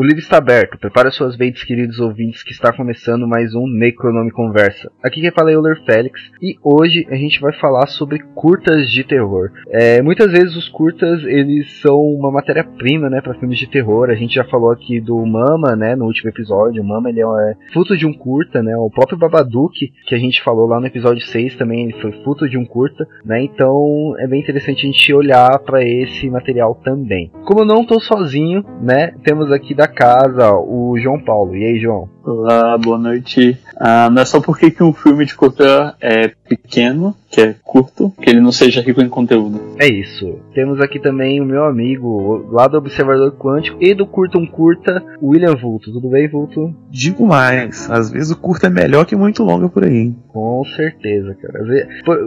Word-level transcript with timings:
O 0.00 0.02
livro 0.02 0.18
está 0.18 0.38
aberto, 0.38 0.78
prepare 0.78 1.10
suas 1.10 1.36
mentes, 1.36 1.62
queridos 1.62 2.00
ouvintes, 2.00 2.42
que 2.42 2.52
está 2.52 2.72
começando 2.72 3.28
mais 3.28 3.54
um 3.54 3.66
Necronome 3.66 4.30
Conversa. 4.30 4.90
Aqui 5.02 5.20
quem 5.20 5.30
fala 5.30 5.50
é 5.50 5.54
Euler 5.54 5.78
Félix 5.84 6.18
e 6.40 6.56
hoje 6.64 7.06
a 7.10 7.16
gente 7.16 7.38
vai 7.38 7.52
falar 7.52 7.86
sobre 7.86 8.18
curtas 8.34 8.90
de 8.90 9.04
terror. 9.04 9.50
É, 9.68 10.00
muitas 10.00 10.32
vezes 10.32 10.56
os 10.56 10.70
curtas 10.70 11.22
eles 11.24 11.82
são 11.82 12.00
uma 12.00 12.32
matéria-prima, 12.32 13.10
né, 13.10 13.20
para 13.20 13.34
filmes 13.34 13.58
de 13.58 13.68
terror. 13.68 14.08
A 14.08 14.14
gente 14.14 14.36
já 14.36 14.44
falou 14.44 14.70
aqui 14.70 15.02
do 15.02 15.18
Mama, 15.26 15.76
né, 15.76 15.94
no 15.94 16.06
último 16.06 16.30
episódio. 16.30 16.82
O 16.82 16.86
Mama 16.86 17.10
ele 17.10 17.20
é 17.20 17.54
fruto 17.70 17.94
de 17.94 18.06
um 18.06 18.14
curta, 18.14 18.62
né? 18.62 18.74
O 18.78 18.88
próprio 18.88 19.18
Babadook 19.18 19.92
que 20.06 20.14
a 20.14 20.18
gente 20.18 20.42
falou 20.42 20.66
lá 20.66 20.80
no 20.80 20.86
episódio 20.86 21.22
6 21.22 21.56
também 21.56 21.84
ele 21.84 22.00
foi 22.00 22.12
fruto 22.22 22.48
de 22.48 22.56
um 22.56 22.64
curta, 22.64 23.06
né? 23.22 23.42
Então 23.42 24.14
é 24.18 24.26
bem 24.26 24.40
interessante 24.40 24.78
a 24.78 24.90
gente 24.90 25.12
olhar 25.12 25.58
para 25.58 25.84
esse 25.84 26.30
material 26.30 26.74
também. 26.76 27.30
Como 27.44 27.60
eu 27.60 27.66
não 27.66 27.82
estou 27.82 28.00
sozinho, 28.00 28.64
né, 28.80 29.12
temos 29.22 29.52
aqui 29.52 29.74
da 29.74 29.89
casa, 29.90 30.52
o 30.54 30.96
João 30.98 31.20
Paulo. 31.20 31.54
E 31.56 31.64
aí, 31.64 31.78
João? 31.78 32.08
Olá, 32.24 32.78
boa 32.78 32.98
noite. 32.98 33.58
Ah, 33.80 34.10
não 34.10 34.20
é 34.20 34.24
só 34.26 34.40
porque 34.40 34.70
que 34.70 34.82
um 34.82 34.92
filme 34.92 35.24
de 35.24 35.34
curta 35.34 35.96
é 36.00 36.28
pequeno, 36.46 37.16
que 37.30 37.40
é 37.40 37.54
curto, 37.64 38.12
que 38.20 38.28
ele 38.28 38.40
não 38.40 38.52
seja 38.52 38.82
rico 38.82 39.00
em 39.00 39.08
conteúdo. 39.08 39.74
É 39.78 39.88
isso. 39.88 40.38
Temos 40.52 40.80
aqui 40.80 40.98
também 40.98 41.40
o 41.40 41.46
meu 41.46 41.64
amigo, 41.64 42.46
lá 42.50 42.68
do 42.68 42.76
Observador 42.76 43.32
Quântico 43.38 43.78
e 43.80 43.94
do 43.94 44.06
Curta 44.06 44.36
um 44.36 44.46
Curta, 44.46 45.02
William 45.22 45.54
Vulto. 45.54 45.92
Tudo 45.92 46.10
bem, 46.10 46.28
Vulto? 46.28 46.74
Digo 46.90 47.26
mais, 47.26 47.90
às 47.90 48.10
vezes 48.10 48.30
o 48.30 48.36
curta 48.36 48.66
é 48.66 48.70
melhor 48.70 49.06
que 49.06 49.16
muito 49.16 49.42
longo 49.42 49.70
por 49.70 49.84
aí. 49.84 50.12
Com 50.28 50.62
certeza, 50.76 51.34
cara. 51.34 51.64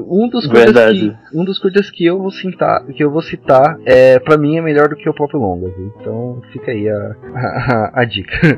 Um 0.07 0.27
dos 0.29 0.47
curtas 0.47 0.91
que, 0.91 1.15
um 1.33 1.43
dos 1.43 1.59
curtas 1.59 1.91
que 1.91 2.05
eu 2.05 2.17
vou 2.17 2.31
citar, 2.31 2.85
que 2.85 3.03
eu 3.03 3.11
vou 3.11 3.21
citar, 3.21 3.77
é 3.85 4.17
para 4.19 4.37
mim 4.37 4.57
é 4.57 4.61
melhor 4.61 4.89
do 4.89 4.95
que 4.95 5.07
o 5.07 5.13
próprio 5.13 5.39
longa, 5.39 5.67
viu? 5.67 5.93
Então 5.99 6.41
fica 6.51 6.71
aí 6.71 6.89
a, 6.89 7.15
a, 7.35 8.01
a 8.01 8.05
dica. 8.05 8.57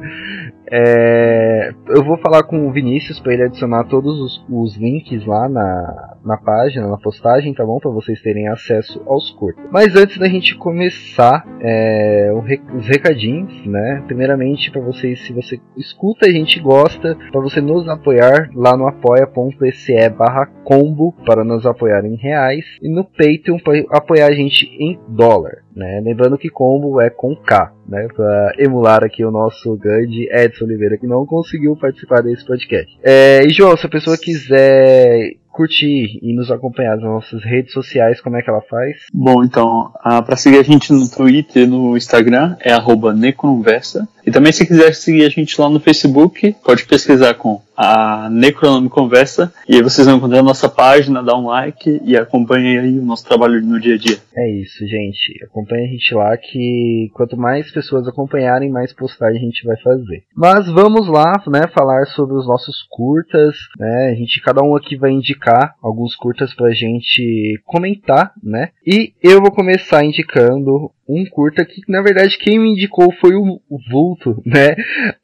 É, 0.71 1.73
eu 1.89 2.03
vou 2.03 2.17
falar 2.17 2.44
com 2.44 2.67
o 2.67 2.71
Vinícius 2.71 3.19
para 3.19 3.33
ele 3.33 3.44
adicionar 3.44 3.83
todos 3.83 4.19
os, 4.19 4.45
os, 4.49 4.75
links 4.75 5.25
lá 5.25 5.47
na, 5.47 6.14
na 6.26 6.38
página, 6.38 6.88
na 6.88 6.98
postagem, 6.98 7.54
tá 7.54 7.64
bom? 7.64 7.80
Para 7.80 7.92
vocês 7.92 8.22
terem 8.22 8.48
acesso 8.48 9.02
aos 9.06 9.31
curtos. 9.31 9.64
Mas 9.72 9.95
antes 9.95 10.18
da 10.18 10.28
gente 10.28 10.56
começar 10.58 11.45
é, 11.62 12.32
os 12.73 12.88
recadinhos, 12.88 13.66
né? 13.66 14.04
Primeiramente 14.08 14.72
para 14.72 14.82
vocês, 14.82 15.26
se 15.26 15.34
você 15.34 15.59
escuta 15.78 16.28
a 16.28 16.32
gente 16.32 16.59
gosta, 16.59 17.17
para 17.32 17.42
você 17.42 17.62
nos 17.62 17.88
apoiar 17.88 18.50
lá 18.56 18.76
no 18.76 18.88
apoia.se 18.88 20.09
barra 20.09 20.48
combo 20.64 21.14
para 21.26 21.44
nos 21.44 21.66
apoiar 21.66 22.04
em 22.06 22.16
reais 22.16 22.66
e 22.82 22.89
no 22.89 23.04
Patreon 23.04 23.60
para 23.60 23.84
apoiar 23.92 24.28
a 24.28 24.34
gente 24.34 24.66
em 24.80 25.00
dólar. 25.08 25.64
Né? 25.76 26.02
Lembrando 26.04 26.38
que 26.38 26.49
combo 26.49 27.02
é 27.02 27.10
com 27.10 27.36
K, 27.36 27.73
né? 27.88 28.08
Para 28.16 28.54
emular 28.58 29.04
aqui 29.04 29.26
o 29.26 29.32
nosso 29.32 29.76
grande 29.78 30.28
Edson 30.32 30.66
Oliveira, 30.66 30.98
que 30.98 31.05
não 31.05 31.26
conseguiu 31.26 31.76
participar 31.76 32.22
desse 32.22 32.45
podcast. 32.45 32.98
É, 33.04 33.45
e 33.45 33.49
João, 33.49 33.76
se 33.76 33.86
a 33.86 33.89
pessoa 33.89 34.17
quiser 34.17 35.36
curtir 35.55 36.20
e 36.21 36.36
nos 36.36 36.52
acompanhar 36.52 36.95
nas 36.98 37.04
nossas 37.04 37.43
redes 37.43 37.71
sociais, 37.71 38.20
como 38.20 38.36
é 38.36 38.42
que 38.42 38.49
ela 38.49 38.61
faz? 38.61 38.98
Bom, 39.14 39.43
então, 39.43 39.92
ah, 40.04 40.21
para 40.21 40.36
seguir 40.36 40.60
a 40.60 40.64
gente 40.64 40.92
no 40.92 41.10
Twitter 41.10 41.67
no 41.67 41.95
Instagram 41.95 42.58
é 42.60 42.73
Neconversa. 43.16 44.08
E 44.26 44.32
também 44.32 44.52
se 44.52 44.67
quiser 44.67 44.93
seguir 44.93 45.23
a 45.23 45.30
gente 45.30 45.60
lá 45.60 45.70
no 45.70 45.80
Facebook, 45.80 46.55
pode 46.64 46.86
pesquisar 46.86 47.36
com 47.36 47.61
a 47.75 48.30
Necronome 48.30 48.89
Conversa 48.89 49.53
e 49.67 49.75
aí 49.75 49.81
vocês 49.81 50.08
vão 50.08 50.17
encontrar 50.17 50.39
a 50.39 50.43
nossa 50.43 50.69
página, 50.69 51.23
dá 51.23 51.36
um 51.36 51.47
like 51.47 52.02
e 52.03 52.15
acompanhem 52.15 52.77
aí 52.77 52.99
o 52.99 53.05
nosso 53.05 53.25
trabalho 53.25 53.61
no 53.61 53.80
dia 53.80 53.95
a 53.95 53.97
dia. 53.97 54.17
É 54.36 54.49
isso, 54.49 54.86
gente. 54.87 55.43
Acompanhe 55.43 55.86
a 55.86 55.91
gente 55.91 56.13
lá 56.13 56.37
que 56.37 57.09
quanto 57.13 57.37
mais 57.37 57.71
pessoas 57.71 58.08
acompanharem, 58.08 58.69
mais 58.69 58.93
postagem 58.93 59.41
a 59.41 59.45
gente 59.45 59.65
vai 59.65 59.77
fazer. 59.77 60.23
Mas 60.36 60.67
vamos 60.67 61.08
lá, 61.08 61.41
né, 61.47 61.67
falar 61.73 62.05
sobre 62.08 62.36
os 62.36 62.47
nossos 62.47 62.83
curtas, 62.89 63.55
né? 63.77 64.11
A 64.11 64.15
gente 64.15 64.42
cada 64.42 64.61
um 64.61 64.75
aqui 64.75 64.95
vai 64.95 65.11
indicar 65.11 65.75
alguns 65.81 66.15
curtas 66.15 66.53
pra 66.53 66.71
gente 66.71 67.59
comentar, 67.65 68.33
né? 68.43 68.69
E 68.86 69.13
eu 69.21 69.42
vou 69.42 69.52
começar 69.52 70.03
indicando 70.03 70.92
um 71.07 71.23
curta 71.30 71.63
que, 71.63 71.81
na 71.87 72.02
verdade, 72.02 72.37
quem 72.37 72.59
me 72.59 72.71
indicou 72.71 73.11
foi 73.21 73.36
o, 73.36 73.61
o 73.69 73.77
Vulto, 73.89 74.42
né? 74.45 74.75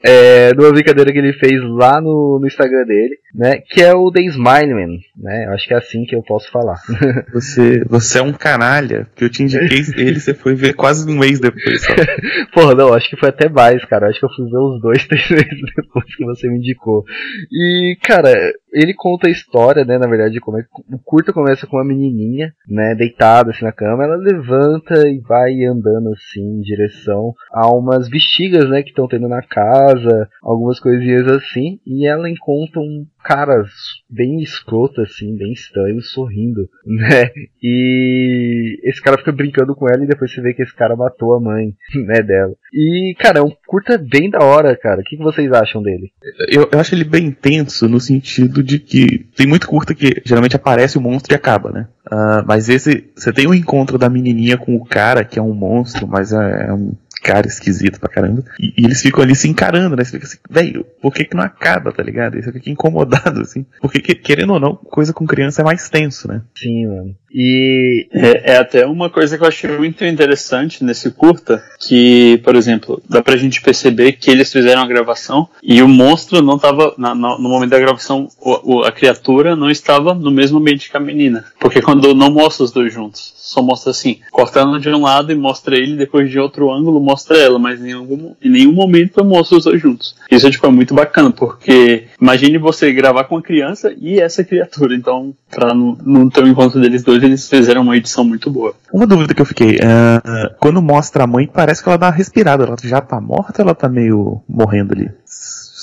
É, 0.03 0.53
numa 0.53 0.71
brincadeira 0.71 1.11
que 1.11 1.17
ele 1.17 1.33
fez 1.33 1.61
lá 1.63 1.99
no, 1.99 2.39
no 2.41 2.47
Instagram 2.47 2.85
dele, 2.85 3.15
né? 3.33 3.57
Que 3.57 3.81
é 3.81 3.93
o 3.93 4.11
The 4.11 4.21
Smile 4.21 4.73
Man, 4.73 4.97
né? 5.17 5.45
Acho 5.49 5.67
que 5.67 5.73
é 5.73 5.77
assim 5.77 6.03
que 6.05 6.15
eu 6.15 6.23
posso 6.23 6.51
falar. 6.51 6.79
Você, 7.33 7.83
você 7.87 8.19
é 8.19 8.21
um 8.21 8.33
canalha, 8.33 9.07
que 9.15 9.23
eu 9.23 9.29
te 9.29 9.43
indiquei 9.43 9.81
ele, 9.97 10.19
você 10.19 10.33
foi 10.33 10.53
ver 10.55 10.73
quase 10.73 11.09
um 11.09 11.17
mês 11.17 11.39
depois 11.39 11.81
só. 11.83 11.93
Porra, 12.53 12.75
não, 12.75 12.93
acho 12.93 13.09
que 13.09 13.17
foi 13.17 13.29
até 13.29 13.47
mais, 13.47 13.83
cara. 13.85 14.07
Acho 14.07 14.19
que 14.19 14.25
eu 14.25 14.29
fui 14.29 14.45
ver 14.45 14.59
uns 14.59 14.81
dois, 14.81 15.07
três 15.07 15.29
meses 15.29 15.61
depois 15.75 16.15
que 16.15 16.25
você 16.25 16.47
me 16.49 16.57
indicou. 16.57 17.03
E, 17.51 17.97
cara, 18.03 18.33
ele 18.73 18.93
conta 18.93 19.27
a 19.27 19.31
história, 19.31 19.83
né? 19.83 19.97
Na 19.97 20.07
verdade, 20.07 20.39
como 20.39 20.57
é, 20.57 20.65
o 20.91 20.99
curta 20.99 21.33
começa 21.33 21.67
com 21.67 21.77
uma 21.77 21.85
menininha, 21.85 22.53
né? 22.67 22.95
Deitada 22.95 23.51
assim 23.51 23.65
na 23.65 23.71
cama, 23.71 24.03
ela 24.03 24.15
levanta 24.15 25.07
e 25.07 25.19
vai 25.19 25.63
andando 25.63 26.09
assim 26.13 26.41
em 26.41 26.61
direção 26.61 27.33
a 27.53 27.69
umas 27.71 28.09
bexigas, 28.09 28.69
né? 28.69 28.81
Que 28.81 28.89
estão 28.89 29.07
tendo 29.07 29.27
na 29.27 29.41
casa, 29.41 30.29
algumas 30.41 30.79
coisinhas 30.79 31.27
assim, 31.27 31.79
e 31.85 32.07
ela 32.07 32.29
encontra 32.31 32.79
um 32.79 33.05
cara 33.23 33.63
bem 34.09 34.41
escroto, 34.41 35.01
assim, 35.01 35.35
bem 35.35 35.51
estranho, 35.53 36.01
sorrindo, 36.01 36.67
né? 36.85 37.29
E 37.61 38.79
esse 38.83 39.01
cara 39.01 39.17
fica 39.17 39.31
brincando 39.31 39.75
com 39.75 39.87
ela 39.87 40.03
e 40.03 40.07
depois 40.07 40.33
você 40.33 40.41
vê 40.41 40.53
que 40.53 40.63
esse 40.63 40.75
cara 40.75 40.95
matou 40.95 41.33
a 41.35 41.39
mãe, 41.39 41.73
né, 41.95 42.21
dela. 42.21 42.53
E, 42.73 43.15
cara, 43.19 43.39
é 43.39 43.41
um 43.41 43.51
curta 43.67 43.97
bem 43.97 44.29
da 44.29 44.39
hora, 44.39 44.75
cara. 44.75 45.01
O 45.01 45.03
que, 45.03 45.17
vocês 45.17 45.51
acham 45.51 45.83
dele? 45.83 46.11
Eu, 46.49 46.69
eu 46.71 46.79
acho 46.79 46.95
ele 46.95 47.03
bem 47.03 47.27
intenso 47.27 47.87
no 47.87 47.99
sentido 47.99 48.63
de 48.63 48.79
que 48.79 49.19
tem 49.35 49.45
muito 49.45 49.67
curta 49.67 49.93
que 49.93 50.21
geralmente 50.25 50.55
aparece 50.55 50.97
o 50.97 51.01
monstro 51.01 51.33
e 51.33 51.35
acaba, 51.35 51.71
né? 51.71 51.87
Uh, 52.11 52.43
mas 52.47 52.67
esse, 52.69 53.11
você 53.15 53.31
tem 53.31 53.45
o 53.45 53.51
um 53.51 53.53
encontro 53.53 53.97
da 53.97 54.09
menininha 54.09 54.57
com 54.57 54.75
o 54.75 54.83
cara, 54.83 55.23
que 55.23 55.37
é 55.37 55.41
um 55.41 55.53
monstro, 55.53 56.07
mas 56.07 56.33
é, 56.33 56.67
é 56.69 56.73
um 56.73 56.93
cara 57.21 57.47
esquisito 57.47 57.99
pra 57.99 58.09
caramba. 58.09 58.43
E, 58.59 58.73
e, 58.77 58.85
eles 58.85 59.01
ficam 59.01 59.23
ali 59.23 59.35
se 59.35 59.47
encarando, 59.47 59.95
né? 59.95 60.03
Você 60.03 60.11
fica 60.11 60.25
assim, 60.25 60.37
velho, 60.49 60.85
por 61.01 61.13
que 61.13 61.25
que 61.25 61.35
não 61.35 61.43
acaba, 61.43 61.91
tá 61.91 62.03
ligado? 62.03 62.37
E 62.37 62.43
você 62.43 62.51
fica 62.51 62.69
incomodado, 62.69 63.41
assim. 63.41 63.65
Porque, 63.79 64.15
querendo 64.15 64.53
ou 64.53 64.59
não, 64.59 64.75
coisa 64.75 65.13
com 65.13 65.25
criança 65.25 65.61
é 65.61 65.65
mais 65.65 65.89
tenso, 65.89 66.27
né? 66.27 66.41
Sim, 66.57 66.87
mano. 66.87 67.15
E. 67.33 68.07
É, 68.11 68.53
é, 68.53 68.57
até 68.57 68.85
uma 68.85 69.09
coisa 69.09 69.37
que 69.37 69.43
eu 69.43 69.47
achei 69.47 69.77
muito 69.77 70.03
interessante 70.03 70.83
nesse 70.83 71.11
curta, 71.11 71.63
que, 71.79 72.39
por 72.43 72.55
exemplo, 72.55 73.01
dá 73.07 73.21
pra 73.21 73.37
gente 73.37 73.61
perceber 73.61 74.13
que 74.13 74.29
eles 74.29 74.51
fizeram 74.51 74.81
a 74.81 74.87
gravação 74.87 75.47
e 75.63 75.81
o 75.81 75.87
monstro 75.87 76.41
não 76.41 76.57
tava. 76.57 76.93
Na, 76.97 77.15
no, 77.15 77.37
no 77.37 77.49
momento 77.49 77.69
da 77.69 77.79
gravação, 77.79 78.27
o, 78.39 78.79
o, 78.79 78.83
a 78.83 78.91
criatura 78.91 79.55
não 79.55 79.69
estava 79.69 80.13
no 80.13 80.31
mesmo 80.31 80.57
ambiente 80.57 80.89
que 80.89 80.97
a 80.97 80.99
menina. 80.99 81.45
Porque 81.59 81.81
quando 81.81 82.13
não 82.13 82.31
mostra 82.31 82.63
os 82.63 82.71
dois 82.71 82.93
juntos 82.93 83.41
só 83.51 83.61
mostra 83.61 83.91
assim, 83.91 84.19
cortando 84.31 84.79
de 84.79 84.89
um 84.89 85.01
lado 85.01 85.31
e 85.31 85.35
mostra 85.35 85.75
ele, 85.75 85.97
depois 85.97 86.29
de 86.29 86.39
outro 86.39 86.71
ângulo 86.71 87.01
mostra 87.11 87.37
ela, 87.37 87.59
mas 87.59 87.83
em, 87.83 87.91
algum, 87.91 88.33
em 88.41 88.49
nenhum 88.49 88.71
momento 88.71 89.23
mostra 89.23 89.57
os 89.57 89.65
dois 89.65 89.81
juntos. 89.81 90.15
Isso 90.29 90.49
tipo, 90.49 90.65
é 90.65 90.69
muito 90.69 90.93
bacana, 90.93 91.29
porque 91.29 92.05
imagine 92.19 92.57
você 92.57 92.93
gravar 92.93 93.25
com 93.25 93.35
uma 93.35 93.41
criança 93.41 93.93
e 93.97 94.19
essa 94.19 94.43
criatura, 94.43 94.95
então, 94.95 95.33
pra 95.49 95.73
não, 95.73 95.97
não 96.03 96.29
ter 96.29 96.41
o 96.41 96.45
um 96.45 96.47
encontro 96.47 96.79
deles 96.79 97.03
dois, 97.03 97.21
eles 97.21 97.47
fizeram 97.49 97.81
uma 97.81 97.97
edição 97.97 98.23
muito 98.23 98.49
boa. 98.49 98.73
Uma 98.93 99.05
dúvida 99.05 99.33
que 99.33 99.41
eu 99.41 99.45
fiquei, 99.45 99.75
uh, 99.75 100.55
quando 100.59 100.81
mostra 100.81 101.25
a 101.25 101.27
mãe, 101.27 101.49
parece 101.51 101.83
que 101.83 101.89
ela 101.89 101.97
dá 101.97 102.07
uma 102.07 102.13
respirada, 102.13 102.63
ela 102.63 102.75
já 102.81 103.01
tá 103.01 103.19
morta 103.19 103.61
ou 103.61 103.67
ela 103.67 103.75
tá 103.75 103.89
meio 103.89 104.41
morrendo 104.47 104.93
ali? 104.93 105.11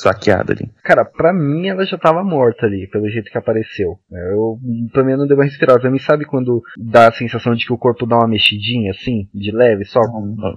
Saqueada 0.00 0.52
ali. 0.52 0.70
Cara, 0.82 1.04
pra 1.04 1.32
mim 1.32 1.68
ela 1.68 1.84
já 1.84 1.98
tava 1.98 2.22
morta 2.22 2.66
ali, 2.66 2.88
pelo 2.88 3.08
jeito 3.08 3.30
que 3.30 3.38
apareceu. 3.38 3.98
Eu, 4.10 4.58
pra 4.92 5.04
mim 5.04 5.16
não 5.16 5.26
deu 5.26 5.36
uma 5.36 5.44
respirada. 5.44 5.80
Pra 5.80 5.90
mim, 5.90 5.98
sabe 5.98 6.24
quando 6.24 6.62
dá 6.76 7.08
a 7.08 7.12
sensação 7.12 7.54
de 7.54 7.66
que 7.66 7.72
o 7.72 7.78
corpo 7.78 8.06
dá 8.06 8.16
uma 8.16 8.28
mexidinha, 8.28 8.90
assim, 8.90 9.28
de 9.34 9.50
leve, 9.50 9.84
só? 9.84 10.00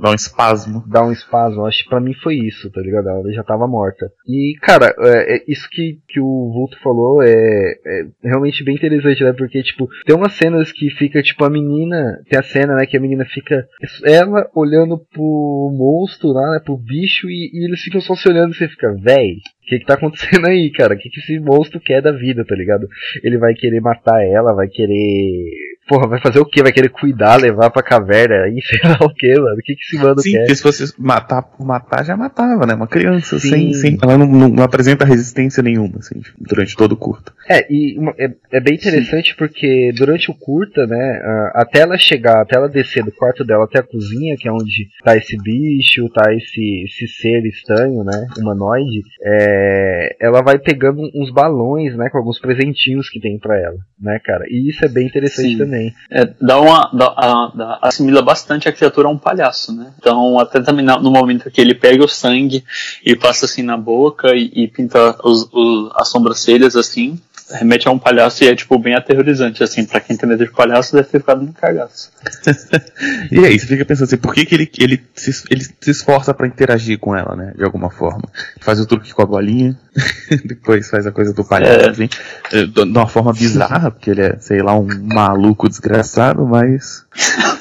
Dá 0.01 0.09
um 0.09 0.15
espasmo. 0.15 0.83
Dá 0.87 1.05
um 1.05 1.11
espasmo. 1.11 1.65
Acho 1.65 1.83
que 1.83 1.89
pra 1.89 1.99
mim 1.99 2.13
foi 2.13 2.35
isso, 2.35 2.71
tá 2.71 2.81
ligado? 2.81 3.09
Ela 3.09 3.31
já 3.31 3.43
tava 3.43 3.67
morta. 3.67 4.11
E, 4.27 4.55
cara, 4.61 4.93
é, 4.99 5.35
é 5.35 5.43
isso 5.47 5.67
que, 5.69 5.99
que 6.07 6.19
o 6.19 6.51
Vulto 6.53 6.77
falou 6.81 7.21
é, 7.23 7.27
é 7.27 8.03
realmente 8.23 8.63
bem 8.63 8.75
interessante, 8.75 9.23
né? 9.23 9.33
Porque, 9.33 9.61
tipo, 9.63 9.87
tem 10.05 10.15
umas 10.15 10.33
cenas 10.33 10.71
que 10.71 10.89
fica, 10.91 11.21
tipo, 11.21 11.43
a 11.43 11.49
menina. 11.49 12.21
Tem 12.29 12.39
a 12.39 12.43
cena, 12.43 12.75
né? 12.75 12.85
Que 12.85 12.97
a 12.97 13.01
menina 13.01 13.25
fica. 13.25 13.67
Ela 14.05 14.49
olhando 14.55 14.97
pro 14.97 15.75
monstro 15.77 16.29
lá, 16.29 16.51
né? 16.51 16.59
Pro 16.63 16.77
bicho, 16.77 17.29
e, 17.29 17.51
e 17.53 17.65
eles 17.65 17.81
ficam 17.81 18.01
só 18.01 18.15
se 18.15 18.29
olhando 18.29 18.53
e 18.53 18.57
você 18.57 18.67
fica, 18.67 18.93
véi. 19.01 19.30
O 19.37 19.67
que, 19.67 19.79
que 19.79 19.85
tá 19.85 19.93
acontecendo 19.93 20.47
aí, 20.47 20.71
cara? 20.71 20.95
O 20.95 20.97
que, 20.97 21.09
que 21.09 21.19
esse 21.19 21.39
monstro 21.39 21.79
quer 21.79 22.01
da 22.01 22.11
vida, 22.11 22.43
tá 22.45 22.55
ligado? 22.55 22.87
Ele 23.23 23.37
vai 23.37 23.53
querer 23.53 23.79
matar 23.81 24.23
ela, 24.25 24.53
vai 24.53 24.67
querer 24.67 25.70
porra, 25.87 26.07
vai 26.07 26.21
fazer 26.21 26.39
o 26.39 26.45
quê? 26.45 26.61
Vai 26.61 26.71
querer 26.71 26.89
cuidar, 26.89 27.35
levar 27.37 27.69
pra 27.69 27.83
caverna, 27.83 28.35
sei 28.63 28.79
lá 28.83 28.97
o 29.01 29.13
quê, 29.13 29.33
mano? 29.39 29.55
O 29.55 29.57
que 29.57 29.75
que 29.75 29.81
esse 29.81 29.97
mano 29.97 30.19
Sim, 30.19 30.31
quer? 30.31 30.39
porque 30.39 30.55
se 30.55 30.61
fosse 30.63 30.93
matar 31.01 31.41
por 31.41 31.65
matar, 31.65 32.03
já 32.05 32.15
matava, 32.15 32.65
né? 32.65 32.73
Uma 32.73 32.87
criança, 32.87 33.39
Sim. 33.39 33.49
sem, 33.49 33.73
sem, 33.73 33.97
ela 34.01 34.17
não, 34.17 34.27
não- 34.27 34.63
apresenta 34.63 35.05
resistência 35.05 35.61
nenhuma, 35.63 35.97
assim, 35.99 36.21
durante 36.39 36.75
todo 36.75 36.93
o 36.93 36.97
curto. 36.97 37.33
É, 37.49 37.65
e 37.69 37.97
é, 38.17 38.31
é 38.53 38.59
bem 38.59 38.75
interessante 38.75 39.35
porque 39.35 39.91
durante 39.95 40.29
o 40.31 40.35
curta, 40.35 40.85
né, 40.87 41.21
até 41.53 41.79
ela 41.81 41.97
chegar, 41.97 42.41
até 42.41 42.55
ela 42.55 42.69
descer 42.69 43.03
do 43.03 43.11
quarto 43.11 43.43
dela 43.43 43.65
até 43.65 43.79
a 43.79 43.83
cozinha, 43.83 44.35
que 44.37 44.47
é 44.47 44.51
onde 44.51 44.87
tá 45.03 45.17
esse 45.17 45.35
bicho, 45.41 46.07
tá 46.13 46.33
esse, 46.33 46.83
esse 46.85 47.07
ser 47.07 47.45
estranho, 47.45 48.03
né, 48.03 48.27
humanoide, 48.39 49.01
é, 49.23 50.15
ela 50.21 50.41
vai 50.41 50.57
pegando 50.59 51.01
uns 51.15 51.31
balões, 51.31 51.95
né, 51.97 52.09
com 52.09 52.17
alguns 52.17 52.39
presentinhos 52.39 53.09
que 53.09 53.19
tem 53.19 53.37
pra 53.37 53.59
ela, 53.59 53.77
né, 53.99 54.19
cara. 54.23 54.45
E 54.47 54.69
isso 54.69 54.85
é 54.85 54.87
bem 54.87 55.07
interessante 55.07 55.49
Sim. 55.49 55.57
também. 55.57 55.70
É, 56.09 56.29
dá 56.41 56.59
uma, 56.59 56.89
dá, 56.93 57.05
a- 57.17 57.51
dá- 57.55 57.79
assimila 57.81 58.21
bastante 58.21 58.67
a 58.67 58.71
criatura 58.71 59.07
a 59.07 59.11
um 59.11 59.17
palhaço, 59.17 59.73
né? 59.73 59.93
Então, 59.97 60.39
até 60.39 60.59
também 60.61 60.85
no 60.85 61.11
momento 61.11 61.49
que 61.49 61.59
ele 61.61 61.73
pega 61.73 62.03
o 62.03 62.07
sangue 62.07 62.63
e 63.05 63.15
passa 63.15 63.45
assim 63.45 63.61
na 63.63 63.77
boca 63.77 64.35
e, 64.35 64.51
e 64.53 64.67
pinta 64.67 65.17
os, 65.23 65.47
os- 65.51 65.91
as 65.95 66.07
sobrancelhas 66.09 66.75
assim, 66.75 67.19
remete 67.57 67.87
a 67.87 67.91
um 67.91 67.99
palhaço 67.99 68.43
e 68.43 68.47
é 68.47 68.55
tipo 68.55 68.77
bem 68.79 68.95
aterrorizante, 68.95 69.63
assim, 69.63 69.85
pra 69.85 69.99
quem 69.99 70.15
tem 70.17 70.27
medo 70.27 70.45
de 70.45 70.51
palhaço 70.51 70.93
deve 70.95 71.07
ter 71.07 71.19
ficado 71.19 71.41
no 71.41 71.53
cagaço. 71.53 72.11
E 73.31 73.39
aí, 73.45 73.57
você 73.57 73.65
fica 73.65 73.85
pensando 73.85 74.05
assim, 74.05 74.17
por 74.17 74.33
que, 74.33 74.45
que 74.45 74.53
ele, 74.53 74.69
ele, 74.77 75.03
se, 75.15 75.43
ele 75.49 75.63
se 75.63 75.89
esforça 75.91 76.33
pra 76.33 76.45
interagir 76.45 76.99
com 76.99 77.15
ela, 77.15 77.35
né? 77.35 77.53
De 77.55 77.63
alguma 77.63 77.89
forma. 77.89 78.23
Faz 78.59 78.79
o 78.79 78.85
truque 78.85 79.13
com 79.13 79.21
a 79.21 79.25
bolinha, 79.25 79.77
depois 80.45 80.89
faz 80.89 81.07
a 81.07 81.11
coisa 81.11 81.33
do 81.33 81.43
palhaço, 81.43 81.79
É. 81.79 81.89
assim, 81.89 82.09
eh, 82.53 82.65
de 82.65 82.81
uma 82.81 83.07
forma 83.07 83.33
bizarra, 83.33 83.89
porque 83.91 84.11
ele 84.11 84.21
é, 84.21 84.37
sei 84.39 84.61
lá, 84.61 84.77
um 84.77 84.87
maluco 85.13 85.67
desgraçado, 85.69 86.45
mas. 86.45 87.05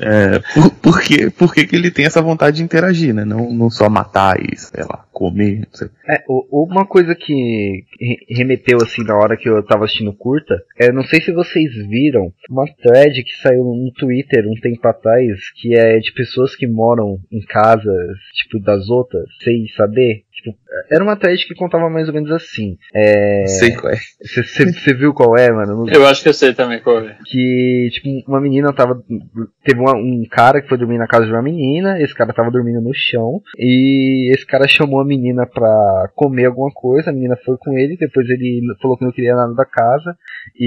É, 0.00 0.38
por, 0.54 0.70
por, 0.76 1.02
que, 1.02 1.28
por 1.30 1.52
que, 1.52 1.66
que 1.66 1.74
ele 1.74 1.90
tem 1.90 2.04
essa 2.06 2.22
vontade 2.22 2.58
de 2.58 2.62
interagir, 2.62 3.12
né? 3.12 3.24
Não, 3.24 3.52
não 3.52 3.68
só 3.68 3.88
matar 3.90 4.36
e, 4.40 4.56
sei 4.56 4.84
lá, 4.84 5.04
comer, 5.12 5.58
não 5.60 5.66
sei. 5.72 5.88
É, 6.08 6.22
uma 6.28 6.86
coisa 6.86 7.14
que 7.16 7.84
re- 8.00 8.26
remeteu 8.30 8.78
assim 8.80 9.02
na 9.02 9.16
hora 9.16 9.36
que 9.36 9.48
eu 9.48 9.60
tava 9.64 9.84
assistindo 9.84 10.12
curta, 10.12 10.54
é, 10.78 10.92
não 10.92 11.02
sei 11.02 11.20
se 11.20 11.32
vocês 11.32 11.74
viram 11.88 12.32
uma 12.48 12.64
thread 12.80 13.24
que 13.24 13.36
saiu 13.42 13.64
no 13.64 13.90
Twitter 13.92 14.46
um 14.46 14.54
tempo 14.60 14.86
atrás, 14.86 15.50
que 15.56 15.74
é 15.74 15.98
de 15.98 16.12
pessoas 16.12 16.54
que 16.54 16.66
moram 16.66 17.18
em 17.32 17.40
casas, 17.40 18.16
tipo, 18.34 18.60
das 18.62 18.88
outras, 18.88 19.24
sem 19.42 19.66
saber. 19.76 20.22
Tipo, 20.42 20.56
era 20.90 21.02
uma 21.02 21.16
thread 21.16 21.44
que 21.46 21.54
contava 21.54 21.90
mais 21.90 22.06
ou 22.06 22.14
menos 22.14 22.30
assim. 22.30 22.76
É. 22.94 23.44
Sei 23.46 23.74
qual 23.74 23.92
é. 23.92 23.96
Você 24.22 24.94
viu 24.94 25.12
qual 25.12 25.36
é, 25.36 25.50
mano? 25.50 25.84
Não- 25.84 25.92
Eu 25.92 26.06
acho 26.06 26.22
que 26.22 26.28
eu 26.28 26.34
sei 26.34 26.54
também 26.54 26.80
qual 26.80 27.00
é. 27.00 27.16
que, 27.26 27.88
tipo, 27.92 28.08
uma 28.28 28.40
menina 28.40 28.72
tava. 28.72 29.02
Teve 29.64 29.80
uma- 29.80 29.96
um 29.96 30.22
cara 30.30 30.60
que 30.62 30.68
foi 30.68 30.78
dormir 30.78 30.96
na 30.98 31.06
casa 31.08 31.26
de 31.26 31.32
uma 31.32 31.42
menina, 31.42 32.00
esse 32.00 32.14
cara 32.14 32.32
tava 32.32 32.50
dormindo 32.52 32.80
no 32.80 32.92
chão, 32.94 33.40
e 33.58 34.30
esse 34.32 34.46
cara 34.46 34.68
chamou 34.68 35.00
a 35.00 35.04
menina 35.04 35.44
pra 35.46 36.08
comer 36.14 36.46
alguma 36.46 36.70
coisa, 36.72 37.10
a 37.10 37.12
menina 37.12 37.36
foi 37.44 37.56
com 37.58 37.76
ele, 37.76 37.96
depois 37.96 38.28
ele 38.28 38.60
falou 38.80 38.96
que 38.96 39.04
não 39.04 39.12
queria 39.12 39.34
nada 39.34 39.54
da 39.54 39.64
casa, 39.64 40.14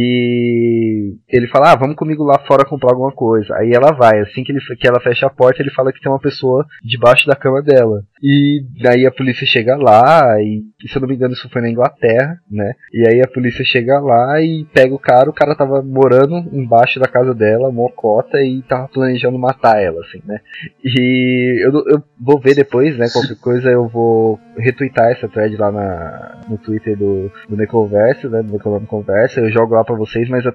e 0.06 1.16
ele 1.30 1.48
fala, 1.48 1.72
ah, 1.72 1.76
vamos 1.76 1.96
comigo 1.96 2.24
lá 2.24 2.40
fora 2.48 2.66
comprar 2.66 2.92
alguma 2.92 3.12
coisa. 3.12 3.56
Aí 3.56 3.72
ela 3.72 3.92
vai, 3.92 4.20
assim 4.20 4.44
que, 4.44 4.52
ele, 4.52 4.60
que 4.80 4.88
ela 4.88 5.00
fecha 5.00 5.28
a 5.28 5.30
porta, 5.30 5.62
ele 5.62 5.72
fala 5.72 5.92
que 5.94 6.02
tem 6.02 6.12
uma 6.12 6.20
pessoa 6.20 6.66
debaixo 6.84 7.28
da 7.28 7.36
cama 7.36 7.62
dela. 7.62 8.02
E 8.24 8.64
daí 8.82 9.06
a 9.06 9.12
polícia 9.12 9.46
chega 9.46 9.61
lá, 9.76 10.42
e 10.42 10.64
se 10.88 10.96
eu 10.96 11.02
não 11.02 11.08
me 11.08 11.16
engano 11.16 11.34
isso 11.34 11.50
foi 11.50 11.62
na 11.62 11.70
Inglaterra, 11.70 12.38
né? 12.50 12.74
E 12.94 13.08
aí 13.08 13.22
a 13.22 13.28
polícia 13.28 13.64
chega 13.64 14.00
lá 14.00 14.42
e 14.42 14.66
pega 14.74 14.94
o 14.94 15.00
cara, 15.00 15.30
o 15.30 15.34
cara 15.34 15.56
tava 15.56 15.82
morando 15.82 16.36
embaixo 16.52 17.00
da 17.00 17.08
casa 17.08 17.34
dela, 17.34 17.72
mocota, 17.72 18.42
e 18.42 18.62
tava 18.64 18.88
planejando 18.88 19.38
matar 19.38 19.82
ela, 19.82 20.02
assim, 20.02 20.22
né? 20.26 20.40
E 20.84 21.64
eu, 21.66 21.72
eu 21.88 22.04
vou 22.20 22.40
ver 22.40 22.56
depois, 22.56 22.98
né? 22.98 23.08
Qualquer 23.12 23.36
coisa 23.40 23.70
eu 23.70 23.88
vou 23.88 24.40
retweetar 24.58 25.12
essa 25.12 25.28
thread 25.28 25.56
lá 25.58 25.72
na, 25.72 26.42
no 26.50 26.58
Twitter 26.58 26.98
do, 26.98 27.32
do 27.50 27.56
Necoverso, 27.58 28.30
né? 28.30 28.42
Do 28.42 28.52
Necolano 28.54 28.86
Conversa, 28.88 29.40
eu 29.40 29.50
jogo 29.52 29.76
lá 29.76 29.84
pra 29.84 29.96
vocês, 29.96 30.28
mas 30.30 30.46
a- 30.46 30.54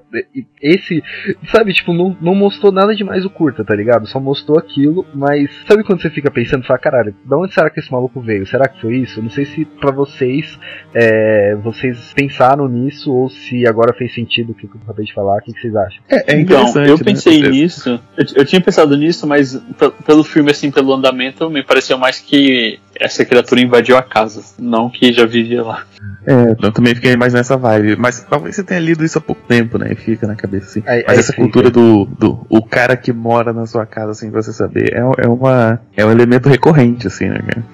esse, 0.60 1.02
sabe, 1.50 1.72
tipo, 1.72 1.92
não, 1.92 2.16
não 2.20 2.34
mostrou 2.34 2.72
nada 2.72 2.94
demais 2.94 3.24
o 3.24 3.30
curta, 3.30 3.64
tá 3.64 3.74
ligado? 3.74 4.06
Só 4.06 4.20
mostrou 4.20 4.58
aquilo, 4.58 5.04
mas 5.14 5.50
sabe 5.66 5.84
quando 5.84 6.00
você 6.02 6.10
fica 6.10 6.30
pensando, 6.30 6.66
fala, 6.66 6.78
caralho, 6.78 7.14
da 7.24 7.36
onde 7.38 7.54
será 7.54 7.70
que 7.70 7.80
esse 7.80 7.90
maluco 7.92 8.20
veio? 8.20 8.46
Será 8.46 8.68
que 8.68 8.80
foi 8.80 8.95
isso? 8.96 9.18
Eu 9.20 9.24
não 9.24 9.30
sei 9.30 9.44
se 9.46 9.64
pra 9.64 9.90
vocês, 9.90 10.58
é, 10.94 11.54
vocês 11.62 12.12
pensaram 12.14 12.68
nisso 12.68 13.12
ou 13.12 13.28
se 13.28 13.66
agora 13.66 13.92
fez 13.94 14.14
sentido 14.14 14.50
o 14.50 14.54
que 14.54 14.66
eu 14.66 14.70
acabei 14.84 15.04
de 15.06 15.12
falar, 15.14 15.38
o 15.38 15.40
que, 15.42 15.52
vocês 15.52 15.74
acham? 15.74 16.00
É, 16.08 16.34
é 16.34 16.40
então, 16.40 16.66
eu 16.84 16.96
né? 16.96 17.04
pensei 17.04 17.42
nisso, 17.42 18.00
eu, 18.16 18.24
eu 18.36 18.44
tinha 18.44 18.60
pensado 18.60 18.96
nisso, 18.96 19.26
mas 19.26 19.54
pe- 19.78 19.92
pelo 20.04 20.24
filme, 20.24 20.50
assim, 20.50 20.70
pelo 20.70 20.92
andamento, 20.92 21.48
me 21.50 21.62
pareceu 21.62 21.98
mais 21.98 22.18
que 22.20 22.78
essa 22.98 23.24
criatura 23.24 23.60
invadiu 23.60 23.96
a 23.96 24.02
casa, 24.02 24.42
não 24.58 24.88
que 24.88 25.12
já 25.12 25.26
vivia 25.26 25.62
lá. 25.62 25.84
É, 26.26 26.56
eu 26.60 26.72
também 26.72 26.94
fiquei 26.94 27.14
mais 27.16 27.32
nessa 27.34 27.56
vibe. 27.56 27.96
Mas 27.96 28.20
talvez 28.28 28.56
você 28.56 28.64
tenha 28.64 28.80
lido 28.80 29.04
isso 29.04 29.18
há 29.18 29.20
pouco 29.20 29.42
tempo, 29.46 29.78
né? 29.78 29.92
E 29.92 29.94
fica 29.94 30.26
na 30.26 30.34
cabeça 30.34 30.66
assim. 30.66 30.82
Aí- 30.86 31.04
Mas 31.06 31.12
aí 31.14 31.18
essa 31.20 31.32
fica. 31.32 31.42
cultura 31.42 31.70
do, 31.70 32.04
do 32.04 32.44
o 32.48 32.62
cara 32.66 32.96
que 32.96 33.12
mora 33.12 33.52
na 33.52 33.64
sua 33.66 33.86
casa 33.86 34.12
sem 34.14 34.30
você 34.30 34.52
saber 34.52 34.92
é, 34.92 35.24
é, 35.24 35.28
uma, 35.28 35.80
é 35.96 36.04
um 36.04 36.10
elemento 36.10 36.48
recorrente, 36.48 37.06
assim, 37.06 37.28
né, 37.28 37.38
cara? 37.46 37.64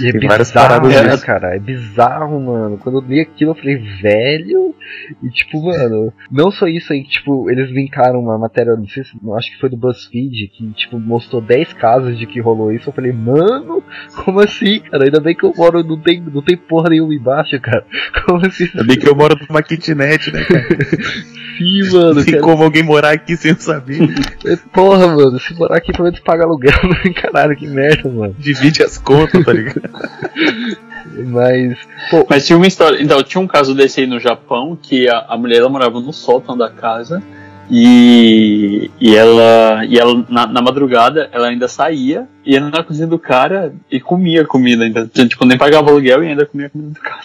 E 0.00 0.08
é 0.08 0.12
várias 0.32 0.48
bizarro, 0.48 0.68
paradas 0.68 1.02
né, 1.02 1.08
disso. 1.10 1.26
cara? 1.26 1.56
É 1.56 1.58
bizarro, 1.58 2.40
mano. 2.40 2.78
Quando 2.78 2.98
eu 2.98 3.08
li 3.08 3.20
aquilo, 3.20 3.52
eu 3.52 3.54
falei, 3.54 3.76
velho. 3.76 4.74
E 5.22 5.28
tipo, 5.30 5.62
mano, 5.64 6.12
não 6.30 6.50
só 6.50 6.66
isso 6.66 6.92
aí, 6.92 7.04
tipo, 7.04 7.50
eles 7.50 7.70
linkaram 7.70 8.20
uma 8.20 8.38
matéria, 8.38 8.76
não 8.76 8.88
sei 8.88 9.04
se, 9.04 9.12
acho 9.36 9.52
que 9.52 9.60
foi 9.60 9.68
do 9.68 9.76
BuzzFeed, 9.76 10.48
que, 10.48 10.72
tipo, 10.72 10.98
mostrou 10.98 11.40
10 11.40 11.72
casos 11.74 12.18
de 12.18 12.26
que 12.26 12.40
rolou 12.40 12.72
isso. 12.72 12.88
Eu 12.88 12.94
falei, 12.94 13.12
mano, 13.12 13.82
como 14.24 14.40
assim, 14.40 14.80
cara? 14.80 15.04
Ainda 15.04 15.20
bem 15.20 15.34
que 15.34 15.44
eu 15.44 15.52
moro, 15.56 15.82
não 15.82 15.98
tem, 15.98 16.20
não 16.20 16.42
tem 16.42 16.56
porra 16.56 16.90
nenhuma 16.90 17.14
embaixo, 17.14 17.58
cara. 17.60 17.84
Como 18.24 18.46
assim? 18.46 18.64
Ainda 18.64 18.84
bem 18.84 18.98
que 18.98 19.08
eu 19.08 19.14
moro 19.14 19.36
numa 19.48 19.62
kitnet, 19.62 20.32
né, 20.32 20.44
cara? 20.44 20.66
Sim, 21.58 21.90
mano. 21.92 22.24
Tem 22.24 22.34
cara. 22.34 22.42
como 22.42 22.64
alguém 22.64 22.82
morar 22.82 23.12
aqui 23.12 23.36
sem 23.36 23.52
eu 23.52 23.56
saber. 23.58 23.98
É, 24.46 24.56
Porra, 24.72 25.06
mano, 25.08 25.38
se 25.38 25.54
morar 25.54 25.76
aqui 25.76 25.92
pelo 25.92 26.04
menos 26.04 26.18
paga 26.20 26.44
aluguel, 26.44 26.72
caralho, 27.20 27.56
que 27.56 27.66
merda, 27.66 28.08
mano. 28.10 28.34
Divide 28.38 28.82
as 28.82 28.98
contas, 28.98 29.44
tá 29.44 29.52
ligado? 29.52 29.82
Mas, 31.26 31.78
pô, 32.10 32.26
Mas 32.28 32.46
tinha 32.46 32.56
uma 32.56 32.66
história. 32.66 33.02
Então, 33.02 33.22
tinha 33.22 33.40
um 33.40 33.46
caso 33.46 33.74
desse 33.74 34.00
aí 34.00 34.06
no 34.06 34.20
Japão 34.20 34.78
que 34.80 35.08
a, 35.08 35.26
a 35.28 35.36
mulher 35.36 35.58
ela 35.58 35.68
morava 35.68 36.00
no 36.00 36.12
sótão 36.12 36.56
da 36.56 36.70
casa 36.70 37.22
e, 37.70 38.90
e 39.00 39.16
ela, 39.16 39.84
e 39.86 39.98
ela 39.98 40.24
na, 40.28 40.46
na 40.46 40.62
madrugada 40.62 41.28
ela 41.32 41.48
ainda 41.48 41.68
saía 41.68 42.28
ia 42.44 42.60
na 42.60 42.82
cozinha 42.82 43.06
do 43.06 43.18
cara 43.18 43.72
e 43.90 44.00
comia 44.00 44.44
comida 44.44 44.84
ainda. 44.84 45.06
Tipo, 45.06 45.44
nem 45.44 45.56
pagava 45.56 45.90
aluguel 45.90 46.24
e 46.24 46.28
ainda 46.28 46.44
comia 46.44 46.68
comida 46.68 46.90
do 46.90 47.00
cara. 47.00 47.20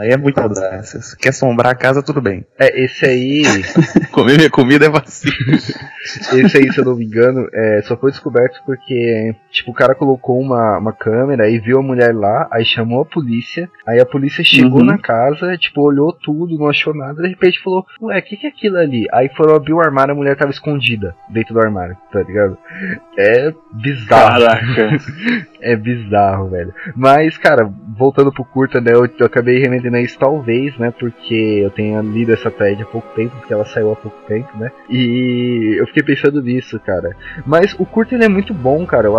Aí 0.00 0.10
é 0.10 0.16
muito 0.16 0.38
audácia. 0.38 1.00
Se 1.00 1.16
quer 1.16 1.30
assombrar 1.30 1.72
a 1.72 1.74
casa, 1.74 2.02
tudo 2.02 2.20
bem. 2.20 2.44
é, 2.58 2.84
esse 2.84 3.04
aí. 3.04 3.42
Comer 4.12 4.36
minha 4.36 4.50
comida 4.50 4.86
é 4.86 4.88
vacilo. 4.90 5.34
Esse 5.52 6.56
aí, 6.58 6.72
se 6.72 6.78
eu 6.80 6.84
não 6.84 6.96
me 6.96 7.04
engano, 7.04 7.48
é, 7.52 7.82
só 7.82 7.96
foi 7.96 8.10
descoberto 8.10 8.60
porque, 8.66 9.34
tipo, 9.50 9.70
o 9.70 9.74
cara 9.74 9.94
colocou 9.94 10.40
uma, 10.40 10.78
uma 10.78 10.92
câmera 10.92 11.48
e 11.48 11.58
viu 11.58 11.78
a 11.78 11.82
mulher 11.82 12.14
lá, 12.14 12.48
aí 12.50 12.64
chamou 12.64 13.02
a 13.02 13.04
polícia, 13.04 13.68
aí 13.86 14.00
a 14.00 14.06
polícia 14.06 14.42
chegou 14.42 14.80
Uhum. 14.80 14.86
na 14.86 14.98
casa, 14.98 15.56
tipo, 15.56 15.80
olhou 15.82 16.12
tudo, 16.12 16.58
não 16.58 16.68
achou 16.68 16.94
nada, 16.94 17.22
de 17.22 17.28
repente 17.28 17.62
falou, 17.62 17.84
ué, 18.02 18.18
o 18.18 18.22
que, 18.22 18.36
que 18.36 18.46
é 18.46 18.50
aquilo 18.50 18.78
ali? 18.78 19.06
Aí 19.12 19.28
foram 19.36 19.54
abrir 19.54 19.72
o 19.74 19.80
armário, 19.80 20.12
a 20.12 20.16
mulher 20.16 20.36
tava 20.36 20.50
escondida 20.50 21.14
dentro 21.28 21.54
do 21.54 21.60
armário, 21.60 21.96
tá 22.12 22.22
ligado? 22.22 22.56
É 23.16 23.52
bizarro. 23.72 24.40
Caraca. 24.40 24.90
É 25.60 25.76
bizarro, 25.76 26.48
velho. 26.48 26.72
Mas, 26.96 27.36
cara, 27.36 27.70
voltando 27.96 28.32
pro 28.32 28.44
curta, 28.44 28.80
né, 28.80 28.92
eu, 28.92 29.06
eu 29.18 29.26
acabei 29.26 29.58
remendando 29.58 29.98
isso 29.98 30.18
talvez, 30.18 30.76
né, 30.78 30.92
porque 30.98 31.60
eu 31.62 31.70
tenha 31.70 32.00
lido 32.00 32.32
essa 32.32 32.50
thread 32.50 32.82
há 32.82 32.86
pouco 32.86 33.08
tempo, 33.14 33.36
porque 33.36 33.52
ela 33.52 33.64
saiu 33.64 33.92
há 33.92 33.96
pouco 33.96 34.16
tempo, 34.26 34.56
né, 34.56 34.70
e 34.88 35.76
eu 35.78 35.86
fiquei 35.86 36.02
pensando 36.02 36.42
nisso, 36.42 36.78
cara. 36.80 37.10
Mas 37.46 37.74
o 37.78 37.84
curta 37.84 38.14
ele 38.14 38.24
é 38.24 38.28
muito 38.28 38.54
bom, 38.54 38.84
cara. 38.86 39.08
Eu, 39.08 39.14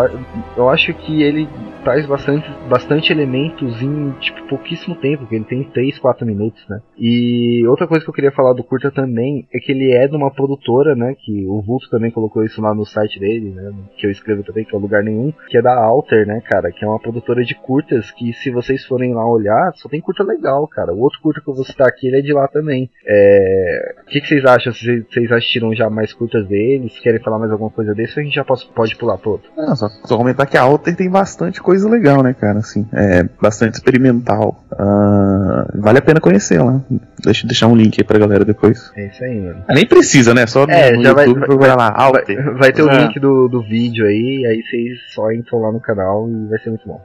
eu 0.57 0.69
acho 0.69 0.93
que 0.93 1.21
ele 1.21 1.47
traz 1.83 2.05
bastante, 2.05 2.49
bastante 2.69 3.11
elementos 3.11 3.81
em 3.81 4.11
tipo, 4.19 4.47
pouquíssimo 4.47 4.95
tempo, 4.95 5.19
porque 5.19 5.35
ele 5.35 5.45
tem 5.45 5.63
3, 5.63 5.99
4 5.99 6.25
minutos, 6.25 6.63
né? 6.69 6.81
E 6.97 7.65
outra 7.67 7.87
coisa 7.87 8.03
que 8.03 8.09
eu 8.09 8.13
queria 8.13 8.31
falar 8.31 8.53
do 8.53 8.63
curta 8.63 8.91
também 8.91 9.47
é 9.53 9.59
que 9.59 9.71
ele 9.71 9.91
é 9.91 10.07
de 10.07 10.15
uma 10.15 10.31
produtora, 10.31 10.95
né? 10.95 11.15
Que 11.17 11.45
o 11.47 11.61
Vulto 11.61 11.89
também 11.89 12.11
colocou 12.11 12.43
isso 12.43 12.61
lá 12.61 12.73
no 12.73 12.85
site 12.85 13.19
dele, 13.19 13.51
né? 13.51 13.71
Que 13.97 14.07
eu 14.07 14.11
escrevo 14.11 14.43
também, 14.43 14.63
que 14.63 14.75
é 14.75 14.77
o 14.77 14.81
Lugar 14.81 15.03
Nenhum, 15.03 15.33
que 15.49 15.57
é 15.57 15.61
da 15.61 15.75
Alter, 15.75 16.25
né, 16.27 16.30
cara? 16.39 16.71
Que 16.71 16.85
é 16.85 16.87
uma 16.87 16.99
produtora 16.99 17.43
de 17.43 17.55
curtas 17.55 18.11
que, 18.11 18.31
se 18.33 18.49
vocês 18.51 18.85
forem 18.85 19.13
lá 19.13 19.27
olhar, 19.27 19.71
só 19.75 19.89
tem 19.89 19.99
curta 19.99 20.23
legal, 20.23 20.67
cara. 20.67 20.93
O 20.93 20.99
outro 20.99 21.19
curta 21.21 21.41
que 21.41 21.49
eu 21.49 21.55
vou 21.55 21.65
citar 21.65 21.87
aqui, 21.87 22.07
ele 22.07 22.19
é 22.19 22.21
de 22.21 22.31
lá 22.31 22.47
também. 22.47 22.89
É... 23.05 23.95
O 24.03 24.05
que, 24.11 24.21
que 24.21 24.27
vocês 24.27 24.45
acham? 24.45 24.71
Se 24.73 25.05
vocês 25.11 25.31
assistiram 25.31 25.73
já 25.75 25.89
mais 25.89 26.13
curtas 26.13 26.47
deles? 26.47 26.97
Querem 26.99 27.19
falar 27.19 27.39
mais 27.39 27.51
alguma 27.51 27.69
coisa 27.71 27.93
desse? 27.93 28.17
Ou 28.17 28.21
a 28.21 28.25
gente 28.25 28.35
já 28.35 28.43
pode, 28.45 28.65
pode 28.75 28.95
pular 28.95 29.17
pro 29.17 29.31
outro? 29.31 29.49
Não, 29.57 29.75
só, 29.75 29.87
só 30.05 30.17
comentar 30.17 30.47
que 30.47 30.57
a 30.57 30.61
Alter 30.61 30.95
tem 30.95 31.09
bastante 31.09 31.61
coisa 31.61 31.89
legal, 31.89 32.21
né, 32.23 32.33
cara? 32.39 32.59
Assim, 32.59 32.87
é 32.93 33.23
bastante 33.41 33.73
experimental. 33.75 34.63
Uh, 34.71 35.81
vale 35.81 35.99
a 35.99 36.01
pena 36.01 36.19
conhecê-la. 36.19 36.81
Deixa 37.23 37.45
deixar 37.47 37.67
um 37.67 37.75
link 37.75 37.99
aí 37.99 38.03
pra 38.05 38.19
galera 38.19 38.43
depois. 38.45 38.91
É 38.95 39.07
isso 39.07 39.23
aí, 39.23 39.39
mano. 39.39 39.63
Ah, 39.67 39.73
nem 39.73 39.85
precisa, 39.85 40.33
né? 40.33 40.45
Só 40.47 40.63
É, 40.65 40.91
no 40.91 41.03
já 41.03 41.13
vai- 41.13 41.25
YouTube 41.25 41.39
vai- 41.39 41.47
procurar 41.47 41.75
lá, 41.77 41.93
Alter. 41.95 42.43
Vai, 42.43 42.53
vai 42.55 42.71
ter 42.73 42.83
o 42.83 42.89
É. 42.89 42.97
link 43.03 43.19
do, 43.19 43.47
do 43.47 43.61
vídeo 43.61 44.05
aí, 44.05 44.45
aí 44.45 44.61
vocês 44.63 44.99
só 45.13 45.31
entram 45.31 45.59
lá 45.61 45.71
no 45.71 45.79
canal 45.79 46.20
e 46.29 46.47
vai 46.49 46.59
ser 46.59 46.69
muito 46.69 46.87
bom. 46.87 46.99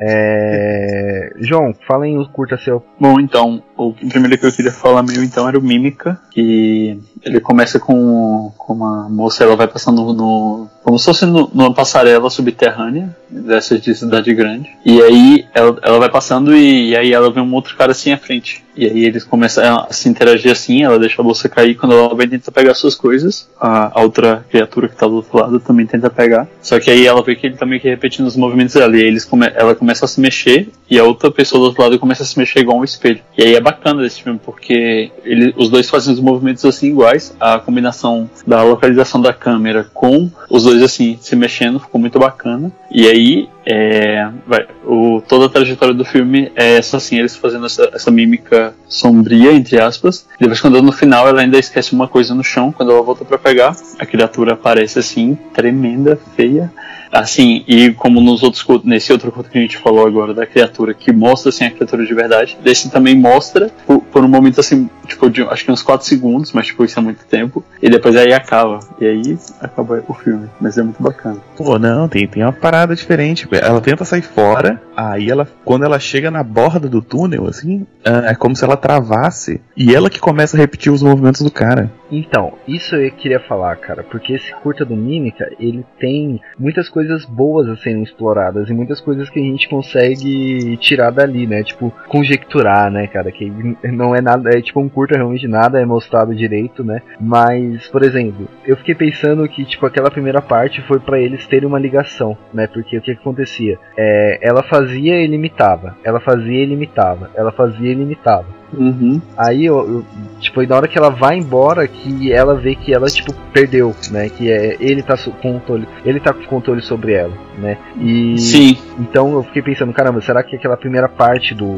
É... 0.00 1.32
João, 1.40 1.74
fala 1.86 2.06
em 2.06 2.18
o 2.18 2.28
curta 2.28 2.56
seu. 2.58 2.84
Bom, 2.98 3.20
então, 3.20 3.62
o 3.76 3.92
primeiro 3.92 4.38
que 4.38 4.46
eu 4.46 4.52
queria 4.52 4.72
falar 4.72 5.02
meu 5.02 5.22
então 5.22 5.48
era 5.48 5.58
o 5.58 5.62
Mímica, 5.62 6.18
que 6.30 7.00
ele 7.22 7.40
começa 7.40 7.78
com, 7.78 8.52
com 8.56 8.72
uma 8.72 9.08
moça, 9.08 9.44
ela 9.44 9.56
vai 9.56 9.66
passando 9.68 10.12
no. 10.12 10.68
como 10.82 10.98
se 10.98 11.04
fosse 11.04 11.26
no- 11.26 11.50
numa 11.52 11.72
passarela 11.74 12.30
subterrânea, 12.30 13.14
dessas 13.28 13.80
de 13.80 13.94
cidade 13.94 14.32
grande. 14.34 14.70
E 14.84 15.02
aí 15.02 15.46
ela, 15.54 15.78
ela 15.82 15.98
vai 15.98 16.10
passando 16.10 16.54
e, 16.56 16.90
e 16.90 16.96
aí 16.96 17.12
ela 17.12 17.30
vê 17.32 17.40
um 17.40 17.54
outro 17.54 17.76
cara 17.76 17.92
assim 17.92 18.12
à 18.12 18.18
frente. 18.18 18.64
E 18.78 18.86
aí 18.86 19.04
eles 19.04 19.24
começam 19.24 19.80
a 19.80 19.92
se 19.92 20.08
interagir 20.08 20.52
assim, 20.52 20.84
ela 20.84 21.00
deixa 21.00 21.20
a 21.20 21.24
bolsa 21.24 21.48
cair, 21.48 21.74
quando 21.74 21.96
ela 21.96 22.14
vai 22.14 22.28
tentar 22.28 22.52
pegar 22.52 22.74
suas 22.74 22.94
coisas, 22.94 23.50
a, 23.60 24.00
outra 24.00 24.46
criatura 24.48 24.88
que 24.88 24.94
tá 24.94 25.08
do 25.08 25.16
outro 25.16 25.36
lado 25.36 25.58
também 25.58 25.84
tenta 25.84 26.08
pegar. 26.08 26.46
Só 26.62 26.78
que 26.78 26.88
aí 26.88 27.04
ela 27.04 27.20
vê 27.20 27.34
que 27.34 27.48
ele 27.48 27.56
tá 27.56 27.66
meio 27.66 27.80
que 27.80 27.88
repetindo 27.88 28.26
os 28.26 28.36
movimentos 28.36 28.74
dela, 28.74 28.96
e 28.96 29.02
eles 29.02 29.24
come, 29.24 29.50
ela 29.52 29.74
começa 29.74 30.04
a 30.04 30.08
se 30.08 30.20
mexer, 30.20 30.68
e 30.88 30.96
a 30.96 31.02
outra 31.02 31.28
pessoa 31.28 31.58
do 31.58 31.66
outro 31.66 31.82
lado 31.82 31.98
começa 31.98 32.22
a 32.22 32.26
se 32.26 32.38
mexer 32.38 32.60
igual 32.60 32.78
um 32.78 32.84
espelho. 32.84 33.20
E 33.36 33.42
aí 33.42 33.56
é 33.56 33.60
bacana 33.60 34.00
desse 34.00 34.22
filme, 34.22 34.38
porque 34.44 35.10
ele, 35.24 35.52
os 35.56 35.68
dois 35.68 35.90
fazem 35.90 36.14
os 36.14 36.20
movimentos 36.20 36.64
assim 36.64 36.86
iguais, 36.86 37.34
a 37.40 37.58
combinação 37.58 38.30
da 38.46 38.62
localização 38.62 39.20
da 39.20 39.32
câmera 39.32 39.88
com 39.92 40.30
os 40.48 40.62
dois 40.62 40.82
assim 40.82 41.18
se 41.20 41.34
mexendo 41.34 41.80
ficou 41.80 42.00
muito 42.00 42.18
bacana. 42.18 42.70
E 42.90 43.06
aí 43.06 43.48
é, 43.66 44.30
vai, 44.46 44.66
o, 44.86 45.20
toda 45.28 45.46
a 45.46 45.48
trajetória 45.48 45.94
do 45.94 46.04
filme 46.04 46.50
é 46.56 46.76
essa 46.76 46.96
assim, 46.96 47.18
eles 47.18 47.36
fazendo 47.36 47.66
essa, 47.66 47.90
essa 47.92 48.10
mímica 48.10 48.67
sombria, 48.88 49.52
entre 49.52 49.80
aspas. 49.80 50.26
Depois 50.38 50.60
quando 50.60 50.82
no 50.82 50.92
final 50.92 51.28
ela 51.28 51.40
ainda 51.40 51.58
esquece 51.58 51.92
uma 51.92 52.08
coisa 52.08 52.34
no 52.34 52.44
chão, 52.44 52.72
quando 52.72 52.92
ela 52.92 53.02
volta 53.02 53.24
pra 53.24 53.38
pegar, 53.38 53.76
a 53.98 54.06
criatura 54.06 54.54
aparece 54.54 54.98
assim, 54.98 55.36
tremenda, 55.52 56.18
feia. 56.36 56.72
Assim, 57.12 57.64
e 57.66 57.92
como 57.92 58.20
nos 58.20 58.42
outros 58.42 58.66
nesse 58.84 59.12
outro 59.12 59.32
culto 59.32 59.50
que 59.50 59.58
a 59.58 59.60
gente 59.60 59.78
falou 59.78 60.06
agora 60.06 60.34
da 60.34 60.46
criatura, 60.46 60.94
que 60.94 61.12
mostra 61.12 61.48
assim 61.48 61.64
a 61.64 61.70
criatura 61.70 62.04
de 62.04 62.14
verdade, 62.14 62.58
desse 62.62 62.90
também 62.90 63.14
mostra 63.14 63.70
por, 63.86 64.00
por 64.00 64.24
um 64.24 64.28
momento 64.28 64.60
assim, 64.60 64.88
tipo, 65.06 65.30
de, 65.30 65.42
acho 65.42 65.64
que 65.64 65.72
uns 65.72 65.82
4 65.82 66.06
segundos, 66.06 66.52
mas 66.52 66.66
tipo, 66.66 66.84
isso 66.84 66.98
é 66.98 67.02
muito 67.02 67.24
tempo, 67.24 67.64
e 67.82 67.88
depois 67.88 68.16
aí 68.16 68.32
acaba. 68.32 68.80
E 69.00 69.06
aí 69.06 69.38
acaba 69.60 70.02
o 70.06 70.14
filme, 70.14 70.48
mas 70.60 70.76
é 70.78 70.82
muito 70.82 71.02
bacana. 71.02 71.38
Pô, 71.56 71.78
não, 71.78 72.08
tem, 72.08 72.26
tem 72.26 72.42
uma 72.42 72.52
parada 72.52 72.94
diferente. 72.94 73.48
Ela 73.50 73.80
tenta 73.80 74.04
sair 74.04 74.22
fora, 74.22 74.80
aí 74.96 75.30
ela, 75.30 75.48
quando 75.64 75.84
ela 75.84 75.98
chega 75.98 76.30
na 76.30 76.42
borda 76.42 76.88
do 76.88 77.00
túnel, 77.00 77.46
assim, 77.46 77.86
ah, 78.04 78.30
é 78.30 78.34
como 78.34 78.54
se 78.54 78.64
ela 78.64 78.76
travasse 78.76 79.60
e 79.76 79.94
ela 79.94 80.10
que 80.10 80.18
começa 80.18 80.56
a 80.56 80.60
repetir 80.60 80.92
os 80.92 81.02
movimentos 81.02 81.42
do 81.42 81.50
cara. 81.50 81.90
Então, 82.10 82.54
isso 82.66 82.96
eu 82.96 83.10
queria 83.12 83.40
falar, 83.40 83.76
cara, 83.76 84.02
porque 84.02 84.32
esse 84.32 84.52
curta 84.56 84.84
do 84.84 84.96
Mímica, 84.96 85.50
ele 85.60 85.84
tem 85.98 86.40
muitas 86.58 86.88
coisas 86.88 86.97
boas 87.26 87.68
a 87.68 87.76
serem 87.76 88.02
exploradas 88.02 88.68
e 88.68 88.74
muitas 88.74 89.00
coisas 89.00 89.28
que 89.30 89.38
a 89.38 89.42
gente 89.42 89.68
consegue 89.68 90.76
tirar 90.78 91.10
dali, 91.10 91.46
né? 91.46 91.62
Tipo, 91.62 91.92
conjecturar, 92.08 92.90
né, 92.90 93.06
cara? 93.06 93.30
Que 93.30 93.50
não 93.84 94.14
é 94.14 94.20
nada, 94.20 94.50
é 94.50 94.60
tipo 94.60 94.80
um 94.80 94.88
curta 94.88 95.16
realmente 95.16 95.46
nada 95.46 95.80
é 95.80 95.84
mostrado 95.84 96.34
direito, 96.34 96.84
né? 96.84 97.02
Mas, 97.20 97.88
por 97.88 98.02
exemplo, 98.02 98.48
eu 98.64 98.76
fiquei 98.76 98.94
pensando 98.94 99.48
que, 99.48 99.64
tipo, 99.64 99.86
aquela 99.86 100.10
primeira 100.10 100.40
parte 100.40 100.82
foi 100.82 100.98
pra 100.98 101.18
eles 101.18 101.46
terem 101.46 101.68
uma 101.68 101.78
ligação, 101.78 102.36
né? 102.52 102.66
Porque 102.66 102.98
o 102.98 103.00
que, 103.00 103.14
que 103.14 103.20
acontecia? 103.20 103.78
É, 103.96 104.38
ela 104.42 104.62
fazia 104.62 105.22
e 105.22 105.26
limitava, 105.26 105.96
ela 106.04 106.20
fazia 106.20 106.62
e 106.62 106.66
limitava, 106.66 107.30
ela 107.34 107.52
fazia 107.52 107.90
e 107.90 107.94
limitava. 107.94 108.57
Uhum. 108.72 109.20
Aí, 109.36 109.64
eu, 109.64 109.76
eu, 109.76 110.04
tipo, 110.40 110.60
aí 110.60 110.66
na 110.66 110.76
hora 110.76 110.88
que 110.88 110.98
ela 110.98 111.10
vai 111.10 111.36
embora, 111.38 111.86
que 111.86 112.32
ela 112.32 112.54
vê 112.54 112.74
que 112.74 112.92
ela, 112.92 113.06
tipo, 113.06 113.32
perdeu, 113.52 113.94
né? 114.10 114.28
Que 114.28 114.50
é, 114.50 114.76
ele 114.80 115.02
tá 115.02 115.16
com 115.16 115.32
controle, 115.32 115.88
ele 116.04 116.20
tá 116.20 116.32
com 116.32 116.44
controle 116.44 116.82
sobre 116.82 117.12
ela, 117.12 117.32
né? 117.58 117.78
E 118.00 118.38
Sim, 118.38 118.76
então 118.98 119.32
eu 119.34 119.42
fiquei 119.42 119.62
pensando, 119.62 119.92
caramba, 119.92 120.20
será 120.20 120.42
que 120.42 120.56
aquela 120.56 120.76
primeira 120.76 121.08
parte 121.08 121.54
do, 121.54 121.74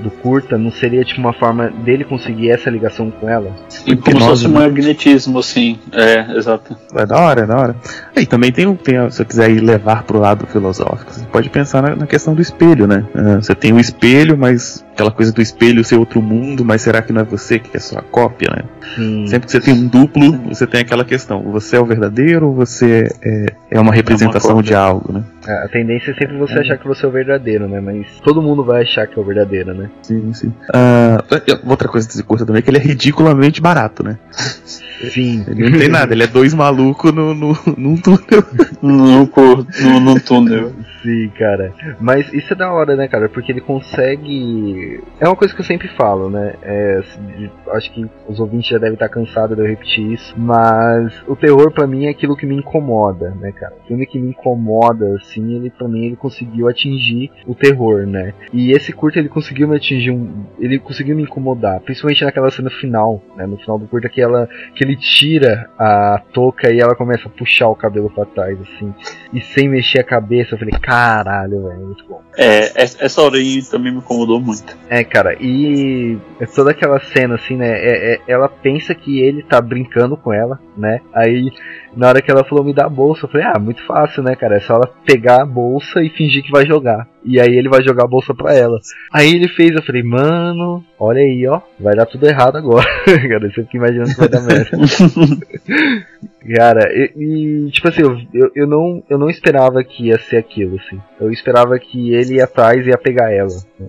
do 0.00 0.10
curta 0.22 0.58
não 0.58 0.70
seria 0.70 1.04
tipo 1.04 1.20
uma 1.20 1.32
forma 1.32 1.68
dele 1.70 2.04
conseguir 2.04 2.50
essa 2.50 2.70
ligação 2.70 3.10
com 3.10 3.28
ela? 3.28 3.50
e 3.86 3.96
como 3.96 4.20
se 4.20 4.26
fosse 4.26 4.46
um 4.46 4.52
magnetismo, 4.52 5.38
assim. 5.38 5.78
É, 5.92 6.36
exato. 6.36 6.76
É 6.94 7.06
da 7.06 7.18
hora, 7.18 7.42
é 7.42 7.46
da 7.46 7.56
hora. 7.56 7.76
E 8.16 8.26
também 8.26 8.52
tem, 8.52 8.72
tem 8.76 9.10
se 9.10 9.16
você 9.16 9.24
quiser 9.24 9.50
ir 9.50 9.60
levar 9.60 10.02
pro 10.04 10.18
lado 10.18 10.46
filosófico, 10.46 11.12
você 11.12 11.24
pode 11.26 11.50
pensar 11.50 11.82
na, 11.82 11.96
na 11.96 12.06
questão 12.06 12.34
do 12.34 12.42
espelho, 12.42 12.86
né? 12.86 13.04
Ah, 13.14 13.36
você 13.36 13.54
tem 13.54 13.72
o 13.72 13.80
espelho, 13.80 14.36
mas 14.36 14.83
aquela 14.94 15.10
coisa 15.10 15.32
do 15.32 15.42
espelho 15.42 15.84
ser 15.84 15.96
outro 15.96 16.22
mundo, 16.22 16.64
mas 16.64 16.82
será 16.82 17.02
que 17.02 17.12
não 17.12 17.20
é 17.20 17.24
você 17.24 17.58
que 17.58 17.76
é 17.76 17.80
só 17.80 17.98
a 17.98 18.02
cópia, 18.02 18.48
né? 18.56 18.62
Sim. 18.94 19.26
Sempre 19.26 19.46
que 19.46 19.52
você 19.52 19.60
tem 19.60 19.74
um 19.74 19.88
duplo, 19.88 20.32
você 20.48 20.66
tem 20.66 20.80
aquela 20.80 21.04
questão: 21.04 21.42
você 21.42 21.76
é 21.76 21.80
o 21.80 21.84
verdadeiro 21.84 22.48
ou 22.48 22.54
você 22.54 23.08
é, 23.20 23.46
é 23.72 23.80
uma 23.80 23.92
representação 23.92 24.56
cópia. 24.56 24.68
de 24.68 24.74
algo, 24.74 25.12
né? 25.12 25.24
A 25.46 25.68
tendência 25.68 26.10
é 26.10 26.14
sempre 26.14 26.36
você 26.38 26.58
achar 26.58 26.78
que 26.78 26.86
você 26.86 27.04
é 27.04 27.08
o 27.08 27.12
verdadeiro, 27.12 27.68
né? 27.68 27.80
Mas 27.80 28.06
todo 28.20 28.40
mundo 28.42 28.64
vai 28.64 28.82
achar 28.82 29.06
que 29.06 29.18
é 29.18 29.22
o 29.22 29.24
verdadeiro, 29.24 29.74
né? 29.74 29.90
Sim, 30.02 30.32
sim. 30.32 30.52
Ah, 30.72 31.22
outra 31.66 31.88
coisa 31.88 32.06
desse 32.06 32.22
curta 32.22 32.46
também 32.46 32.60
é 32.60 32.62
que 32.62 32.70
ele 32.70 32.78
é 32.78 32.82
ridiculamente 32.82 33.60
barato, 33.60 34.02
né? 34.02 34.18
Sim. 35.10 35.44
Ele 35.48 35.68
não 35.70 35.78
tem 35.78 35.88
nada, 35.88 36.14
ele 36.14 36.22
é 36.22 36.26
dois 36.26 36.54
malucos 36.54 37.12
no, 37.12 37.34
no, 37.34 37.52
num 37.76 37.96
túnel. 37.96 38.42
No, 38.80 39.26
cor- 39.26 39.66
no, 39.82 40.00
no 40.00 40.20
túnel. 40.20 40.72
Sim, 41.02 41.28
cara. 41.36 41.74
Mas 42.00 42.32
isso 42.32 42.52
é 42.54 42.56
da 42.56 42.72
hora, 42.72 42.96
né, 42.96 43.06
cara? 43.08 43.28
Porque 43.28 43.52
ele 43.52 43.60
consegue. 43.60 45.02
É 45.20 45.26
uma 45.28 45.36
coisa 45.36 45.52
que 45.52 45.60
eu 45.60 45.64
sempre 45.64 45.88
falo, 45.88 46.30
né? 46.30 46.54
É, 46.62 47.00
de- 47.36 47.50
acho 47.72 47.92
que 47.92 48.06
os 48.28 48.38
ouvintes 48.40 48.68
já 48.70 48.78
devem 48.78 48.94
estar 48.94 49.08
cansados 49.08 49.56
de 49.56 49.62
eu 49.62 49.68
repetir 49.68 50.12
isso. 50.12 50.32
Mas 50.38 51.12
o 51.26 51.36
terror, 51.36 51.70
pra 51.72 51.86
mim, 51.86 52.06
é 52.06 52.10
aquilo 52.10 52.36
que 52.36 52.46
me 52.46 52.56
incomoda, 52.56 53.30
né, 53.40 53.52
cara? 53.52 53.74
O 53.84 53.86
filme 53.88 54.06
que 54.06 54.18
me 54.18 54.30
incomoda, 54.30 55.16
assim, 55.16 55.33
ele 55.42 55.70
pra 55.70 55.88
mim 55.88 56.04
ele 56.06 56.16
conseguiu 56.16 56.68
atingir 56.68 57.30
o 57.46 57.54
terror, 57.54 58.06
né? 58.06 58.32
E 58.52 58.72
esse 58.72 58.92
curto 58.92 59.18
ele 59.18 59.28
conseguiu 59.28 59.68
me 59.68 59.76
atingir 59.76 60.10
um. 60.10 60.44
Ele 60.58 60.78
conseguiu 60.78 61.16
me 61.16 61.22
incomodar. 61.22 61.80
Principalmente 61.80 62.24
naquela 62.24 62.50
cena 62.50 62.70
final, 62.70 63.22
né? 63.36 63.46
No 63.46 63.56
final 63.58 63.78
do 63.78 63.86
curto 63.86 64.08
que 64.08 64.20
ela. 64.20 64.48
que 64.74 64.84
ele 64.84 64.96
tira 64.96 65.68
a 65.78 66.20
touca 66.32 66.72
e 66.72 66.80
ela 66.80 66.94
começa 66.94 67.28
a 67.28 67.30
puxar 67.30 67.68
o 67.68 67.74
cabelo 67.74 68.10
pra 68.10 68.24
trás, 68.24 68.58
assim. 68.60 68.92
E 69.32 69.40
sem 69.40 69.68
mexer 69.68 70.00
a 70.00 70.04
cabeça, 70.04 70.54
eu 70.54 70.58
falei, 70.58 70.74
caralho, 70.80 71.64
velho, 71.68 71.86
muito 71.86 72.04
bom. 72.06 72.20
É, 72.36 72.82
es- 72.82 73.00
essa 73.00 73.22
hora 73.22 73.36
aí 73.36 73.62
também 73.62 73.92
me 73.92 73.98
incomodou 73.98 74.40
muito. 74.40 74.76
É, 74.88 75.02
cara, 75.04 75.36
e 75.40 76.16
é 76.40 76.46
toda 76.46 76.70
aquela 76.70 77.00
cena, 77.00 77.34
assim, 77.34 77.56
né? 77.56 77.68
é- 77.74 78.14
é- 78.14 78.20
ela 78.28 78.48
pensa 78.48 78.94
que 78.94 79.20
ele 79.20 79.42
tá 79.42 79.60
brincando 79.60 80.16
com 80.16 80.32
ela, 80.32 80.58
né? 80.76 81.00
Aí, 81.12 81.50
na 81.96 82.08
hora 82.08 82.22
que 82.22 82.30
ela 82.30 82.44
falou 82.44 82.64
me 82.64 82.74
dá 82.74 82.86
a 82.86 82.88
bolsa, 82.88 83.24
eu 83.24 83.30
falei, 83.30 83.46
ah, 83.46 83.58
muito 83.58 83.84
fácil, 83.86 84.22
né, 84.22 84.34
cara? 84.34 84.56
É 84.56 84.60
só 84.60 84.74
ela 84.74 84.90
pegar 85.04 85.42
a 85.42 85.46
bolsa 85.46 86.02
e 86.02 86.10
fingir 86.10 86.42
que 86.42 86.50
vai 86.50 86.66
jogar. 86.66 87.06
E 87.24 87.40
aí 87.40 87.56
ele 87.56 87.68
vai 87.68 87.82
jogar 87.82 88.04
a 88.04 88.08
bolsa 88.08 88.34
pra 88.34 88.54
ela. 88.54 88.78
Aí 89.12 89.34
ele 89.34 89.48
fez, 89.48 89.70
eu 89.72 89.82
falei, 89.82 90.02
mano, 90.02 90.84
olha 90.98 91.20
aí, 91.20 91.46
ó, 91.46 91.60
vai 91.78 91.94
dar 91.94 92.06
tudo 92.06 92.26
errado 92.26 92.56
agora. 92.56 92.86
cara, 93.04 93.50
você 93.50 93.62
fica 93.62 93.76
imaginando 93.76 94.10
que 94.10 94.20
vai 94.20 94.28
dar 94.28 94.42
merda. 94.42 94.70
cara, 96.56 96.92
e, 96.92 97.12
e, 97.16 97.70
tipo 97.70 97.88
assim, 97.88 98.02
eu, 98.02 98.18
eu, 98.32 98.50
eu, 98.54 98.66
não, 98.66 99.02
eu 99.08 99.18
não 99.18 99.28
esperava 99.28 99.82
que 99.82 100.08
ia 100.08 100.18
ser 100.18 100.36
aquilo, 100.36 100.76
assim. 100.76 101.00
Eu 101.20 101.30
esperava 101.30 101.78
que 101.78 102.12
ele 102.12 102.36
ia 102.36 102.44
atrás 102.44 102.86
e 102.86 102.90
ia 102.90 102.98
pegar 102.98 103.32
ela. 103.32 103.48
Né? 103.78 103.86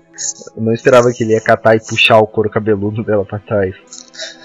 Eu 0.55 0.63
não 0.63 0.73
esperava 0.73 1.11
que 1.11 1.23
ele 1.23 1.33
ia 1.33 1.41
catar 1.41 1.75
e 1.75 1.79
puxar 1.79 2.19
o 2.19 2.27
couro 2.27 2.49
cabeludo 2.49 3.03
dela 3.03 3.25
pra 3.25 3.39
trás. 3.39 3.75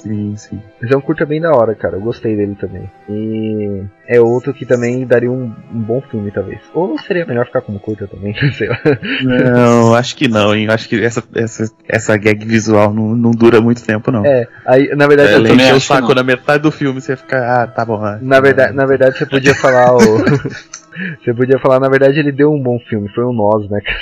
Sim, 0.02 0.35
sim. 0.37 0.61
Mas 0.81 0.90
é 0.90 0.97
um 0.97 1.00
curta 1.00 1.25
bem 1.25 1.40
da 1.40 1.52
hora, 1.52 1.75
cara. 1.75 1.97
Eu 1.97 2.00
gostei 2.00 2.35
dele 2.35 2.57
também. 2.59 2.90
E 3.09 3.83
é 4.09 4.21
outro 4.21 4.52
que 4.52 4.67
também 4.67 5.07
daria 5.07 5.31
um, 5.31 5.55
um 5.73 5.81
bom 5.81 6.00
filme, 6.00 6.31
talvez. 6.31 6.61
Ou 6.75 6.99
seria 6.99 7.26
melhor 7.26 7.47
ficar 7.47 7.61
como 7.61 7.79
curta 7.79 8.09
também, 8.09 8.35
sei 8.55 8.69
lá. 8.69 8.81
Não, 9.23 9.95
acho 9.95 10.17
que 10.17 10.26
não, 10.26 10.55
hein? 10.55 10.67
Acho 10.69 10.88
que 10.88 11.02
essa, 11.02 11.23
essa, 11.35 11.71
essa 11.88 12.17
gag 12.17 12.45
visual 12.50 12.92
não, 12.92 13.16
não 13.16 13.30
dura 13.30 13.61
muito 13.61 13.83
tempo, 13.83 14.11
não. 14.11 14.26
É, 14.26 14.47
aí, 14.66 14.95
na 14.95 15.07
verdade, 15.07 15.33
é, 15.33 15.37
eu 15.37 15.54
encher 15.54 15.75
o 15.75 15.80
saco 15.80 16.14
na 16.14 16.23
metade 16.23 16.62
do 16.62 16.71
filme, 16.71 17.00
você 17.00 17.16
fica, 17.16 17.62
ah, 17.62 17.66
tá 17.66 17.85
bom. 17.85 18.04
Ah, 18.04 18.19
na, 18.21 18.40
verdade, 18.40 18.75
na 18.75 18.85
verdade, 18.85 19.16
você 19.16 19.25
podia 19.26 19.54
falar 19.54 19.97
o. 19.97 20.00
Você 21.23 21.33
podia 21.33 21.57
falar, 21.61 21.78
na 21.78 21.88
verdade, 21.88 22.19
ele 22.19 22.33
deu 22.33 22.52
um 22.52 22.61
bom 22.61 22.76
filme, 22.80 23.09
foi 23.14 23.25
um 23.25 23.33
nós, 23.33 23.71
né, 23.71 23.80
cara? 23.80 24.00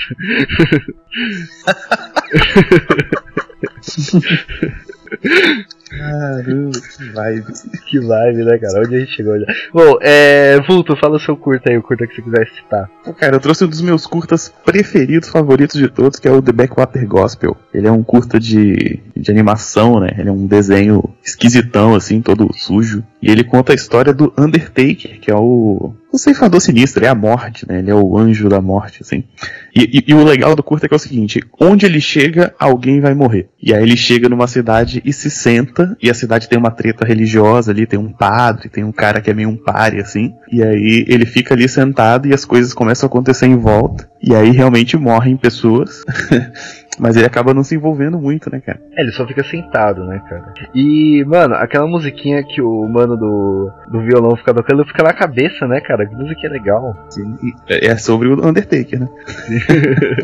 Caramba, 5.88 6.78
que 6.78 7.04
vibe. 7.10 7.44
Que 7.86 7.98
vibe, 7.98 8.44
né, 8.44 8.58
cara? 8.58 8.80
Onde 8.80 8.96
a 8.96 9.00
gente 9.00 9.12
chegou 9.12 9.38
já? 9.38 9.46
Bom, 9.72 9.98
é. 10.00 10.60
Vulto, 10.66 10.96
fala 10.96 11.16
o 11.16 11.20
seu 11.20 11.36
curta 11.36 11.70
aí, 11.70 11.78
o 11.78 11.82
curta 11.82 12.06
que 12.06 12.16
você 12.16 12.22
quiser 12.22 12.48
citar. 12.48 12.90
Cara, 13.16 13.36
eu 13.36 13.40
trouxe 13.40 13.64
um 13.64 13.68
dos 13.68 13.80
meus 13.80 14.06
curtas 14.06 14.52
preferidos, 14.64 15.28
favoritos 15.28 15.80
de 15.80 15.88
todos, 15.88 16.18
que 16.18 16.28
é 16.28 16.30
o 16.30 16.42
The 16.42 16.52
Backwater 16.52 17.06
Gospel. 17.06 17.56
Ele 17.72 17.86
é 17.86 17.92
um 17.92 18.02
curta 18.02 18.38
de, 18.38 19.00
de 19.16 19.30
animação, 19.30 20.00
né? 20.00 20.08
Ele 20.18 20.28
é 20.28 20.32
um 20.32 20.46
desenho 20.46 21.02
esquisitão, 21.24 21.94
assim, 21.94 22.20
todo 22.20 22.50
sujo. 22.54 23.02
E 23.20 23.30
ele 23.30 23.44
conta 23.44 23.72
a 23.72 23.74
história 23.74 24.12
do 24.12 24.32
Undertaker, 24.38 25.18
que 25.20 25.30
é 25.30 25.34
o, 25.34 25.92
o 26.10 26.18
ceifador 26.18 26.60
sinistro, 26.60 27.04
é 27.04 27.08
a 27.08 27.14
morte, 27.14 27.68
né? 27.68 27.80
Ele 27.80 27.90
é 27.90 27.94
o 27.94 28.16
anjo 28.16 28.48
da 28.48 28.60
morte, 28.60 29.02
assim. 29.02 29.24
E, 29.74 29.98
e, 29.98 30.04
e, 30.08 30.14
o 30.14 30.24
legal 30.24 30.56
do 30.56 30.62
curta 30.62 30.86
é, 30.86 30.88
é 30.90 30.96
o 30.96 30.98
seguinte: 30.98 31.42
onde 31.60 31.84
ele 31.84 32.00
chega, 32.00 32.54
alguém 32.58 33.00
vai 33.00 33.14
morrer. 33.14 33.48
E 33.62 33.74
aí 33.74 33.82
ele 33.82 33.96
chega 33.96 34.28
numa 34.28 34.46
cidade 34.46 35.02
e 35.04 35.12
se 35.12 35.30
senta, 35.30 35.77
e 36.00 36.10
a 36.10 36.14
cidade 36.14 36.48
tem 36.48 36.58
uma 36.58 36.70
treta 36.70 37.06
religiosa 37.06 37.70
ali, 37.70 37.86
tem 37.86 37.98
um 37.98 38.12
padre, 38.12 38.68
tem 38.68 38.84
um 38.84 38.92
cara 38.92 39.20
que 39.20 39.30
é 39.30 39.34
meio 39.34 39.48
um 39.48 39.56
pare, 39.56 40.00
assim. 40.00 40.34
E 40.50 40.62
aí 40.62 41.04
ele 41.08 41.26
fica 41.26 41.54
ali 41.54 41.68
sentado 41.68 42.26
e 42.26 42.34
as 42.34 42.44
coisas 42.44 42.72
começam 42.72 43.06
a 43.06 43.08
acontecer 43.08 43.46
em 43.46 43.56
volta. 43.56 44.08
E 44.22 44.34
aí 44.34 44.50
realmente 44.50 44.96
morrem 44.96 45.36
pessoas. 45.36 46.02
Mas 46.98 47.16
ele 47.16 47.26
acaba 47.26 47.54
não 47.54 47.62
se 47.62 47.76
envolvendo 47.76 48.18
muito, 48.18 48.50
né, 48.50 48.60
cara? 48.60 48.80
É, 48.96 49.02
ele 49.02 49.12
só 49.12 49.26
fica 49.26 49.44
sentado, 49.44 50.04
né, 50.04 50.20
cara? 50.28 50.52
E, 50.74 51.24
mano, 51.26 51.54
aquela 51.54 51.86
musiquinha 51.86 52.42
que 52.42 52.60
o 52.60 52.88
mano 52.88 53.16
do, 53.16 53.70
do 53.88 54.00
violão 54.00 54.36
fica 54.36 54.52
tocando 54.52 54.84
fica 54.84 55.04
na 55.04 55.12
cabeça, 55.12 55.66
né, 55.66 55.80
cara? 55.80 56.06
Que 56.06 56.14
musiquinha 56.16 56.50
legal. 56.50 56.96
Sim, 57.08 57.36
é 57.68 57.96
sobre 57.96 58.28
o 58.28 58.44
Undertaker, 58.44 58.98
né? 58.98 59.08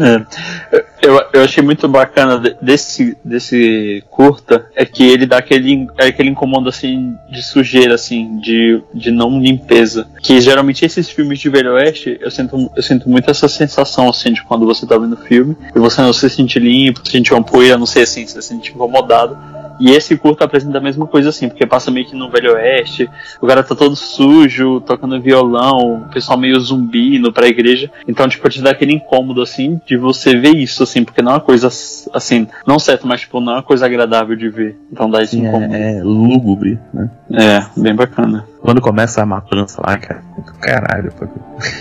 é. 0.73 0.84
Eu, 1.02 1.20
eu 1.32 1.44
achei 1.44 1.62
muito 1.62 1.86
bacana 1.88 2.38
desse, 2.60 3.16
desse 3.24 4.02
curta 4.10 4.66
é 4.74 4.84
que 4.84 5.04
ele 5.04 5.26
dá 5.26 5.38
aquele, 5.38 5.86
aquele 5.98 6.30
incômodo 6.30 6.68
assim 6.68 7.14
de 7.30 7.42
sujeira, 7.42 7.94
assim, 7.94 8.38
de, 8.38 8.82
de 8.92 9.10
não 9.10 9.40
limpeza. 9.40 10.06
Que 10.22 10.40
geralmente 10.40 10.84
esses 10.84 11.08
filmes 11.08 11.38
de 11.38 11.48
Velho 11.48 11.74
Oeste, 11.74 12.18
eu 12.20 12.30
sinto, 12.30 12.70
eu 12.74 12.82
sinto 12.82 13.08
muito 13.08 13.30
essa 13.30 13.48
sensação 13.48 14.08
assim 14.08 14.32
de 14.32 14.42
quando 14.42 14.66
você 14.66 14.86
tá 14.86 14.96
vendo 14.96 15.14
o 15.14 15.24
filme 15.24 15.56
e 15.74 15.78
você 15.78 16.00
não 16.00 16.12
se 16.12 16.28
sente 16.30 16.58
limpo, 16.58 17.00
se 17.04 17.12
sente 17.12 17.32
uma 17.32 17.42
poeira, 17.42 17.76
não 17.76 17.86
sei 17.86 18.04
assim, 18.04 18.26
se 18.26 18.40
sente 18.40 18.72
incomodado. 18.72 19.36
E 19.81 19.90
esse 19.90 20.16
curto 20.16 20.45
apresenta 20.45 20.78
a 20.78 20.81
mesma 20.81 21.07
coisa 21.07 21.28
assim, 21.28 21.49
porque 21.49 21.66
passa 21.66 21.90
meio 21.90 22.07
que 22.07 22.14
no 22.14 22.31
Velho 22.31 22.54
Oeste, 22.54 23.09
o 23.40 23.47
cara 23.47 23.62
tá 23.62 23.75
todo 23.75 23.97
sujo, 23.97 24.81
tocando 24.81 25.21
violão, 25.21 26.04
o 26.04 26.12
pessoal 26.12 26.38
meio 26.38 26.59
zumbi 26.61 27.16
indo 27.16 27.33
pra 27.33 27.49
igreja. 27.49 27.90
Então, 28.07 28.28
tipo, 28.28 28.49
te 28.49 28.62
dá 28.62 28.71
aquele 28.71 28.93
incômodo 28.93 29.43
assim 29.43 29.81
de 29.87 29.97
você 29.97 30.37
ver 30.37 30.54
isso, 30.57 30.83
assim, 30.83 31.04
porque 31.04 31.23
não 31.23 31.33
é 31.33 31.35
uma 31.35 31.40
coisa 31.40 31.66
assim, 31.66 32.47
não 32.66 32.78
certo, 32.78 33.07
mas 33.07 33.23
tipo, 33.23 33.40
não 33.40 33.52
é 33.52 33.57
uma 33.57 33.62
coisa 33.62 33.87
agradável 33.87 34.37
de 34.37 34.49
ver. 34.49 34.76
Então 34.93 35.11
dá 35.11 35.23
esse 35.23 35.37
Sim, 35.37 35.47
incômodo. 35.47 35.75
É, 35.75 35.99
é 35.99 36.02
lúgubre, 36.02 36.78
né? 36.93 37.11
É, 37.33 37.81
bem 37.81 37.95
bacana. 37.95 38.47
Quando 38.61 38.81
começa 38.81 39.23
a 39.23 39.26
matança 39.26 39.83
lá, 39.87 39.99
cara, 39.99 40.23
caralho. 40.59 41.12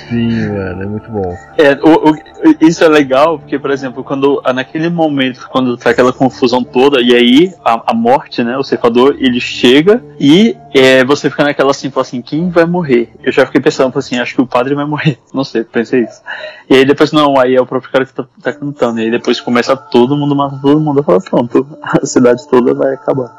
Sim, 0.09 0.49
mano, 0.49 0.83
é 0.83 0.85
muito 0.85 1.09
bom. 1.09 1.33
É, 1.57 1.73
o, 1.81 2.11
o, 2.11 2.15
isso 2.59 2.83
é 2.83 2.89
legal, 2.89 3.39
porque, 3.39 3.57
por 3.57 3.71
exemplo, 3.71 4.03
quando 4.03 4.41
naquele 4.53 4.89
momento, 4.89 5.47
quando 5.49 5.77
tá 5.77 5.91
aquela 5.91 6.11
confusão 6.11 6.61
toda, 6.61 7.01
e 7.01 7.15
aí 7.15 7.53
a, 7.63 7.82
a 7.85 7.93
morte, 7.93 8.43
né, 8.43 8.57
o 8.57 8.63
ceifador, 8.63 9.15
ele 9.19 9.39
chega 9.39 10.03
e 10.19 10.55
é, 10.73 11.03
você 11.03 11.29
fica 11.29 11.43
naquela 11.43 11.71
assim, 11.71 11.91
assim, 11.95 12.21
quem 12.21 12.49
vai 12.49 12.65
morrer? 12.65 13.13
Eu 13.21 13.31
já 13.31 13.45
fiquei 13.45 13.61
pensando, 13.61 13.97
assim, 13.97 14.19
acho 14.19 14.35
que 14.35 14.41
o 14.41 14.47
padre 14.47 14.73
vai 14.73 14.85
morrer. 14.85 15.17
Não 15.33 15.43
sei, 15.43 15.63
pensei 15.63 16.03
isso. 16.03 16.21
E 16.69 16.75
aí 16.75 16.85
depois, 16.85 17.11
não, 17.11 17.39
aí 17.39 17.55
é 17.55 17.61
o 17.61 17.65
próprio 17.65 17.91
cara 17.91 18.05
que 18.05 18.13
tá, 18.13 18.25
tá 18.41 18.53
cantando. 18.53 18.99
E 18.99 19.03
aí 19.03 19.11
depois 19.11 19.39
começa 19.39 19.75
todo 19.75 20.15
mundo 20.15 20.35
matar 20.35 20.61
todo 20.61 20.79
mundo. 20.79 20.99
Eu 20.99 21.03
falo, 21.03 21.21
pronto, 21.21 21.67
a 21.81 22.05
cidade 22.05 22.47
toda 22.47 22.73
vai 22.73 22.93
acabar. 22.93 23.35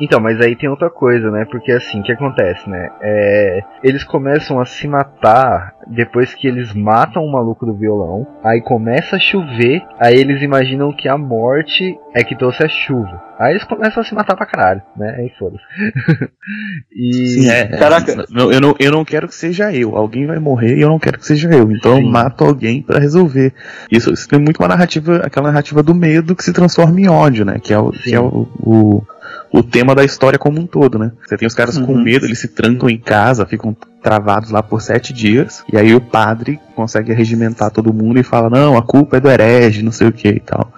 Então, 0.00 0.20
mas 0.20 0.40
aí 0.40 0.54
tem 0.54 0.68
outra 0.68 0.88
coisa, 0.88 1.30
né? 1.30 1.44
Porque 1.44 1.72
assim, 1.72 2.00
o 2.00 2.02
que 2.02 2.12
acontece, 2.12 2.68
né? 2.68 2.88
É, 3.00 3.60
eles 3.82 4.04
começam 4.04 4.60
a 4.60 4.64
se 4.64 4.86
matar 4.86 5.74
depois 5.86 6.34
que 6.34 6.46
eles 6.46 6.72
matam 6.72 7.24
o 7.24 7.32
maluco 7.32 7.66
do 7.66 7.74
violão. 7.74 8.26
Aí 8.44 8.60
começa 8.60 9.16
a 9.16 9.20
chover. 9.20 9.82
Aí 9.98 10.14
eles 10.14 10.42
imaginam 10.42 10.92
que 10.92 11.08
a 11.08 11.18
morte 11.18 11.98
é 12.14 12.22
que 12.22 12.36
trouxe 12.36 12.64
a 12.64 12.68
chuva. 12.68 13.28
Aí 13.38 13.52
eles 13.52 13.64
começam 13.64 14.02
a 14.02 14.04
se 14.04 14.14
matar 14.14 14.36
pra 14.36 14.46
caralho, 14.46 14.82
né? 14.96 15.14
Aí 15.18 15.32
foda-se. 15.38 15.62
e. 16.92 17.12
Sim, 17.12 17.50
é, 17.50 17.66
Caraca. 17.66 18.12
Eu 18.52 18.60
não, 18.60 18.74
eu 18.78 18.90
não 18.90 19.04
quero 19.04 19.28
que 19.28 19.34
seja 19.34 19.72
eu. 19.72 19.96
Alguém 19.96 20.26
vai 20.26 20.38
morrer 20.38 20.76
e 20.76 20.82
eu 20.82 20.88
não 20.88 20.98
quero 20.98 21.18
que 21.18 21.26
seja 21.26 21.48
eu. 21.50 21.70
Então 21.70 21.96
Sim. 21.96 22.04
eu 22.04 22.08
mato 22.10 22.44
alguém 22.44 22.82
para 22.82 22.98
resolver. 22.98 23.52
Isso, 23.90 24.12
isso 24.12 24.28
tem 24.28 24.40
muito 24.40 24.58
uma 24.58 24.68
narrativa, 24.68 25.22
aquela 25.24 25.48
narrativa 25.48 25.82
do 25.82 25.94
medo 25.94 26.34
que 26.34 26.44
se 26.44 26.52
transforma 26.52 27.00
em 27.00 27.08
ódio, 27.08 27.44
né? 27.44 27.58
Que 27.62 27.72
é 27.72 27.78
o, 27.78 27.90
que 27.90 28.14
é 28.14 28.20
o, 28.20 28.48
o 28.60 29.02
o 29.50 29.62
tema 29.62 29.94
da 29.94 30.04
história 30.04 30.38
como 30.38 30.60
um 30.60 30.66
todo, 30.66 30.98
né? 30.98 31.12
Você 31.26 31.36
tem 31.36 31.46
os 31.46 31.54
caras 31.54 31.76
uhum. 31.76 31.86
com 31.86 31.94
medo, 31.96 32.26
eles 32.26 32.38
se 32.38 32.48
trancam 32.48 32.88
em 32.88 32.98
casa, 32.98 33.46
ficam 33.46 33.76
travados 34.02 34.50
lá 34.50 34.62
por 34.62 34.80
sete 34.80 35.12
dias, 35.12 35.64
e 35.72 35.76
aí 35.76 35.94
o 35.94 36.00
padre 36.00 36.60
consegue 36.74 37.12
regimentar 37.12 37.70
todo 37.70 37.92
mundo 37.92 38.18
e 38.18 38.22
fala, 38.22 38.48
não, 38.48 38.76
a 38.76 38.82
culpa 38.82 39.16
é 39.16 39.20
do 39.20 39.28
herege, 39.28 39.82
não 39.82 39.92
sei 39.92 40.08
o 40.08 40.12
que 40.12 40.28
e 40.28 40.40
tal. 40.40 40.72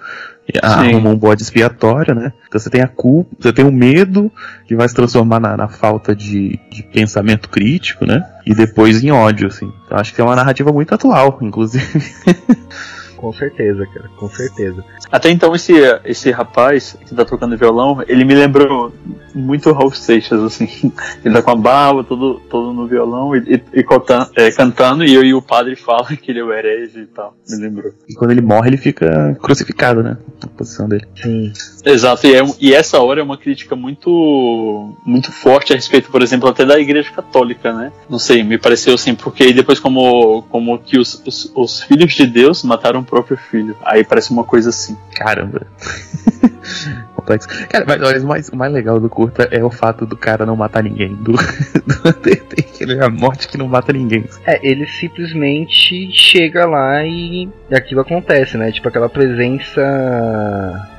E 0.53 0.57
arruma 0.61 1.09
um 1.09 1.17
bode 1.17 1.43
expiatório, 1.43 2.15
né? 2.15 2.33
Então 2.47 2.59
você 2.59 2.69
tem 2.69 2.81
a 2.81 2.87
culpa, 2.87 3.29
você 3.39 3.53
tem 3.53 3.63
o 3.63 3.71
medo 3.71 4.31
que 4.65 4.75
vai 4.75 4.87
se 4.89 4.95
transformar 4.95 5.39
na, 5.39 5.55
na 5.55 5.67
falta 5.67 6.15
de, 6.15 6.59
de, 6.69 6.83
pensamento 6.83 7.47
crítico, 7.47 8.05
né? 8.05 8.25
E 8.45 8.53
depois 8.53 9.03
em 9.03 9.11
ódio, 9.11 9.47
assim. 9.47 9.71
Então 9.85 9.97
acho 9.97 10.13
que 10.13 10.19
é 10.19 10.23
uma 10.23 10.35
narrativa 10.35 10.71
muito 10.71 10.93
atual, 10.93 11.37
inclusive. 11.41 11.85
Com 13.21 13.31
certeza, 13.31 13.85
cara, 13.85 14.09
com 14.17 14.27
certeza. 14.27 14.83
Até 15.11 15.29
então, 15.29 15.53
esse, 15.53 15.73
esse 16.03 16.31
rapaz 16.31 16.97
que 17.05 17.13
tá 17.13 17.23
tocando 17.23 17.55
violão, 17.55 18.03
ele 18.07 18.25
me 18.25 18.33
lembrou 18.33 18.91
muito 19.35 19.71
Raul 19.71 19.91
Seixas, 19.91 20.41
assim. 20.41 20.91
Ele 21.23 21.33
tá 21.33 21.41
com 21.41 21.51
a 21.51 21.55
barba, 21.55 22.03
todo, 22.03 22.41
todo 22.49 22.73
no 22.73 22.87
violão 22.87 23.35
e, 23.35 23.39
e, 23.55 23.79
e 23.79 23.83
cantando, 23.83 24.31
é, 24.35 24.51
cantando, 24.51 25.05
e 25.05 25.13
eu 25.13 25.23
e 25.23 25.33
o 25.33 25.41
padre 25.41 25.75
falam 25.75 26.07
que 26.17 26.31
ele 26.31 26.39
é 26.39 26.43
o 26.43 26.51
herege 26.51 27.01
e 27.01 27.05
tal. 27.05 27.35
Me 27.47 27.57
lembrou. 27.57 27.93
E 28.09 28.13
quando 28.13 28.31
ele 28.31 28.41
morre, 28.41 28.69
ele 28.69 28.77
fica 28.77 29.37
crucificado, 29.41 30.01
né? 30.01 30.17
Na 30.41 30.49
posição 30.49 30.89
dele. 30.89 31.05
Sim. 31.15 31.53
Exato, 31.85 32.27
e, 32.27 32.35
é, 32.35 32.41
e 32.59 32.73
essa 32.73 32.99
hora 32.99 33.21
é 33.21 33.23
uma 33.23 33.37
crítica 33.37 33.75
muito, 33.75 34.95
muito 35.05 35.31
forte 35.31 35.73
a 35.73 35.75
respeito, 35.75 36.09
por 36.09 36.21
exemplo, 36.21 36.49
até 36.49 36.65
da 36.65 36.79
Igreja 36.79 37.11
Católica, 37.11 37.71
né? 37.71 37.91
Não 38.09 38.19
sei, 38.19 38.43
me 38.43 38.57
pareceu 38.57 38.95
assim, 38.95 39.13
porque 39.15 39.53
depois, 39.53 39.79
como, 39.79 40.43
como 40.43 40.77
que 40.79 40.97
os, 40.97 41.21
os, 41.25 41.51
os 41.55 41.83
filhos 41.83 42.13
de 42.13 42.25
Deus 42.25 42.63
mataram 42.63 43.03
próprio 43.11 43.35
filho. 43.35 43.75
Aí 43.83 44.03
parece 44.03 44.31
uma 44.31 44.45
coisa 44.45 44.69
assim. 44.69 44.97
Caramba. 45.15 45.67
Complexo. 47.13 47.47
Cara, 47.67 47.85
mas 47.87 48.01
olha, 48.01 48.21
o 48.21 48.27
mais, 48.27 48.49
o 48.49 48.55
mais 48.55 48.73
legal 48.73 48.99
do 48.99 49.09
curta 49.09 49.47
é 49.51 49.63
o 49.63 49.69
fato 49.69 50.05
do 50.05 50.15
cara 50.15 50.45
não 50.45 50.55
matar 50.55 50.81
ninguém. 50.81 51.13
Do, 51.15 51.33
do 51.85 52.09
Undertaker, 52.09 52.89
é 52.89 53.03
a 53.03 53.09
morte 53.09 53.47
que 53.47 53.57
não 53.57 53.67
mata 53.67 53.91
ninguém. 53.91 54.25
É, 54.45 54.59
ele 54.65 54.87
simplesmente 54.87 56.09
chega 56.13 56.65
lá 56.65 57.03
e, 57.03 57.49
e 57.69 57.75
aquilo 57.75 58.01
acontece, 58.01 58.57
né? 58.57 58.71
Tipo 58.71 58.87
aquela 58.87 59.09
presença 59.09 59.81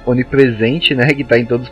onipresente, 0.06 0.94
né? 0.94 1.08
Que 1.12 1.24
tá 1.24 1.38
em 1.38 1.44
todos, 1.44 1.70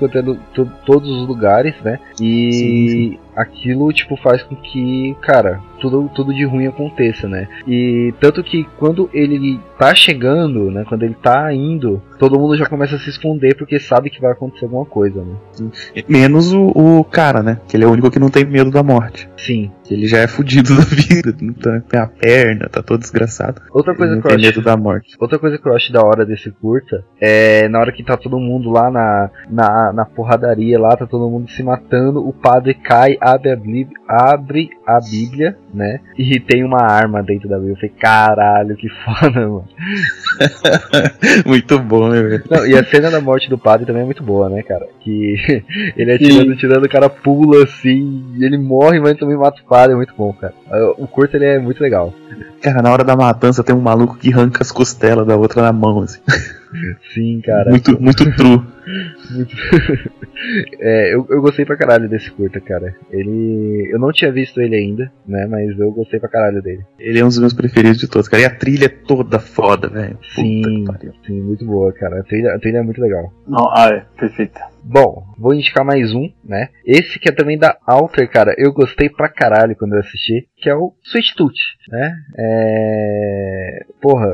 todos 0.84 1.10
os 1.10 1.26
lugares, 1.26 1.74
né? 1.82 1.98
E 2.20 2.52
sim, 2.52 2.88
sim. 2.88 3.18
aquilo, 3.34 3.90
tipo, 3.92 4.16
faz 4.16 4.42
com 4.42 4.54
que, 4.54 5.16
cara, 5.22 5.60
tudo, 5.80 6.10
tudo 6.14 6.34
de 6.34 6.44
ruim 6.44 6.66
aconteça, 6.66 7.26
né? 7.26 7.48
E 7.66 8.12
tanto 8.20 8.44
que 8.44 8.64
quando 8.78 9.08
ele 9.12 9.58
tá 9.78 9.94
chegando, 9.94 10.70
né? 10.70 10.84
Quando 10.86 11.02
ele 11.04 11.14
tá 11.14 11.52
indo, 11.52 12.02
todo 12.18 12.38
mundo 12.38 12.56
já 12.56 12.66
começa 12.66 12.96
a 12.96 12.98
se 12.98 13.08
esconder 13.08 13.56
porque 13.56 13.80
sabe 13.80 14.10
que 14.10 14.20
vai 14.20 14.32
acontecer 14.32 14.66
alguma 14.66 14.84
coisa, 14.84 15.24
né? 15.24 15.70
Menos 16.06 16.52
o, 16.52 16.70
o 16.74 17.04
cara, 17.04 17.42
né? 17.42 17.58
Que 17.66 17.76
ele 17.76 17.84
é 17.84 17.86
o 17.86 17.92
único 17.92 18.10
que 18.10 18.18
não 18.18 18.30
tem 18.30 18.44
medo 18.44 18.70
da 18.70 18.82
morte. 18.82 19.28
Sim, 19.36 19.70
Ele 19.90 20.06
já 20.06 20.18
é 20.18 20.26
fudido 20.26 20.74
da 20.76 20.82
vida, 20.82 21.34
não 21.40 21.52
tá- 21.52 21.80
tem 21.88 22.00
a 22.00 22.06
perna, 22.06 22.68
tá 22.68 22.82
todo 22.82 23.00
desgraçado. 23.00 23.60
Outra 23.72 23.94
coisa 23.94 24.14
Ele 24.14 24.22
que 24.22 24.28
eu 24.28 24.32
acho 24.32 24.40
medo 24.40 24.62
da 24.62 24.76
morte. 24.76 25.16
Outra 25.18 25.38
coisa 25.38 25.58
que 25.58 25.66
eu 25.68 25.74
acho 25.74 25.92
da 25.92 26.02
hora 26.04 26.24
desse 26.24 26.50
curta 26.50 27.04
é 27.20 27.68
na 27.68 27.78
hora 27.80 27.92
que 27.92 28.04
tá 28.04 28.16
todo 28.16 28.38
mundo 28.38 28.70
lá 28.70 28.90
na, 28.90 29.30
na, 29.48 29.92
na 29.92 30.04
porradaria 30.04 30.78
lá, 30.78 30.96
tá 30.96 31.06
todo 31.06 31.30
mundo 31.30 31.50
se 31.50 31.62
matando, 31.62 32.26
o 32.26 32.32
padre 32.32 32.74
cai, 32.74 33.16
abre 33.20 33.50
a, 33.50 33.56
Bíblia, 33.56 33.98
abre 34.08 34.70
a 34.86 34.98
Bíblia, 35.00 35.56
né? 35.72 36.00
E 36.16 36.38
tem 36.40 36.64
uma 36.64 36.82
arma 36.82 37.22
dentro 37.22 37.48
da 37.48 37.56
Bíblia. 37.56 37.72
Eu 37.72 37.76
falei, 37.76 37.94
caralho, 37.98 38.76
que 38.76 38.88
foda, 39.04 39.40
mano. 39.40 39.64
Muito 41.46 41.78
bom, 41.78 42.08
né, 42.08 42.22
velho? 42.22 42.44
Não, 42.50 42.66
e 42.66 42.76
a 42.76 42.84
cena 42.84 43.10
da 43.10 43.20
morte 43.20 43.48
do 43.48 43.58
padre 43.58 43.86
também 43.86 44.02
é 44.02 44.04
muito 44.04 44.22
boa, 44.22 44.48
né, 44.48 44.62
cara? 44.62 44.86
Que 45.00 45.34
ele 45.96 46.12
atirando, 46.12 46.52
atirando, 46.52 46.84
o 46.86 46.88
cara 46.88 47.08
pula 47.08 47.64
assim, 47.64 48.24
e 48.36 48.44
ele 48.44 48.58
morre, 48.58 49.00
mas 49.00 49.16
também 49.18 49.36
mata 49.36 49.60
o 49.60 49.68
padre, 49.68 49.79
é 49.88 49.94
muito 49.94 50.14
bom, 50.16 50.32
cara. 50.32 50.54
O 50.98 51.06
curto 51.06 51.36
ele 51.36 51.44
é 51.44 51.58
muito 51.58 51.80
legal. 51.80 52.12
Cara, 52.60 52.82
na 52.82 52.90
hora 52.90 53.04
da 53.04 53.16
matança 53.16 53.64
tem 53.64 53.74
um 53.74 53.80
maluco 53.80 54.16
que 54.16 54.32
arranca 54.32 54.62
as 54.62 54.70
costelas 54.70 55.26
da 55.26 55.36
outra 55.36 55.62
na 55.62 55.72
mão, 55.72 56.00
assim. 56.02 56.20
Sim, 57.12 57.40
cara. 57.44 57.70
Muito, 57.70 58.00
muito 58.00 58.36
true. 58.36 58.62
Muito- 59.30 59.56
É, 60.78 61.14
eu, 61.14 61.26
eu 61.28 61.42
gostei 61.42 61.66
pra 61.66 61.76
caralho 61.76 62.08
desse 62.08 62.30
curta, 62.30 62.60
cara. 62.60 62.96
Ele. 63.10 63.90
Eu 63.92 63.98
não 63.98 64.10
tinha 64.10 64.32
visto 64.32 64.58
ele 64.60 64.74
ainda, 64.74 65.12
né? 65.26 65.46
Mas 65.46 65.78
eu 65.78 65.92
gostei 65.92 66.18
pra 66.18 66.30
caralho 66.30 66.62
dele. 66.62 66.82
Ele 66.98 67.18
é 67.18 67.24
um 67.24 67.28
dos 67.28 67.38
meus 67.38 67.52
preferidos 67.52 67.98
de 67.98 68.08
todos, 68.08 68.26
cara. 68.26 68.42
E 68.42 68.46
a 68.46 68.54
trilha 68.54 68.86
é 68.86 68.88
toda 68.88 69.38
foda, 69.38 69.88
velho. 69.88 70.14
Puta 70.14 70.28
Sim, 70.34 70.86
sim, 71.26 71.40
muito 71.42 71.66
boa, 71.66 71.92
cara. 71.92 72.20
A 72.20 72.22
trilha, 72.22 72.54
a 72.54 72.58
trilha 72.58 72.78
é 72.78 72.82
muito 72.82 73.00
legal. 73.02 73.30
Não, 73.46 73.68
ah, 73.70 73.90
é, 73.92 74.04
perfeita. 74.18 74.60
Bom, 74.82 75.24
vou 75.38 75.52
indicar 75.52 75.84
mais 75.84 76.14
um, 76.14 76.30
né? 76.42 76.70
Esse 76.86 77.18
que 77.18 77.28
é 77.28 77.32
também 77.32 77.58
da 77.58 77.76
Alter, 77.86 78.28
cara. 78.30 78.54
Eu 78.56 78.72
gostei 78.72 79.10
pra 79.10 79.28
caralho 79.28 79.76
quando 79.76 79.92
eu 79.92 80.00
assisti, 80.00 80.48
que 80.56 80.70
é 80.70 80.74
o 80.74 80.94
Sweet 81.04 81.34
Tooth, 81.36 81.58
né? 81.90 82.16
É. 82.38 83.79
Porra. 84.10 84.32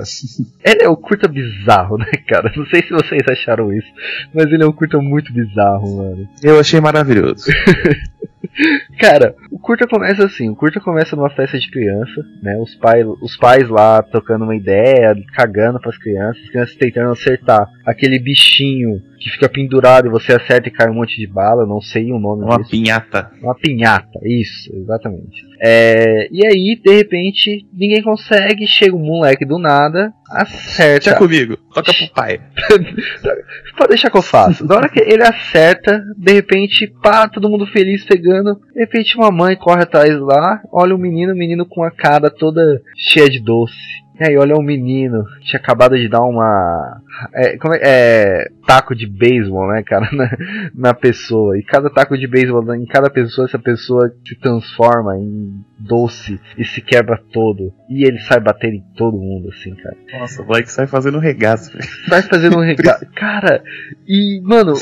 Ele 0.64 0.84
é 0.84 0.88
um 0.88 0.96
curta 0.96 1.28
bizarro, 1.28 1.98
né, 1.98 2.10
cara? 2.26 2.50
Não 2.56 2.64
sei 2.66 2.82
se 2.82 2.88
vocês 2.88 3.20
acharam 3.28 3.70
isso, 3.72 3.88
mas 4.32 4.46
ele 4.46 4.62
é 4.62 4.66
um 4.66 4.72
curta 4.72 4.98
muito 4.98 5.32
bizarro, 5.34 5.98
mano. 5.98 6.28
Eu 6.42 6.58
achei 6.58 6.80
maravilhoso. 6.80 7.44
Cara, 8.98 9.34
o 9.50 9.58
curta 9.58 9.86
começa 9.86 10.24
assim, 10.24 10.48
o 10.48 10.56
curta 10.56 10.80
começa 10.80 11.14
numa 11.14 11.28
festa 11.28 11.58
de 11.58 11.70
criança, 11.70 12.24
né? 12.42 12.56
Os, 12.58 12.74
pai, 12.76 13.04
os 13.04 13.36
pais 13.36 13.68
lá 13.68 14.02
tocando 14.02 14.44
uma 14.44 14.56
ideia, 14.56 15.14
cagando 15.34 15.78
pras 15.78 15.98
crianças, 15.98 16.42
as 16.42 16.48
crianças 16.48 16.76
tentando 16.76 17.10
acertar 17.10 17.68
aquele 17.84 18.18
bichinho 18.18 19.02
que 19.18 19.30
fica 19.30 19.48
pendurado 19.48 20.06
e 20.06 20.10
você 20.10 20.32
acerta 20.32 20.68
e 20.68 20.72
cai 20.72 20.88
um 20.90 20.94
monte 20.94 21.16
de 21.16 21.26
bala, 21.26 21.66
não 21.66 21.80
sei 21.80 22.12
o 22.12 22.18
nome 22.18 22.44
Uma 22.44 22.58
disso. 22.58 22.70
pinhata. 22.70 23.30
Uma 23.42 23.54
pinhata, 23.54 24.18
isso, 24.24 24.74
exatamente. 24.74 25.44
É, 25.60 26.28
e 26.30 26.46
aí, 26.46 26.80
de 26.82 26.94
repente, 26.94 27.66
ninguém 27.72 28.02
consegue, 28.02 28.66
chega 28.66 28.94
um 28.94 29.04
moleque 29.04 29.44
do 29.44 29.58
nada, 29.58 30.12
acerta. 30.30 31.10
Deixa 31.10 31.18
comigo, 31.18 31.56
toca 31.72 31.92
pro 31.92 32.12
pai. 32.14 32.40
Pode 33.76 33.88
deixar 33.90 34.10
que 34.10 34.16
eu 34.16 34.22
faço. 34.22 34.66
Na 34.66 34.76
hora 34.76 34.88
que 34.88 35.00
ele 35.00 35.22
acerta, 35.22 36.02
de 36.16 36.32
repente, 36.32 36.92
pá, 37.02 37.28
todo 37.28 37.48
mundo 37.48 37.66
feliz 37.66 38.04
pegando. 38.04 38.58
De 38.74 38.80
repente, 38.80 39.16
uma 39.16 39.30
mãe 39.30 39.56
corre 39.56 39.82
atrás 39.82 40.18
lá, 40.20 40.60
olha 40.72 40.94
o 40.94 40.98
menino, 40.98 41.32
o 41.32 41.36
menino 41.36 41.66
com 41.66 41.84
a 41.84 41.90
cara 41.90 42.30
toda 42.30 42.80
cheia 42.96 43.28
de 43.28 43.42
doce. 43.42 43.74
E 44.18 44.28
aí, 44.28 44.36
olha 44.38 44.54
o 44.56 44.62
menino, 44.62 45.24
tinha 45.42 45.60
acabado 45.60 45.96
de 45.96 46.08
dar 46.08 46.22
uma. 46.22 47.02
É, 47.34 47.58
como 47.58 47.74
é, 47.74 47.80
é, 47.82 48.48
taco 48.66 48.94
de 48.94 49.06
beisebol, 49.06 49.68
né, 49.68 49.82
cara, 49.82 50.08
na, 50.12 50.30
na 50.74 50.94
pessoa. 50.94 51.58
E 51.58 51.62
cada 51.62 51.88
taco 51.88 52.18
de 52.18 52.26
beisebol 52.26 52.74
em 52.74 52.84
cada 52.86 53.08
pessoa, 53.08 53.46
essa 53.46 53.58
pessoa 53.58 54.12
se 54.26 54.34
transforma 54.38 55.16
em 55.16 55.64
doce 55.78 56.40
e 56.58 56.64
se 56.64 56.80
quebra 56.80 57.20
todo. 57.32 57.72
E 57.88 58.06
ele 58.06 58.18
sai 58.20 58.40
bater 58.40 58.72
em 58.72 58.82
todo 58.96 59.16
mundo, 59.16 59.48
assim, 59.50 59.74
cara. 59.74 59.96
Nossa, 60.18 60.42
o 60.42 60.46
moleque 60.46 60.70
sai 60.70 60.86
fazendo 60.86 61.18
regaço, 61.18 61.72
velho. 61.72 61.88
Vai 62.08 62.22
fazendo 62.22 62.58
um 62.58 62.62
recado. 62.64 63.06
Cara, 63.14 63.62
e, 64.06 64.40
mano, 64.42 64.74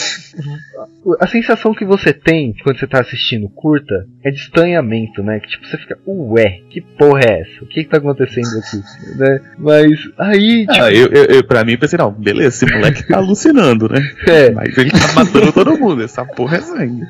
a 1.20 1.26
sensação 1.26 1.74
que 1.74 1.84
você 1.84 2.12
tem 2.12 2.54
quando 2.62 2.78
você 2.78 2.86
tá 2.86 3.00
assistindo 3.00 3.48
curta 3.48 4.06
é 4.24 4.30
de 4.30 4.38
estranhamento, 4.38 5.22
né? 5.22 5.40
Que 5.40 5.48
tipo, 5.48 5.66
você 5.66 5.76
fica, 5.76 5.98
ué, 6.06 6.60
que 6.70 6.80
porra 6.80 7.20
é 7.20 7.40
essa? 7.40 7.64
O 7.64 7.66
que 7.66 7.84
que 7.84 7.90
tá 7.90 7.98
acontecendo 7.98 8.46
aqui? 8.58 8.82
né? 9.18 9.40
Mas 9.58 9.90
aí, 10.18 10.66
tipo, 10.66 10.82
Ah, 10.82 10.92
eu, 10.92 11.08
eu, 11.08 11.24
eu, 11.24 11.44
pra 11.44 11.64
mim, 11.64 11.76
pensei, 11.76 11.98
não, 11.98 12.12
beleza, 12.12 12.64
esse 12.64 12.74
moleque 12.74 13.06
tá 13.06 13.18
alucinando, 13.18 13.73
né? 13.82 14.00
é, 14.26 14.50
Mas 14.54 14.76
ele 14.76 14.90
tá 14.90 15.12
matando 15.14 15.52
todo 15.52 15.78
mundo, 15.78 16.02
essa 16.02 16.24
porra 16.24 16.56
é 16.56 16.60
sangue. 16.60 17.02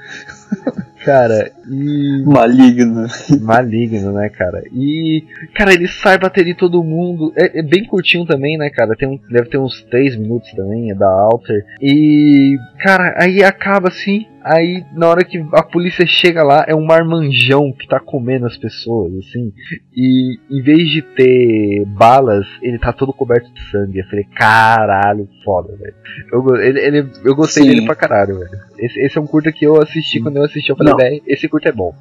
cara, 1.05 1.51
e. 1.71 2.23
Maligno. 2.27 3.07
Maligno, 3.41 4.13
né, 4.13 4.29
cara? 4.29 4.63
E. 4.73 5.25
Cara, 5.55 5.73
ele 5.73 5.89
sai 5.89 6.19
bater 6.19 6.47
em 6.47 6.55
todo 6.55 6.83
mundo. 6.83 7.33
É, 7.37 7.61
é 7.61 7.63
bem 7.63 7.85
curtinho 7.85 8.27
também, 8.27 8.57
né, 8.59 8.71
cara? 8.71 8.97
Tem 8.97 9.09
um, 9.09 9.19
deve 9.31 9.49
ter 9.49 9.59
uns 9.59 9.83
3 9.91 10.17
minutos 10.17 10.51
também, 10.53 10.91
é 10.91 10.95
da 10.95 11.09
Alter. 11.09 11.65
E. 11.81 12.57
Cara, 12.81 13.15
aí 13.19 13.43
acaba 13.43 13.89
assim. 13.89 14.27
Aí, 14.45 14.85
na 14.93 15.09
hora 15.09 15.25
que 15.25 15.39
a 15.55 15.63
polícia 15.63 16.05
chega 16.07 16.43
lá, 16.43 16.65
é 16.69 16.75
um 16.75 16.85
marmanjão 16.85 17.73
que 17.73 17.89
tá 17.89 17.99
comendo 17.99 18.45
as 18.45 18.59
pessoas, 18.59 19.13
assim. 19.15 19.51
E 19.97 20.39
em 20.51 20.63
vez 20.63 20.87
de 20.91 21.01
ter 21.01 21.85
balas, 21.87 22.47
ele 22.61 22.79
tá 22.79 22.93
todo 22.93 23.13
coberto 23.13 23.51
de 23.55 23.71
sangue. 23.71 24.01
Eu 24.01 24.05
falei, 24.05 24.25
caralho, 24.37 25.27
foda, 25.43 25.75
velho. 25.77 25.95
Eu, 26.31 26.57
ele, 26.57 26.79
ele- 26.81 27.11
eu 27.25 27.35
gostei 27.35 27.63
Sim. 27.63 27.71
dele 27.71 27.87
pra 27.87 27.95
caralho, 27.95 28.39
velho. 28.39 28.51
Esse, 28.79 29.01
esse 29.01 29.17
é 29.17 29.21
um 29.21 29.27
curta 29.27 29.51
que 29.51 29.65
eu 29.67 29.81
assisti 29.81 30.21
quando 30.21 30.37
eu 30.37 30.45
assisti. 30.45 30.69
Eu 30.69 30.77
falei, 30.77 30.95
velho, 30.95 31.23
esse 31.27 31.49
curta 31.49 31.71
é 31.71 31.73
bom. 31.73 31.95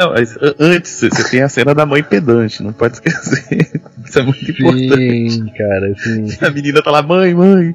Não, 0.00 0.10
mas 0.14 0.36
antes, 0.58 0.90
você 0.90 1.30
tem 1.30 1.42
a 1.42 1.48
cena 1.48 1.72
da 1.74 1.86
mãe 1.86 2.02
pedante, 2.02 2.60
não 2.62 2.72
pode 2.72 2.94
esquecer. 2.94 3.80
Isso 4.04 4.18
é 4.18 4.22
muito 4.22 4.50
importante. 4.50 5.30
Sim, 5.30 5.46
cara, 5.56 5.94
sim. 5.96 6.26
A 6.44 6.50
menina 6.50 6.82
tá 6.82 6.90
lá, 6.90 7.02
mãe, 7.02 7.34
mãe, 7.34 7.74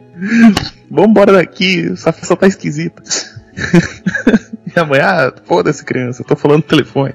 vambora 0.90 1.32
daqui, 1.34 1.88
essa 1.92 2.12
festa 2.12 2.36
tá 2.36 2.48
esquisita. 2.48 3.02
E 4.76 4.80
a 4.80 4.86
mãe, 4.86 5.02
ah, 5.02 5.34
foda-se 5.44 5.84
criança, 5.84 6.22
eu 6.22 6.26
tô 6.26 6.36
falando 6.36 6.60
no 6.60 6.64
telefone. 6.64 7.14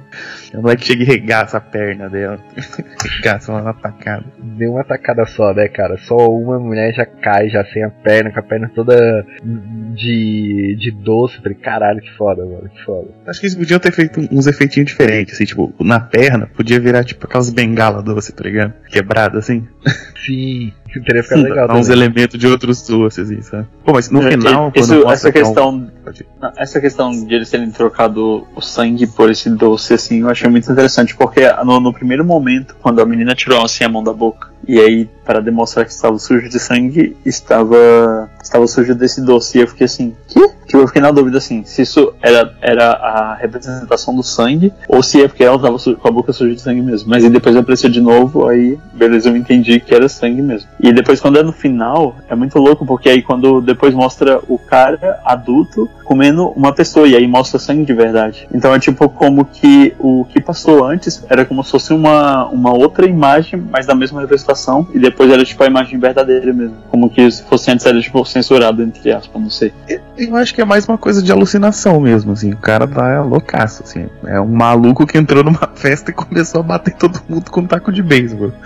E 0.52 0.56
a 0.56 0.60
moleque 0.60 0.84
chega 0.84 1.02
e 1.02 1.06
regaça 1.06 1.56
a 1.56 1.60
perna 1.60 2.08
dela. 2.08 2.38
regaça 3.16 3.50
uma 3.50 3.70
atacada. 3.70 4.24
Deu 4.38 4.72
uma 4.72 4.84
tacada 4.84 5.24
só, 5.24 5.54
né, 5.54 5.66
cara? 5.68 5.96
Só 5.96 6.16
uma 6.16 6.58
mulher 6.58 6.92
já 6.94 7.06
cai, 7.06 7.48
já 7.48 7.64
sem 7.64 7.82
a 7.82 7.88
perna, 7.88 8.30
com 8.30 8.40
a 8.40 8.42
perna 8.42 8.70
toda 8.74 9.24
de, 9.42 10.76
de 10.78 10.90
doce. 10.90 11.38
Falei, 11.38 11.54
caralho, 11.54 12.00
que 12.00 12.10
foda, 12.16 12.44
mano, 12.44 12.68
que 12.68 12.84
foda. 12.84 13.08
Acho 13.26 13.40
que 13.40 13.46
eles 13.46 13.56
podiam 13.56 13.80
ter 13.80 13.92
feito 13.92 14.20
uns 14.30 14.46
efeitinhos 14.46 14.90
diferentes, 14.90 15.34
assim, 15.34 15.44
tipo, 15.44 15.72
na 15.80 16.00
perna 16.00 16.46
podia 16.46 16.78
virar 16.78 17.04
tipo 17.04 17.26
aquelas 17.26 17.50
bengalas 17.50 18.04
doce, 18.04 18.32
tá 18.32 18.44
ligado? 18.44 18.74
Quebrada 18.90 19.38
assim. 19.38 19.66
Sim, 20.26 20.72
teria 21.00 21.22
ficado 21.22 21.42
legal 21.42 21.68
Dá 21.68 21.74
uns 21.74 21.88
elementos 21.88 22.38
de 22.38 22.46
outros 22.46 22.86
doces, 22.86 23.30
assim, 23.30 23.42
sabe? 23.42 23.66
Pô, 23.84 23.92
mas 23.92 24.10
no 24.10 24.22
É, 24.22 24.30
final, 24.30 24.72
isso- 24.74 25.08
essa 25.10 25.30
que 25.32 25.38
é 25.38 25.42
um- 25.42 25.44
questão, 25.44 25.90
Pode- 26.04 26.26
essa 26.56 26.80
questão 26.80 27.10
de 27.10 27.34
eles 27.34 27.50
terem 27.50 27.70
trocado 27.70 28.46
o 28.54 28.60
sangue 28.60 29.06
por 29.06 29.30
esse 29.30 29.50
doce, 29.50 29.94
assim, 29.94 30.20
eu 30.20 30.28
achei 30.30 30.48
muito 30.48 30.70
interessante, 30.70 31.14
porque 31.16 31.40
no, 31.64 31.80
no 31.80 31.92
primeiro 31.92 32.24
momento, 32.24 32.76
quando 32.80 33.00
a 33.00 33.04
menina 33.06 33.34
tirou 33.34 33.64
assim 33.64 33.84
a 33.84 33.88
mão 33.88 34.02
da 34.04 34.12
boca, 34.12 34.48
e 34.66 34.78
aí, 34.80 35.08
para 35.24 35.40
demonstrar 35.40 35.84
que 35.84 35.92
estava 35.92 36.18
sujo 36.18 36.48
de 36.48 36.58
sangue, 36.58 37.16
estava, 37.24 38.30
estava 38.46 38.66
sujo 38.66 38.94
desse 38.94 39.20
doce, 39.20 39.58
e 39.58 39.60
eu 39.60 39.68
fiquei 39.68 39.84
assim, 39.84 40.14
que? 40.28 40.56
Tipo, 40.66 40.78
eu 40.78 40.86
fiquei 40.88 41.00
na 41.00 41.12
dúvida, 41.12 41.38
assim, 41.38 41.64
se 41.64 41.82
isso 41.82 42.12
era, 42.20 42.52
era 42.60 42.90
a 42.90 43.34
representação 43.34 44.14
do 44.14 44.22
sangue, 44.22 44.72
ou 44.88 45.02
se 45.02 45.22
é 45.22 45.28
porque 45.28 45.44
ela 45.44 45.56
estava 45.56 45.78
com 45.96 46.08
a 46.08 46.10
boca 46.10 46.32
suja 46.32 46.54
de 46.54 46.60
sangue 46.60 46.82
mesmo. 46.82 47.08
Mas 47.08 47.22
aí 47.22 47.30
depois 47.30 47.54
apareceu 47.54 47.88
de 47.88 48.00
novo, 48.00 48.48
aí, 48.48 48.76
beleza, 48.92 49.28
eu 49.28 49.36
entendi 49.36 49.78
que 49.78 49.94
era 49.94 50.08
sangue 50.08 50.42
mesmo. 50.42 50.68
E 50.80 50.92
depois, 50.92 51.20
quando 51.20 51.38
é 51.38 51.42
no 51.42 51.52
final, 51.52 52.16
é 52.28 52.34
muito 52.34 52.58
louco, 52.58 52.84
porque 52.84 53.08
aí 53.08 53.22
quando 53.22 53.60
depois 53.60 53.94
mostra 53.94 54.40
o 54.48 54.58
cara 54.58 55.20
adulto 55.24 55.88
comendo 56.04 56.48
uma 56.48 56.72
pessoa, 56.72 57.06
e 57.06 57.14
aí 57.14 57.26
mostra 57.26 57.58
sangue 57.58 57.84
de 57.84 57.92
verdade. 57.92 58.48
Então 58.52 58.74
é 58.74 58.78
tipo 58.78 59.08
como 59.08 59.44
que 59.44 59.94
o 59.98 60.24
que 60.24 60.40
passou 60.40 60.84
antes 60.84 61.24
era 61.28 61.44
como 61.44 61.62
se 61.62 61.70
fosse 61.70 61.92
uma, 61.92 62.46
uma 62.48 62.72
outra 62.72 63.06
imagem, 63.06 63.62
mas 63.70 63.86
da 63.86 63.94
mesma 63.94 64.20
representação, 64.20 64.86
e 64.94 64.98
depois 64.98 65.30
era 65.30 65.44
tipo 65.44 65.62
a 65.62 65.66
imagem 65.66 65.98
verdadeira 65.98 66.52
mesmo. 66.52 66.76
Como 66.90 67.10
que 67.10 67.30
se 67.30 67.42
fosse 67.44 67.70
antes 67.70 67.86
era 67.86 68.00
tipo 68.00 68.24
censurado, 68.36 68.82
entre 68.82 69.12
aspas, 69.12 69.40
não 69.40 69.50
sei. 69.50 69.72
Eu 70.16 70.36
acho 70.36 70.54
que 70.54 70.60
é 70.60 70.64
mais 70.64 70.86
uma 70.86 70.98
coisa 70.98 71.22
de 71.22 71.32
alucinação 71.32 72.00
mesmo, 72.00 72.32
assim. 72.32 72.52
O 72.52 72.56
cara 72.56 72.86
tá 72.86 73.22
loucaço, 73.22 73.82
assim. 73.82 74.08
É 74.26 74.40
um 74.40 74.46
maluco 74.46 75.06
que 75.06 75.16
entrou 75.16 75.42
numa 75.42 75.70
festa 75.74 76.10
e 76.10 76.14
começou 76.14 76.60
a 76.60 76.64
bater 76.64 76.94
todo 76.94 77.20
mundo 77.28 77.50
com 77.50 77.60
um 77.60 77.66
taco 77.66 77.92
de 77.92 78.02
beisebol. 78.02 78.52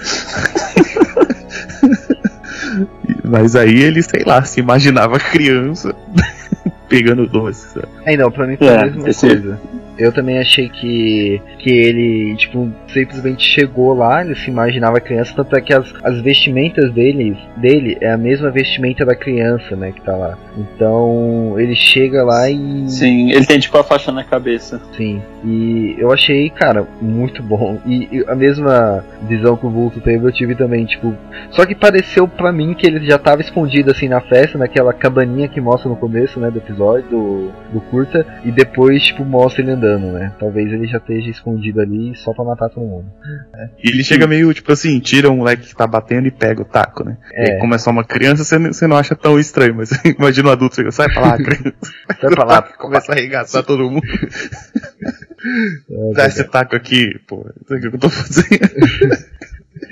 Mas 3.25 3.55
aí 3.55 3.81
ele, 3.81 4.03
sei 4.03 4.25
lá, 4.25 4.43
se 4.43 4.59
imaginava 4.59 5.19
criança 5.19 5.95
pegando 6.91 7.27
doce, 7.27 7.69
sabe? 7.73 7.87
É, 8.05 8.17
não, 8.17 8.31
pra 8.31 8.47
mim 8.47 8.57
foi 8.59 8.69
a 8.69 8.73
É, 8.73 8.85
mesma 8.85 9.09
esse- 9.09 9.27
coisa. 9.27 9.59
Eu 9.99 10.11
também 10.13 10.39
achei 10.39 10.67
que, 10.71 11.43
que 11.59 11.69
ele, 11.71 12.35
tipo, 12.37 12.71
simplesmente 12.89 13.45
chegou 13.45 13.93
lá, 13.93 14.25
ele 14.25 14.35
se 14.35 14.49
imaginava 14.49 14.99
criança, 14.99 15.35
tanto 15.37 15.55
é 15.55 15.61
que 15.61 15.75
as, 15.75 15.93
as 16.03 16.19
vestimentas 16.23 16.91
dele, 16.91 17.37
dele 17.59 17.99
é 18.01 18.11
a 18.11 18.17
mesma 18.17 18.51
vestimenta 18.51 19.05
da 19.05 19.15
criança, 19.15 19.77
né, 19.77 19.93
que 19.93 20.01
tá 20.01 20.17
lá. 20.17 20.39
Então, 20.57 21.55
ele 21.59 21.75
chega 21.75 22.25
lá 22.25 22.49
e. 22.51 22.89
Sim, 22.89 23.31
ele 23.31 23.45
tem 23.45 23.59
tipo 23.61 23.77
a 23.77 23.85
faixa 23.85 24.11
na 24.11 24.25
cabeça. 24.25 24.81
Sim. 24.97 25.21
E 25.45 25.95
eu 25.99 26.11
achei, 26.11 26.49
cara, 26.49 26.87
muito 27.03 27.43
bom. 27.43 27.79
E, 27.87 28.09
e 28.11 28.25
a 28.27 28.35
mesma 28.35 29.05
visão 29.29 29.55
que 29.57 29.67
o 29.67 29.71
Vulto 29.71 30.01
teve, 30.01 30.27
eu 30.27 30.33
tive 30.33 30.55
também, 30.55 30.87
tipo. 30.87 31.15
Só 31.51 31.67
que 31.67 31.75
pareceu 31.75 32.27
pra 32.27 32.51
mim 32.53 32.73
que 32.73 32.87
ele 32.87 33.05
já 33.07 33.19
tava 33.19 33.43
escondido 33.43 33.91
assim 33.91 34.09
na 34.09 34.21
festa, 34.23 34.57
naquela 34.57 34.95
cabaninha 34.95 35.49
que 35.49 35.61
mostra 35.61 35.91
no 35.91 35.97
começo, 35.97 36.41
né, 36.41 36.51
do 36.51 36.59
episódio, 36.59 36.80
do, 37.09 37.51
do 37.73 37.81
curta, 37.91 38.27
e 38.45 38.51
depois, 38.51 39.03
tipo, 39.03 39.25
mostra 39.25 39.63
ele 39.63 39.73
andando, 39.73 40.13
né? 40.13 40.33
Talvez 40.39 40.73
ele 40.73 40.87
já 40.87 40.99
esteja 40.99 41.31
escondido 41.31 41.81
ali 41.81 42.15
só 42.17 42.33
pra 42.33 42.45
matar 42.45 42.69
todo 42.69 42.85
mundo. 42.87 43.07
E 43.83 43.89
ele 43.91 44.03
chega 44.03 44.27
meio, 44.27 44.53
tipo 44.55 44.73
assim, 44.73 44.99
tira 45.01 45.31
um 45.31 45.37
moleque 45.37 45.67
que 45.69 45.77
tá 45.77 45.87
batendo 45.87 46.27
e 46.27 46.31
pega 46.31 46.63
o 46.63 46.65
taco, 46.65 47.05
né? 47.05 47.17
É. 47.33 47.57
E 47.57 47.61
como 47.61 47.75
é 47.75 47.79
só 47.79 47.91
uma 47.91 48.05
criança, 48.05 48.45
você, 48.45 48.59
não- 48.59 48.73
você 48.73 48.87
não 48.87 48.97
acha 48.97 49.15
tão 49.15 49.39
estranho, 49.39 49.75
mas 49.77 49.91
imagina 50.19 50.49
um 50.49 50.53
adulto, 50.53 50.77
chega, 50.77 50.91
sai 50.91 51.09
pra 51.13 51.21
lá, 51.23 51.37
criança. 51.43 51.75
Sai 52.21 52.31
pra 52.31 52.45
lá. 52.45 52.63
Começa 52.79 53.13
a 53.13 53.15
arregaçar 53.15 53.63
todo 53.63 53.91
mundo. 53.91 54.03
Dá 56.15 56.27
esse 56.27 56.45
taco 56.45 56.77
aqui, 56.77 57.19
pô. 57.27 57.47
Aqui 57.71 57.81
que 57.89 57.97
eu 57.97 57.99
tô 57.99 58.11
fazendo. 58.11 58.61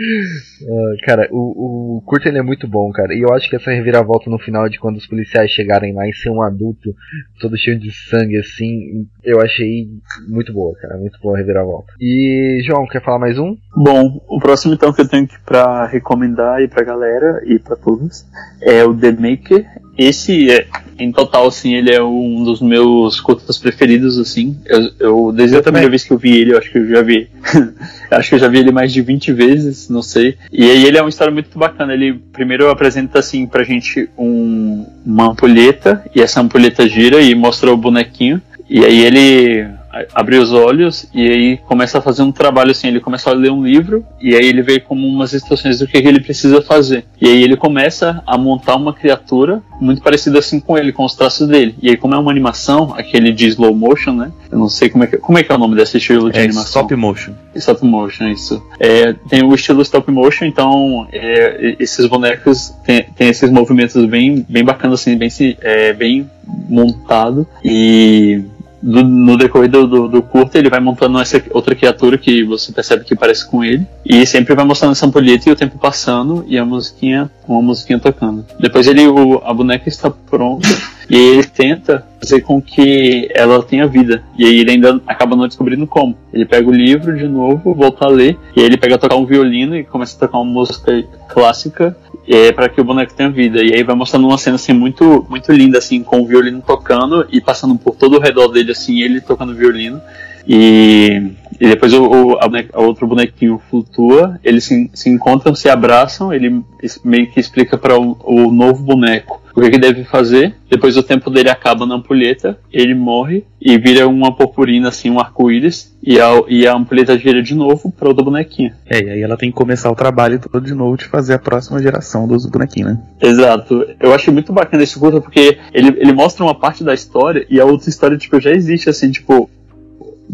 Ah, 0.01 1.07
cara, 1.07 1.29
o, 1.31 1.99
o 1.99 2.03
curta 2.03 2.29
ele 2.29 2.39
é 2.39 2.43
muito 2.43 2.69
bom, 2.69 2.91
cara. 2.93 3.15
E 3.15 3.21
eu 3.21 3.33
acho 3.35 3.49
que 3.49 3.57
essa 3.57 3.71
reviravolta 3.71 4.31
no 4.31 4.39
final 4.39 4.69
de 4.69 4.79
quando 4.79 4.97
os 4.97 5.07
policiais 5.07 5.51
chegarem 5.51 5.95
lá 5.95 6.09
e 6.09 6.15
ser 6.15 6.31
um 6.31 6.43
adulto 6.43 6.95
todo 7.41 7.57
cheio 7.57 7.79
de 7.79 7.91
sangue 7.93 8.39
assim, 8.39 9.07
eu 9.25 9.41
achei 9.41 9.89
muito 10.29 10.53
boa, 10.53 10.75
cara. 10.81 10.97
Muito 10.99 11.19
boa 11.21 11.37
a 11.37 11.39
reviravolta. 11.39 11.93
E, 12.01 12.61
João, 12.65 12.87
quer 12.87 13.03
falar 13.03 13.19
mais 13.19 13.39
um? 13.39 13.57
Bom, 13.77 14.21
o 14.29 14.39
próximo 14.39 14.75
então 14.75 14.93
que 14.93 15.01
eu 15.01 15.09
tenho 15.09 15.29
pra 15.45 15.87
recomendar 15.87 16.57
aí 16.57 16.69
pra 16.69 16.85
galera 16.85 17.43
e 17.45 17.59
pra 17.59 17.77
todos 17.77 18.25
é 18.63 18.85
o 18.85 18.95
The 18.95 19.13
Maker. 19.13 19.67
Esse 19.99 20.49
é, 20.49 20.69
em 20.97 21.11
total, 21.11 21.49
assim, 21.49 21.75
ele 21.75 21.93
é 21.93 22.01
um 22.01 22.45
dos 22.45 22.61
meus 22.61 23.21
curtas 23.21 23.59
preferidos, 23.59 24.17
assim. 24.17 24.57
Eu, 24.65 24.91
eu 25.01 25.33
desde 25.33 25.57
Eu 25.57 25.61
a 25.61 25.63
primeira 25.63 25.91
vez 25.91 26.05
que 26.05 26.13
eu 26.13 26.19
vi 26.19 26.37
ele, 26.37 26.53
eu 26.53 26.59
acho 26.59 26.71
que 26.71 26.79
eu 26.79 26.89
já 26.89 27.03
vi. 27.03 27.29
acho 28.11 28.29
que 28.29 28.35
eu 28.37 28.39
já 28.39 28.47
vi 28.47 28.59
ele 28.59 28.71
mais 28.71 28.93
de 28.93 29.03
20 29.03 29.33
vezes, 29.33 29.89
não 29.89 30.03
sei. 30.03 30.37
E 30.53 30.71
aí 30.71 30.85
ele 30.85 30.99
é 30.99 31.01
uma 31.01 31.09
história 31.09 31.33
muito 31.33 31.59
bacana. 31.59 31.93
Ele 31.93 32.15
primeiro 32.33 32.71
apresenta 32.71 33.19
assim 33.19 33.45
pra 33.45 33.65
gente 33.65 34.09
um, 34.17 34.87
uma 35.05 35.33
ampulheta, 35.33 36.05
e 36.15 36.21
essa 36.21 36.41
ampulheta 36.41 36.89
gira 36.89 37.21
e 37.21 37.35
mostra 37.35 37.73
o 37.73 37.77
bonequinho. 37.77 38.41
E 38.71 38.85
aí 38.85 39.05
ele 39.05 39.67
a- 39.93 40.05
abre 40.21 40.37
os 40.39 40.53
olhos 40.53 41.07
e 41.15 41.27
aí 41.29 41.57
começa 41.57 41.99
a 41.99 42.01
fazer 42.01 42.23
um 42.23 42.33
trabalho 42.33 42.71
assim, 42.71 42.89
ele 42.89 43.01
começa 43.01 43.31
a 43.31 43.33
ler 43.33 43.51
um 43.51 43.63
livro 43.65 44.05
e 44.21 44.35
aí 44.35 44.47
ele 44.47 44.63
vê 44.63 44.81
como 44.81 45.07
umas 45.07 45.33
instruções 45.35 45.79
do 45.79 45.87
que, 45.87 46.01
que 46.01 46.09
ele 46.09 46.21
precisa 46.21 46.61
fazer. 46.63 47.05
E 47.21 47.27
aí 47.27 47.43
ele 47.43 47.57
começa 47.57 48.23
a 48.27 48.37
montar 48.39 48.77
uma 48.77 48.93
criatura 48.93 49.63
muito 49.81 50.03
parecida 50.03 50.39
assim 50.39 50.59
com 50.61 50.77
ele, 50.77 50.93
com 50.93 51.05
os 51.05 51.15
traços 51.15 51.47
dele. 51.49 51.75
E 51.81 51.91
aí 51.91 51.97
como 51.97 52.15
é 52.15 52.19
uma 52.19 52.31
animação, 52.31 52.95
aquele 52.97 53.33
de 53.33 53.47
slow 53.47 53.75
motion, 53.75 54.13
né? 54.13 54.33
Eu 54.51 54.59
não 54.59 54.69
sei 54.69 54.89
como 54.89 55.05
é 55.05 55.07
que, 55.07 55.17
como 55.19 55.39
é, 55.39 55.43
que 55.43 55.53
é 55.53 55.55
o 55.55 55.59
nome 55.59 55.77
desse 55.77 55.97
estilo 55.99 56.31
de 56.31 56.39
É 56.39 56.43
animação. 56.45 56.83
stop 56.83 56.95
motion. 56.97 57.33
Stop 57.55 57.85
motion, 57.85 58.29
isso. 58.29 58.63
É, 58.81 59.13
tem 59.29 59.43
o 59.43 59.55
estilo 59.55 59.83
stop 59.83 60.11
motion, 60.11 60.45
então 60.47 61.07
é, 61.13 61.77
esses 61.79 62.07
bonecos 62.07 62.75
têm 62.85 63.05
tem 63.17 63.29
esses 63.29 63.51
movimentos 63.51 64.05
bem, 64.07 64.45
bem 64.49 64.65
bacanas, 64.65 65.01
assim, 65.01 65.17
bem, 65.17 65.29
é, 65.61 65.93
bem 65.93 66.29
montado. 66.69 67.47
E 67.65 68.43
no 68.83 69.37
decorrer 69.37 69.69
do, 69.69 69.87
do, 69.87 70.09
do 70.09 70.23
curto 70.23 70.57
ele 70.57 70.71
vai 70.71 70.81
montando 70.81 71.19
essa 71.21 71.43
outra 71.51 71.75
criatura 71.75 72.17
que 72.17 72.45
você 72.45 72.73
percebe 72.73 73.05
que 73.05 73.17
parece 73.17 73.49
com 73.49 73.65
ele. 73.65 73.87
E 74.05 74.25
sempre 74.27 74.55
vai 74.55 74.65
mostrando 74.65 74.93
essa 74.93 75.07
ampulheta 75.07 75.49
e 75.49 75.53
o 75.53 75.57
tempo 75.57 75.79
passando 75.79 76.45
e 76.47 76.59
a 76.59 76.65
musiquinha, 76.65 77.31
uma 77.47 77.63
musiquinha 77.63 77.99
tocando. 77.99 78.45
Depois 78.59 78.87
ele, 78.87 79.07
o, 79.07 79.43
a 79.45 79.53
boneca 79.53 79.89
está 79.89 80.11
pronta. 80.11 80.69
E 81.09 81.17
aí 81.17 81.27
ele 81.27 81.45
tenta 81.45 82.07
fazer 82.21 82.43
com 82.43 82.61
que 82.61 83.29
ela 83.35 83.63
tenha 83.63 83.87
vida. 83.87 84.23
E 84.37 84.45
aí 84.45 84.61
ele 84.61 84.73
ainda 84.73 85.01
acaba 85.07 85.35
não 85.35 85.47
descobrindo 85.47 85.87
como. 85.87 86.17
Ele 86.33 86.45
pega 86.45 86.69
o 86.69 86.73
livro 86.73 87.17
de 87.17 87.27
novo, 87.27 87.75
volta 87.75 88.05
a 88.05 88.09
ler, 88.09 88.39
e 88.55 88.61
aí 88.61 88.67
ele 88.67 88.77
pega 88.77 88.97
a 88.97 88.99
tocar 88.99 89.17
um 89.17 89.25
violino 89.25 89.77
e 89.77 89.85
começa 89.85 90.17
a 90.17 90.21
tocar 90.21 90.39
uma 90.39 90.53
música 90.53 91.03
clássica 91.29 91.97
é, 92.29 92.53
para 92.53 92.69
que 92.69 92.81
o 92.81 92.85
boneco 92.85 93.15
tenha 93.15 93.31
vida. 93.31 93.63
E 93.63 93.75
aí 93.75 93.83
vai 93.83 93.97
mostrando 93.97 94.27
uma 94.27 94.37
cena 94.37 94.57
assim 94.57 94.73
muito, 94.75 95.27
muito 95.31 95.51
linda, 95.53 95.79
assim, 95.79 96.03
com 96.03 96.21
o 96.21 96.27
violino 96.27 96.63
tocando 96.65 97.27
e 97.31 97.41
passando 97.41 97.77
por 97.77 97.95
todo 97.97 98.19
o 98.19 98.21
redor 98.21 98.49
dele, 98.49 98.73
assim, 98.73 99.01
ele 99.01 99.21
tocando 99.21 99.55
violino. 99.55 100.01
E, 100.47 101.33
e 101.61 101.67
depois 101.67 101.93
o, 101.93 102.05
o, 102.05 102.39
a 102.39 102.49
boneca- 102.49 102.81
outro 102.81 103.07
bonequinho 103.07 103.61
flutua, 103.71 104.39
eles 104.43 104.65
se, 104.65 104.91
se 104.95 105.11
encontram, 105.11 105.55
se 105.55 105.69
abraçam, 105.69 106.33
ele 106.33 106.63
meio 107.05 107.31
que 107.31 107.39
explica 107.41 107.77
para 107.77 107.99
o, 107.99 108.17
o 108.25 108.51
novo 108.51 108.83
boneco 108.83 109.43
o 109.59 109.63
que, 109.63 109.71
que 109.71 109.79
deve 109.79 110.05
fazer. 110.05 110.55
Depois 110.71 110.97
o 110.97 111.03
tempo 111.03 111.31
dele 111.31 111.51
acaba 111.51 111.87
na 111.87 111.97
ampulheta, 111.97 112.59
ele 112.73 112.95
morre 112.95 113.45
e 113.61 113.79
vira 113.79 114.07
uma 114.07 114.35
purpurina, 114.35 114.89
assim, 114.89 115.11
um 115.11 115.19
arco-íris, 115.19 115.97
e 116.03 116.21
a, 116.21 116.43
e 116.49 116.67
a 116.67 116.75
ampulheta 116.75 117.19
gira 117.19 117.43
de 117.43 117.55
novo 117.55 117.91
para 117.91 118.09
outro 118.09 118.25
bonequinho. 118.25 118.73
É, 118.87 119.03
e 119.03 119.11
aí 119.11 119.23
ela 119.23 119.37
tem 119.37 119.51
que 119.51 119.57
começar 119.57 119.91
o 119.91 119.95
trabalho 119.95 120.39
todo 120.39 120.65
de 120.65 120.75
novo 120.75 120.97
de 120.97 121.07
fazer 121.07 121.35
a 121.35 121.39
próxima 121.39 121.83
geração 121.83 122.29
dos 122.29 122.47
bonequinhos, 122.47 122.93
né? 122.93 123.01
Exato. 123.21 123.85
Eu 123.99 124.15
achei 124.15 124.33
muito 124.33 124.53
bacana 124.53 124.83
esse 124.83 124.99
curta 124.99 125.21
porque 125.21 125.59
ele, 125.73 125.89
ele 125.99 126.13
mostra 126.13 126.45
uma 126.45 126.55
parte 126.55 126.85
da 126.85 126.95
história 126.95 127.47
e 127.51 127.61
a 127.61 127.65
outra 127.65 127.89
história, 127.89 128.17
tipo, 128.17 128.41
já 128.41 128.51
existe, 128.51 128.89
assim, 128.89 129.11
tipo. 129.11 129.51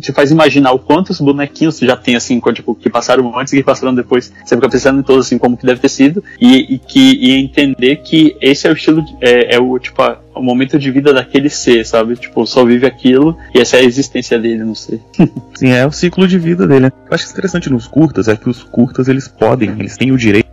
Te 0.01 0.13
faz 0.13 0.31
imaginar 0.31 0.73
o 0.73 0.79
quantos 0.79 1.21
bonequinhos 1.21 1.79
já 1.79 1.97
tem, 1.97 2.17
assim, 2.17 2.41
tipo, 2.53 2.75
que 2.75 2.91
passaram 2.91 3.39
antes 3.39 3.53
e 3.53 3.57
que 3.59 3.63
passaram 3.63 3.95
depois. 3.95 4.33
Você 4.45 4.55
fica 4.57 4.69
pensando 4.69 5.01
em 5.01 5.03
todos, 5.03 5.27
assim, 5.27 5.39
como 5.39 5.57
que 5.57 5.65
deve 5.67 5.81
ter 5.81 5.89
sido. 5.89 6.23
E, 6.41 6.75
e 6.75 6.79
que, 6.79 7.13
e 7.21 7.33
entender 7.33 7.97
que 7.97 8.37
esse 8.41 8.67
é 8.67 8.71
o 8.71 8.75
estilo, 8.75 9.03
de- 9.03 9.17
é, 9.21 9.55
é 9.55 9.59
o, 9.61 9.79
tipo, 9.79 10.03
a- 10.03 10.19
o 10.35 10.43
momento 10.43 10.79
de 10.79 10.91
vida 10.91 11.13
daquele 11.13 11.49
ser, 11.49 11.87
sabe? 11.87 12.17
Tipo, 12.17 12.45
só 12.47 12.65
vive 12.65 12.87
aquilo 12.87 13.37
e 13.55 13.61
essa 13.61 13.77
é 13.77 13.81
a 13.81 13.85
existência 13.85 14.37
dele, 14.39 14.65
não 14.65 14.75
sei. 14.75 15.01
Sim, 15.55 15.69
é 15.71 15.87
o 15.87 15.93
ciclo 15.93 16.27
de 16.27 16.39
vida 16.39 16.67
dele. 16.67 16.81
né? 16.81 16.93
Eu 17.09 17.15
acho 17.15 17.31
interessante 17.31 17.71
nos 17.71 17.87
curtas 17.87 18.27
é 18.27 18.37
que 18.37 18.49
os 18.51 18.63
curtas 18.65 19.07
eles 19.07 19.29
podem, 19.29 19.71
eles 19.79 19.97
têm 19.97 20.11
o 20.11 20.17
direito 20.19 20.44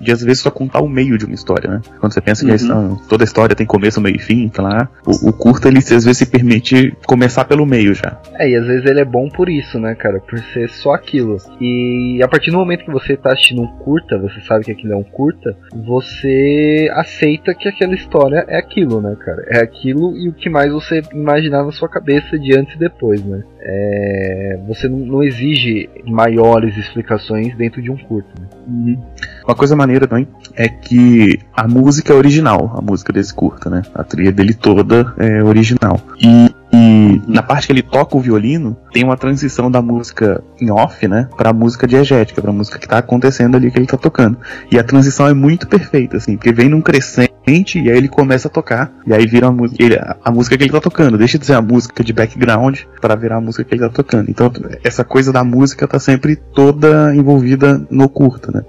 de 0.00 0.12
às 0.12 0.22
vezes 0.22 0.40
só 0.42 0.50
contar 0.50 0.80
o 0.80 0.88
meio 0.88 1.16
de 1.16 1.24
uma 1.24 1.34
história, 1.34 1.70
né? 1.70 1.80
Quando 2.00 2.12
você 2.12 2.20
pensa 2.20 2.44
que 2.44 2.50
a 2.50 2.76
Uhum. 2.76 2.96
toda 3.08 3.24
história 3.24 3.54
tem 3.54 3.66
começo, 3.66 4.00
meio 4.00 4.16
e 4.16 4.18
fim, 4.18 4.42
então 4.44 4.64
lá, 4.64 4.88
o, 5.06 5.28
o 5.28 5.32
curta 5.32 5.68
ele 5.68 5.78
às 5.78 5.88
vezes 5.88 6.18
se 6.18 6.26
permite 6.26 6.94
começar 7.06 7.44
pelo 7.44 7.64
meio 7.64 7.94
já. 7.94 8.20
É, 8.34 8.50
e 8.50 8.56
às 8.56 8.66
vezes 8.66 8.84
ele 8.86 9.00
é 9.00 9.04
bom 9.04 9.28
por 9.28 9.48
isso, 9.48 9.78
né, 9.78 9.94
cara? 9.94 10.20
Por 10.20 10.38
ser 10.38 10.68
só 10.68 10.92
aquilo. 10.92 11.36
E 11.60 12.20
a 12.22 12.28
partir 12.28 12.50
do 12.50 12.56
momento 12.58 12.84
que 12.84 12.90
você 12.90 13.16
tá 13.16 13.32
assistindo 13.32 13.62
um 13.62 13.78
curta, 13.78 14.18
você 14.18 14.40
sabe 14.40 14.64
que 14.64 14.72
aquilo 14.72 14.92
é 14.92 14.96
um 14.96 15.02
curta, 15.04 15.56
você 15.74 16.88
aceita 16.92 17.54
que 17.54 17.68
aquela 17.68 17.94
história 17.94 18.44
é 18.48 18.58
aquilo, 18.58 19.00
né, 19.00 19.16
cara? 19.18 19.44
É 19.48 19.62
aquilo 19.62 20.16
e 20.16 20.28
o 20.28 20.32
que 20.32 20.48
mais 20.50 20.72
você 20.72 21.02
imaginar 21.12 21.64
na 21.64 21.72
sua 21.72 21.88
cabeça 21.88 22.38
de 22.38 22.58
antes 22.58 22.74
e 22.74 22.78
depois, 22.78 23.24
né? 23.24 23.42
É, 23.60 24.58
você 24.66 24.88
não, 24.88 24.98
não 24.98 25.22
exige 25.22 25.88
maiores 26.04 26.76
explicações 26.76 27.56
dentro 27.56 27.82
de 27.82 27.90
um 27.90 27.96
curta. 27.96 28.28
Né? 28.40 28.96
Uma 29.46 29.54
coisa 29.54 29.76
maneira 29.76 30.06
também 30.08 30.26
é 30.54 30.68
que 30.68 31.38
a 31.54 31.68
música 31.68 32.12
é 32.12 32.16
original, 32.16 32.74
a 32.76 32.80
música 32.82 33.12
desse 33.12 33.32
curta, 33.32 33.70
né? 33.70 33.82
A 33.94 34.02
trilha 34.02 34.32
dele 34.32 34.52
toda 34.52 35.14
é 35.18 35.42
original. 35.42 36.00
E, 36.20 36.50
e 36.72 37.22
na 37.28 37.42
parte 37.42 37.66
que 37.68 37.72
ele 37.72 37.82
toca 37.82 38.16
o 38.16 38.20
violino, 38.20 38.76
tem 38.92 39.04
uma 39.04 39.16
transição 39.16 39.70
da 39.70 39.80
música 39.80 40.42
em 40.60 40.70
off, 40.70 41.06
né? 41.06 41.28
Pra 41.36 41.52
música 41.52 41.86
diegética, 41.86 42.42
pra 42.42 42.52
música 42.52 42.76
que 42.78 42.88
tá 42.88 42.98
acontecendo 42.98 43.56
ali 43.56 43.70
que 43.70 43.78
ele 43.78 43.86
tá 43.86 43.96
tocando. 43.96 44.36
E 44.70 44.78
a 44.78 44.82
transição 44.82 45.28
é 45.28 45.34
muito 45.34 45.68
perfeita, 45.68 46.16
assim, 46.16 46.36
porque 46.36 46.52
vem 46.52 46.68
num 46.68 46.80
crescente 46.82 47.30
e 47.78 47.88
aí 47.88 47.96
ele 47.96 48.08
começa 48.08 48.48
a 48.48 48.50
tocar, 48.50 48.92
e 49.06 49.14
aí 49.14 49.24
vira 49.26 49.46
a, 49.46 49.52
música- 49.52 49.80
ele- 49.84 50.00
a 50.24 50.30
música 50.32 50.58
que 50.58 50.64
ele 50.64 50.72
tá 50.72 50.80
tocando. 50.80 51.16
Deixa 51.16 51.38
de 51.38 51.46
ser 51.46 51.54
a 51.54 51.62
música 51.62 52.02
de 52.02 52.12
background 52.12 52.80
para 53.00 53.14
virar 53.14 53.36
a 53.36 53.40
música 53.40 53.62
que 53.62 53.74
ele 53.74 53.82
tá 53.82 53.88
tocando. 53.88 54.28
Então, 54.28 54.50
essa 54.82 55.04
coisa 55.04 55.32
da 55.32 55.44
música 55.44 55.86
tá 55.86 56.00
sempre 56.00 56.34
toda 56.34 57.14
envolvida 57.14 57.86
no 57.88 58.08
curta, 58.08 58.50
né? 58.52 58.62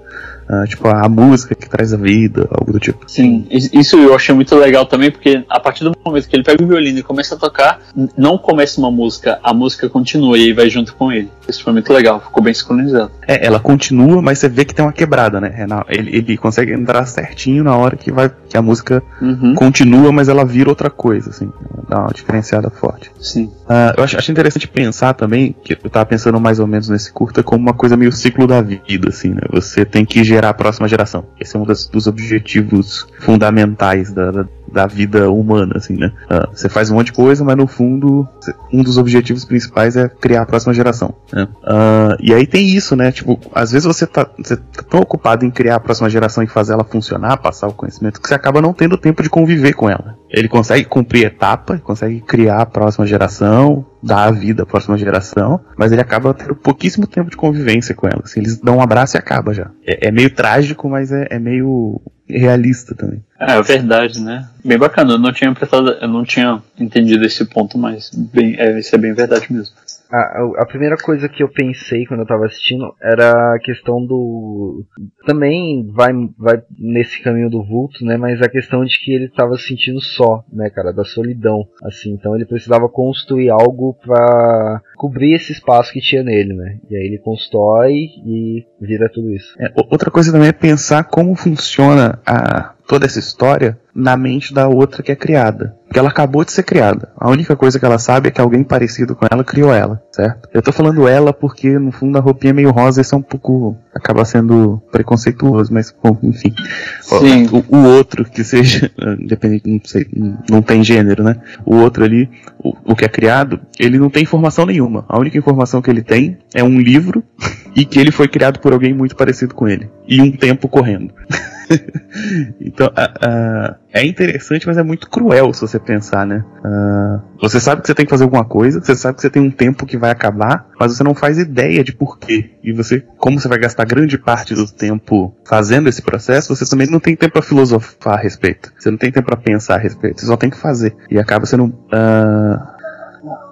Ah, 0.50 0.64
tipo, 0.66 0.88
a 0.88 1.08
música 1.08 1.54
que 1.54 1.68
traz 1.68 1.92
a 1.92 1.96
vida, 1.96 2.48
algo 2.50 2.72
do 2.72 2.80
tipo. 2.80 3.00
Sim, 3.06 3.46
is- 3.50 3.70
isso 3.72 3.96
eu 3.98 4.14
achei 4.14 4.34
muito 4.34 4.54
legal 4.56 4.86
também, 4.86 5.10
porque 5.10 5.44
a 5.48 5.60
partir 5.60 5.84
do 5.84 5.92
momento 6.04 6.26
que 6.28 6.34
ele 6.34 6.42
pega 6.42 6.62
o 6.62 6.66
violino 6.66 6.98
e 6.98 7.02
começa 7.02 7.34
a 7.34 7.38
tocar, 7.38 7.80
não 8.16 8.38
começa 8.38 8.80
uma 8.80 8.90
música, 8.90 9.38
a 9.42 9.52
música 9.52 9.88
continua 9.88 10.38
e 10.38 10.44
aí 10.44 10.52
vai 10.54 10.70
junto 10.70 10.94
com 10.94 11.12
ele. 11.12 11.28
Isso 11.48 11.62
foi 11.62 11.72
muito 11.72 11.92
legal, 11.92 12.20
ficou 12.20 12.42
bem 12.42 12.54
sincronizado. 12.54 13.10
É, 13.26 13.44
ela 13.46 13.60
continua, 13.60 14.22
mas 14.22 14.38
você 14.38 14.48
vê 14.48 14.64
que 14.64 14.74
tem 14.74 14.84
uma 14.84 14.92
quebrada, 14.92 15.38
né? 15.40 15.54
É 15.56 15.98
ele, 15.98 16.16
ele 16.16 16.36
consegue 16.38 16.72
entrar 16.72 17.04
certinho 17.06 17.62
na 17.62 17.76
hora 17.76 17.96
que 17.96 18.10
vai 18.10 18.30
que 18.48 18.56
a 18.56 18.62
música 18.62 19.02
Uhum. 19.20 19.54
continua, 19.54 20.10
mas 20.12 20.28
ela 20.28 20.44
vira 20.44 20.70
outra 20.70 20.88
coisa, 20.88 21.28
assim. 21.30 21.50
Dá 21.88 21.98
uma 22.00 22.10
diferenciada 22.14 22.70
forte. 22.70 23.10
Sim. 23.20 23.50
Ah, 23.68 23.92
eu 23.96 24.02
acho, 24.04 24.16
acho 24.16 24.30
interessante 24.30 24.66
pensar 24.66 25.12
também, 25.12 25.54
que 25.62 25.74
eu 25.74 25.90
tava 25.90 26.06
pensando 26.06 26.40
mais 26.40 26.58
ou 26.58 26.66
menos 26.66 26.88
nesse 26.88 27.12
curta, 27.12 27.42
como 27.42 27.60
uma 27.62 27.74
coisa 27.74 27.96
meio 27.96 28.10
ciclo 28.12 28.46
da 28.46 28.62
vida, 28.62 29.08
assim, 29.08 29.30
né? 29.30 29.42
Você 29.52 29.84
tem 29.84 30.04
que 30.06 30.24
gerar 30.24 30.37
gerar 30.38 30.50
a 30.50 30.54
próxima 30.54 30.86
geração. 30.86 31.24
Esse 31.40 31.56
é 31.56 31.58
um 31.58 31.64
das, 31.64 31.86
dos 31.86 32.06
objetivos 32.06 33.06
fundamentais 33.18 34.12
da, 34.12 34.30
da, 34.30 34.48
da 34.72 34.86
vida 34.86 35.30
humana, 35.30 35.74
assim, 35.76 35.96
né? 35.96 36.12
Uh, 36.30 36.56
você 36.56 36.68
faz 36.68 36.90
um 36.90 36.94
monte 36.94 37.06
de 37.06 37.12
coisa, 37.12 37.44
mas 37.44 37.56
no 37.56 37.66
fundo, 37.66 38.26
um 38.72 38.82
dos 38.82 38.96
objetivos 38.98 39.44
principais 39.44 39.96
é 39.96 40.08
criar 40.08 40.42
a 40.42 40.46
próxima 40.46 40.72
geração. 40.72 41.12
Né? 41.32 41.48
Uh, 41.64 42.16
e 42.20 42.32
aí 42.32 42.46
tem 42.46 42.68
isso, 42.68 42.94
né? 42.94 43.10
Tipo, 43.10 43.38
às 43.52 43.72
vezes 43.72 43.86
você 43.86 44.06
tá, 44.06 44.28
você 44.38 44.56
tá 44.56 44.82
tão 44.88 45.00
ocupado 45.00 45.44
em 45.44 45.50
criar 45.50 45.76
a 45.76 45.80
próxima 45.80 46.08
geração 46.08 46.44
e 46.44 46.46
fazer 46.46 46.74
ela 46.74 46.84
funcionar, 46.84 47.36
passar 47.38 47.66
o 47.66 47.72
conhecimento, 47.72 48.20
que 48.20 48.28
você 48.28 48.34
acaba 48.34 48.62
não 48.62 48.72
tendo 48.72 48.96
tempo 48.96 49.22
de 49.22 49.28
conviver 49.28 49.72
com 49.72 49.90
ela. 49.90 50.16
Ele 50.30 50.48
consegue 50.48 50.84
cumprir 50.84 51.26
etapa, 51.26 51.78
consegue 51.78 52.20
criar 52.20 52.62
a 52.62 52.66
próxima 52.66 53.06
geração, 53.06 53.84
dar 54.02 54.24
a 54.24 54.30
vida 54.30 54.62
à 54.62 54.66
próxima 54.66 54.96
geração, 54.98 55.60
mas 55.76 55.90
ele 55.90 56.00
acaba 56.00 56.34
tendo 56.34 56.54
pouquíssimo 56.54 57.06
tempo 57.06 57.30
de 57.30 57.36
convivência 57.36 57.94
com 57.94 58.06
ela. 58.06 58.20
Assim, 58.24 58.40
eles 58.40 58.58
dão 58.60 58.76
um 58.76 58.82
abraço 58.82 59.16
e 59.16 59.18
acaba 59.18 59.54
já. 59.54 59.70
É, 59.86 60.08
é 60.08 60.10
meio 60.10 60.30
trágico, 60.30 60.88
mas 60.88 61.10
é, 61.10 61.26
é 61.30 61.38
meio 61.38 62.00
realista 62.28 62.94
também. 62.94 63.24
É, 63.40 63.56
é 63.56 63.62
verdade, 63.62 64.20
né? 64.20 64.46
Bem 64.64 64.78
bacana. 64.78 65.12
Eu 65.12 65.18
não 65.18 65.32
tinha 65.32 65.54
eu 66.00 66.08
não 66.08 66.24
tinha 66.24 66.62
entendido 66.78 67.24
esse 67.24 67.44
ponto, 67.44 67.78
mas 67.78 68.10
bem, 68.14 68.54
é, 68.58 68.78
isso 68.78 68.94
é 68.94 68.98
bem 68.98 69.14
verdade 69.14 69.52
mesmo. 69.52 69.74
A, 70.10 70.62
a, 70.62 70.66
primeira 70.66 70.96
coisa 70.96 71.28
que 71.28 71.42
eu 71.42 71.48
pensei 71.48 72.06
quando 72.06 72.20
eu 72.20 72.26
tava 72.26 72.46
assistindo 72.46 72.94
era 73.00 73.54
a 73.54 73.58
questão 73.58 74.04
do. 74.04 74.84
Também 75.26 75.86
vai, 75.92 76.12
vai 76.38 76.62
nesse 76.78 77.22
caminho 77.22 77.50
do 77.50 77.62
vulto, 77.62 78.04
né? 78.04 78.16
Mas 78.16 78.40
a 78.40 78.48
questão 78.48 78.84
de 78.84 78.98
que 78.98 79.12
ele 79.12 79.28
tava 79.28 79.56
se 79.58 79.68
sentindo 79.68 80.00
só, 80.00 80.42
né, 80.50 80.70
cara? 80.70 80.92
Da 80.92 81.04
solidão. 81.04 81.66
Assim, 81.84 82.12
então 82.12 82.34
ele 82.34 82.46
precisava 82.46 82.88
construir 82.88 83.50
algo 83.50 83.94
para 83.94 84.82
cobrir 84.96 85.34
esse 85.34 85.52
espaço 85.52 85.92
que 85.92 86.00
tinha 86.00 86.22
nele, 86.22 86.54
né? 86.54 86.78
E 86.90 86.96
aí 86.96 87.04
ele 87.04 87.18
constrói 87.18 87.92
e 87.92 88.64
vira 88.80 89.10
tudo 89.12 89.30
isso. 89.30 89.54
É, 89.60 89.70
outra 89.76 90.10
coisa 90.10 90.32
também 90.32 90.48
é 90.48 90.52
pensar 90.52 91.04
como 91.04 91.34
funciona 91.34 92.18
a 92.26 92.74
toda 92.88 93.04
essa 93.04 93.18
história 93.18 93.78
na 93.94 94.16
mente 94.16 94.54
da 94.54 94.66
outra 94.66 95.02
que 95.02 95.12
é 95.12 95.16
criada. 95.16 95.76
Porque 95.84 95.98
ela 95.98 96.08
acabou 96.08 96.44
de 96.44 96.52
ser 96.52 96.62
criada. 96.62 97.10
A 97.18 97.30
única 97.30 97.54
coisa 97.54 97.78
que 97.78 97.84
ela 97.84 97.98
sabe 97.98 98.28
é 98.28 98.30
que 98.30 98.40
alguém 98.40 98.64
parecido 98.64 99.14
com 99.14 99.26
ela 99.30 99.44
criou 99.44 99.72
ela, 99.72 100.02
certo? 100.10 100.48
Eu 100.52 100.62
tô 100.62 100.72
falando 100.72 101.06
ela 101.06 101.32
porque, 101.32 101.78
no 101.78 101.92
fundo, 101.92 102.16
a 102.16 102.20
roupinha 102.20 102.50
é 102.50 102.54
meio 102.54 102.70
rosa 102.70 103.00
e 103.00 103.02
isso 103.02 103.14
é 103.14 103.18
um 103.18 103.22
pouco. 103.22 103.76
acaba 103.94 104.24
sendo 104.24 104.82
preconceituoso, 104.90 105.72
mas, 105.72 105.94
bom, 106.02 106.16
enfim. 106.22 106.54
Sim. 107.02 107.48
O, 107.52 107.76
o 107.76 107.84
outro 107.96 108.24
que 108.24 108.42
seja. 108.42 108.90
Independente, 109.20 109.68
não 109.68 109.80
sei, 109.84 110.06
não 110.48 110.62
tem 110.62 110.82
gênero, 110.82 111.22
né? 111.22 111.36
O 111.66 111.76
outro 111.76 112.04
ali, 112.04 112.28
o, 112.58 112.74
o 112.92 112.96
que 112.96 113.04
é 113.04 113.08
criado, 113.08 113.60
ele 113.78 113.98
não 113.98 114.08
tem 114.08 114.22
informação 114.22 114.64
nenhuma. 114.64 115.04
A 115.08 115.18
única 115.18 115.36
informação 115.36 115.82
que 115.82 115.90
ele 115.90 116.02
tem 116.02 116.38
é 116.54 116.62
um 116.64 116.78
livro 116.78 117.22
e 117.76 117.84
que 117.84 117.98
ele 117.98 118.10
foi 118.10 118.28
criado 118.28 118.60
por 118.60 118.72
alguém 118.72 118.94
muito 118.94 119.16
parecido 119.16 119.54
com 119.54 119.68
ele. 119.68 119.90
E 120.06 120.22
um 120.22 120.32
tempo 120.32 120.68
correndo. 120.68 121.12
então, 122.60 122.86
uh, 122.88 122.90
uh, 122.90 123.76
é 123.92 124.04
interessante, 124.06 124.66
mas 124.66 124.76
é 124.76 124.82
muito 124.82 125.08
cruel 125.08 125.52
se 125.52 125.60
você 125.60 125.78
pensar, 125.78 126.26
né? 126.26 126.44
Uh, 126.64 127.20
você 127.40 127.60
sabe 127.60 127.82
que 127.82 127.86
você 127.86 127.94
tem 127.94 128.04
que 128.04 128.10
fazer 128.10 128.24
alguma 128.24 128.44
coisa, 128.44 128.80
você 128.80 128.94
sabe 128.96 129.16
que 129.16 129.22
você 129.22 129.30
tem 129.30 129.42
um 129.42 129.50
tempo 129.50 129.86
que 129.86 129.96
vai 129.96 130.10
acabar, 130.10 130.66
mas 130.78 130.96
você 130.96 131.04
não 131.04 131.14
faz 131.14 131.38
ideia 131.38 131.84
de 131.84 131.92
porquê. 131.92 132.50
E 132.62 132.72
você, 132.72 133.04
como 133.18 133.40
você 133.40 133.48
vai 133.48 133.58
gastar 133.58 133.84
grande 133.84 134.18
parte 134.18 134.54
do 134.54 134.66
tempo 134.66 135.34
fazendo 135.44 135.88
esse 135.88 136.02
processo, 136.02 136.54
você 136.54 136.68
também 136.68 136.90
não 136.90 137.00
tem 137.00 137.14
tempo 137.16 137.34
para 137.34 137.42
filosofar 137.42 138.14
a 138.14 138.22
respeito. 138.22 138.72
Você 138.78 138.90
não 138.90 138.98
tem 138.98 139.12
tempo 139.12 139.26
para 139.26 139.36
pensar 139.36 139.76
a 139.76 139.78
respeito. 139.78 140.20
Você 140.20 140.26
só 140.26 140.36
tem 140.36 140.50
que 140.50 140.58
fazer. 140.58 140.94
E 141.10 141.18
acaba 141.18 141.46
sendo. 141.46 141.74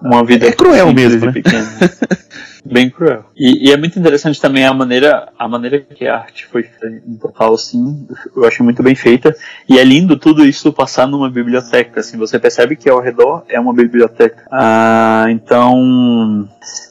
Uma 0.03 0.25
vida 0.25 0.47
é 0.47 0.53
cruel 0.53 0.93
mesmo, 0.93 1.27
né? 1.27 1.33
bem 2.73 2.91
cruel. 2.91 3.25
E, 3.37 3.69
e, 3.69 3.73
é 3.73 3.77
muito 3.77 3.99
interessante 3.99 4.41
também 4.41 4.65
a 4.65 4.73
maneira, 4.73 5.29
a 5.39 5.49
maneira 5.49 5.81
que 5.81 6.07
a 6.07 6.17
arte 6.17 6.47
foi 6.47 6.63
feita 6.63 6.87
em 7.07 7.17
total, 7.17 7.55
assim, 7.55 8.07
eu 8.37 8.45
achei 8.45 8.65
muito 8.65 8.83
bem 8.83 8.95
feita. 8.95 9.35
E 9.69 9.79
é 9.79 9.85
lindo 9.85 10.17
tudo 10.17 10.45
isso 10.45 10.73
passar 10.73 11.07
numa 11.07 11.31
biblioteca, 11.31 12.01
assim, 12.01 12.17
você 12.17 12.39
percebe 12.39 12.77
que 12.77 12.89
ao 12.89 13.01
redor 13.01 13.45
é 13.49 13.59
uma 13.59 13.73
biblioteca. 13.73 14.47
Ah, 14.51 15.27
então, 15.29 16.49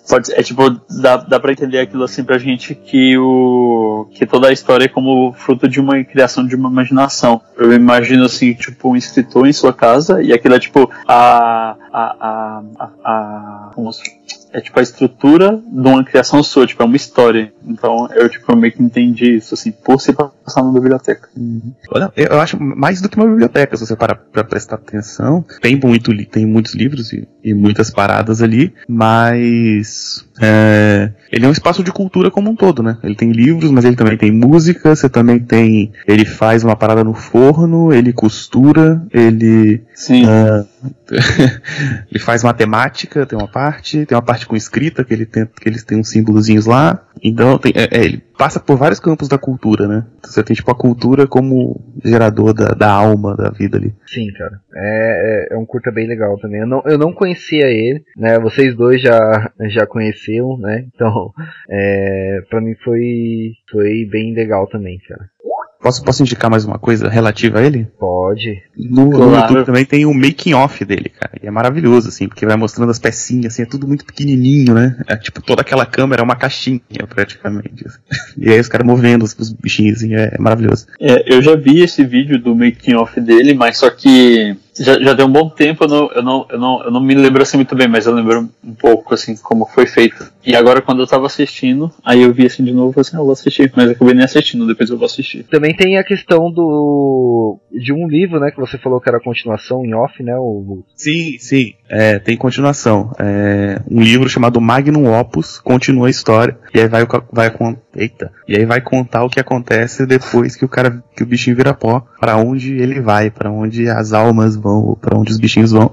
pode, 0.07 0.33
é 0.33 0.41
tipo, 0.43 0.69
dá, 1.01 1.17
dá 1.17 1.39
pra 1.39 1.51
entender 1.51 1.79
aquilo 1.79 2.03
assim 2.03 2.23
pra 2.23 2.37
gente 2.37 2.75
que 2.75 3.17
o, 3.17 4.07
que 4.11 4.25
toda 4.25 4.49
a 4.49 4.51
história 4.51 4.85
é 4.85 4.87
como 4.87 5.33
fruto 5.33 5.67
de 5.67 5.79
uma 5.79 6.03
criação 6.03 6.45
de 6.45 6.55
uma 6.55 6.69
imaginação. 6.69 7.41
Eu 7.57 7.73
imagino 7.73 8.25
assim, 8.25 8.53
tipo, 8.53 8.89
um 8.89 8.95
escritor 8.95 9.47
em 9.47 9.53
sua 9.53 9.73
casa 9.73 10.21
e 10.21 10.33
aquilo 10.33 10.55
é 10.55 10.59
tipo 10.59 10.89
a, 11.07 11.75
a, 11.91 12.15
a, 12.19 12.63
a, 12.79 12.89
a 13.03 13.71
é 14.55 14.61
tipo 14.61 14.79
a 14.79 14.83
estrutura 14.83 15.61
de 15.67 15.87
uma 15.87 16.01
criação 16.03 16.41
sua, 16.41 16.65
tipo, 16.65 16.81
é 16.81 16.85
uma 16.85 16.95
história. 16.95 17.53
Então 17.67 18.07
eu 18.13 18.29
tipo 18.29 18.55
meio 18.55 18.73
que 18.73 18.83
entendi 18.83 19.35
isso, 19.35 19.53
assim, 19.53 19.71
por 19.71 19.99
se 19.99 20.13
passar 20.13 20.61
numa 20.61 20.73
biblioteca. 20.73 21.29
Uhum. 21.35 21.73
Olha, 21.89 22.11
eu 22.15 22.39
acho 22.39 22.61
mais 22.61 23.01
do 23.01 23.09
que 23.09 23.17
uma 23.17 23.27
biblioteca, 23.27 23.75
se 23.75 23.85
você 23.85 23.95
parar 23.95 24.15
pra 24.15 24.43
prestar 24.43 24.75
atenção. 24.75 25.43
Tem, 25.61 25.79
muito, 25.79 26.11
tem 26.27 26.45
muitos 26.45 26.73
livros 26.73 27.11
e, 27.11 27.27
e 27.43 27.53
muitas 27.53 27.89
paradas 27.89 28.41
ali, 28.41 28.73
mas 28.87 30.25
é, 30.41 31.11
ele 31.31 31.45
é 31.45 31.47
um 31.47 31.51
espaço 31.51 31.83
de 31.83 31.91
cultura 31.91 32.29
como 32.29 32.49
um 32.49 32.55
todo, 32.55 32.83
né? 32.83 32.97
Ele 33.03 33.15
tem 33.15 33.31
livros, 33.31 33.71
mas 33.71 33.85
ele 33.85 33.95
também 33.95 34.17
tem 34.17 34.31
música, 34.31 34.95
você 34.95 35.09
também 35.09 35.39
tem. 35.39 35.91
Ele 36.07 36.25
faz 36.25 36.63
uma 36.63 36.75
parada 36.75 37.03
no 37.03 37.13
forno, 37.13 37.93
ele 37.93 38.11
costura, 38.11 39.01
ele. 39.13 39.81
Sim. 39.93 40.25
Uh, 40.25 40.67
ele 42.11 42.19
faz 42.19 42.43
matemática, 42.43 43.25
tem 43.25 43.37
uma 43.37 43.47
parte, 43.47 44.05
tem 44.05 44.15
uma 44.15 44.21
parte 44.21 44.45
com 44.45 44.55
escrita, 44.55 45.03
que, 45.03 45.13
ele 45.13 45.25
tem, 45.25 45.45
que 45.45 45.69
eles 45.69 45.83
têm 45.83 45.99
uns 45.99 46.09
símbolozinhos 46.09 46.65
lá. 46.65 47.01
Então, 47.23 47.54
tem, 47.57 47.73
é, 47.75 47.83
é, 47.91 48.03
ele 48.03 48.21
passa 48.37 48.59
por 48.59 48.77
vários 48.77 48.99
campos 48.99 49.27
da 49.27 49.37
cultura, 49.37 49.87
né? 49.87 50.05
Você 50.23 50.43
tem, 50.43 50.55
tipo, 50.55 50.69
a 50.71 50.75
cultura 50.75 51.27
como 51.27 51.79
gerador 52.03 52.53
da, 52.53 52.69
da 52.69 52.91
alma 52.91 53.35
da 53.35 53.49
vida 53.49 53.77
ali. 53.77 53.93
Sim, 54.07 54.31
cara. 54.33 54.59
É, 54.73 55.47
é, 55.51 55.55
é, 55.55 55.57
um 55.57 55.65
curta 55.65 55.91
bem 55.91 56.07
legal 56.07 56.37
também. 56.39 56.61
Eu 56.61 56.67
não, 56.67 56.81
eu 56.85 56.97
não 56.97 57.13
conhecia 57.13 57.67
ele, 57.67 58.03
né? 58.17 58.39
Vocês 58.39 58.75
dois 58.75 59.01
já, 59.01 59.51
já 59.69 59.85
conheciam, 59.85 60.57
né? 60.57 60.85
Então, 60.93 61.31
é, 61.69 62.41
pra 62.49 62.61
mim 62.61 62.75
foi, 62.83 63.53
foi 63.71 64.07
bem 64.11 64.33
legal 64.33 64.67
também, 64.67 64.99
cara. 65.07 65.29
Posso, 65.85 66.03
posso 66.03 66.23
indicar 66.23 66.49
mais 66.49 66.65
uma 66.65 66.79
coisa 66.79 67.07
relativa 67.07 67.59
a 67.59 67.61
ele? 67.61 67.87
Pode. 67.99 68.63
No, 68.75 69.07
claro. 69.11 69.29
no 69.29 69.37
YouTube 69.37 69.65
também 69.67 69.85
tem 69.85 70.03
o 70.03 70.09
um 70.09 70.15
making 70.15 70.55
off 70.55 70.83
dele, 70.83 71.09
cara. 71.09 71.33
E 71.39 71.45
é 71.45 71.51
maravilhoso, 71.51 72.09
assim, 72.09 72.27
porque 72.27 72.43
vai 72.43 72.55
mostrando 72.55 72.89
as 72.89 72.97
pecinhas, 72.97 73.53
assim, 73.53 73.61
é 73.61 73.65
tudo 73.67 73.87
muito 73.87 74.03
pequenininho, 74.03 74.73
né? 74.73 74.97
É 75.07 75.15
tipo, 75.15 75.43
toda 75.43 75.61
aquela 75.61 75.85
câmera 75.85 76.23
é 76.23 76.25
uma 76.25 76.35
caixinha, 76.35 76.81
praticamente. 77.07 77.85
Assim. 77.85 77.99
E 78.35 78.49
aí 78.49 78.59
os 78.59 78.67
caras 78.67 78.85
movendo 78.85 79.23
os, 79.23 79.35
os 79.37 79.53
bichinhos, 79.53 79.97
assim, 79.97 80.15
é, 80.15 80.31
é 80.33 80.37
maravilhoso. 80.39 80.87
É, 80.99 81.31
eu 81.31 81.39
já 81.39 81.55
vi 81.55 81.83
esse 81.83 82.03
vídeo 82.03 82.39
do 82.39 82.55
making 82.55 82.95
off 82.95 83.21
dele, 83.21 83.53
mas 83.53 83.77
só 83.77 83.91
que 83.91 84.57
já, 84.77 84.99
já 84.99 85.15
tem 85.15 85.25
um 85.25 85.31
bom 85.31 85.49
tempo, 85.49 85.85
eu 85.85 85.87
não, 85.87 86.11
eu, 86.11 86.23
não, 86.23 86.45
eu, 86.49 86.59
não, 86.59 86.83
eu 86.83 86.91
não 86.91 87.01
me 87.01 87.15
lembro 87.15 87.41
assim 87.41 87.57
muito 87.57 87.75
bem, 87.75 87.87
mas 87.87 88.05
eu 88.05 88.13
lembro 88.13 88.49
um 88.63 88.73
pouco 88.73 89.13
assim 89.13 89.35
como 89.37 89.65
foi 89.65 89.85
feito. 89.85 90.31
E 90.45 90.55
agora 90.55 90.81
quando 90.81 91.01
eu 91.01 91.07
tava 91.07 91.25
assistindo, 91.25 91.91
aí 92.03 92.21
eu 92.21 92.33
vi 92.33 92.45
assim 92.45 92.63
de 92.63 92.73
novo, 92.73 92.99
assim, 92.99 93.15
ah, 93.15 93.19
eu 93.19 93.23
vou 93.23 93.33
assistir, 93.33 93.71
mas 93.75 93.85
eu 93.85 93.91
acabei 93.93 94.13
nem 94.13 94.25
assistindo, 94.25 94.67
depois 94.67 94.89
eu 94.89 94.97
vou 94.97 95.05
assistir. 95.05 95.43
Também 95.43 95.75
tem 95.75 95.97
a 95.97 96.03
questão 96.03 96.51
do 96.51 97.57
de 97.71 97.93
um 97.93 98.07
livro, 98.07 98.39
né, 98.39 98.51
que 98.51 98.59
você 98.59 98.77
falou 98.77 98.99
que 98.99 99.09
era 99.09 99.17
a 99.17 99.23
continuação 99.23 99.85
em 99.85 99.93
off, 99.93 100.21
né, 100.21 100.35
o 100.37 100.83
Sim, 100.95 101.37
sim, 101.39 101.73
é, 101.89 102.19
tem 102.19 102.35
continuação. 102.35 103.11
É, 103.19 103.81
um 103.89 104.01
livro 104.01 104.29
chamado 104.29 104.59
Magnum 104.59 105.17
Opus 105.19 105.59
continua 105.59 106.07
a 106.07 106.11
história 106.11 106.57
e 106.73 106.79
aí 106.79 106.87
vai 106.87 107.05
vai 107.31 107.51
eita, 107.95 108.31
e 108.47 108.55
aí 108.55 108.65
vai 108.65 108.81
contar 108.81 109.23
o 109.23 109.29
que 109.29 109.39
acontece 109.39 110.05
depois 110.05 110.55
que 110.55 110.65
o 110.65 110.69
cara 110.69 111.03
que 111.15 111.23
o 111.23 111.25
bichinho 111.25 111.55
vira 111.55 111.73
pó, 111.73 112.05
para 112.19 112.35
onde 112.37 112.73
ele 112.73 112.99
vai, 112.99 113.31
para 113.31 113.49
onde 113.49 113.89
as 113.89 114.11
almas 114.11 114.57
vão, 114.65 114.97
para 114.99 115.17
onde 115.17 115.31
os 115.31 115.37
bichinhos 115.37 115.71
vão. 115.71 115.91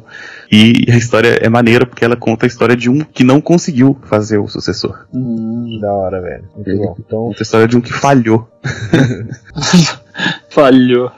E 0.51 0.91
a 0.91 0.97
história 0.97 1.39
é 1.41 1.49
maneira 1.49 1.87
porque 1.87 2.05
ela 2.05 2.17
conta 2.17 2.47
a 2.47 2.49
história 2.49 2.75
de 2.75 2.91
um 2.91 3.01
que 3.01 3.23
não 3.23 3.41
conseguiu 3.41 3.97
fazer 4.05 4.39
o 4.39 4.49
sucessor. 4.49 5.07
Hum, 5.13 5.79
da 5.81 5.93
hora, 5.93 6.21
velho. 6.21 6.45
Muito 6.57 6.77
bom. 6.77 6.97
Então, 6.99 7.19
conta 7.27 7.41
a 7.41 7.43
história 7.43 7.69
de 7.69 7.77
um 7.77 7.81
que 7.81 7.93
falhou. 7.93 8.49
Falhou. 10.55 11.11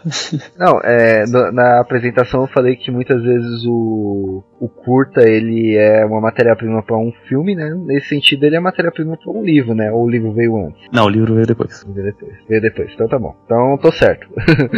Não, 0.56 0.80
é, 0.84 1.24
na 1.52 1.80
apresentação 1.80 2.42
eu 2.42 2.46
falei 2.46 2.76
que 2.76 2.90
muitas 2.90 3.20
vezes 3.20 3.64
o, 3.66 4.44
o 4.60 4.68
curta 4.68 5.28
ele 5.28 5.76
é 5.76 6.04
uma 6.06 6.20
matéria-prima 6.20 6.82
para 6.82 6.96
um 6.96 7.12
filme, 7.28 7.54
né? 7.54 7.74
Nesse 7.84 8.10
sentido 8.10 8.44
ele 8.44 8.56
é 8.56 8.60
matéria-prima 8.60 9.16
para 9.16 9.32
um 9.32 9.44
livro, 9.44 9.74
né? 9.74 9.90
Ou 9.90 10.04
o 10.04 10.10
livro 10.10 10.32
veio 10.32 10.56
antes? 10.56 10.80
Não, 10.92 11.06
o 11.06 11.08
livro 11.08 11.34
veio 11.34 11.46
depois. 11.46 11.84
Veio 11.88 12.06
depois, 12.06 12.32
veio 12.48 12.62
depois. 12.62 12.90
então 12.94 13.08
tá 13.08 13.18
bom. 13.18 13.34
Então 13.44 13.76
tô 13.78 13.90
certo. 13.90 14.28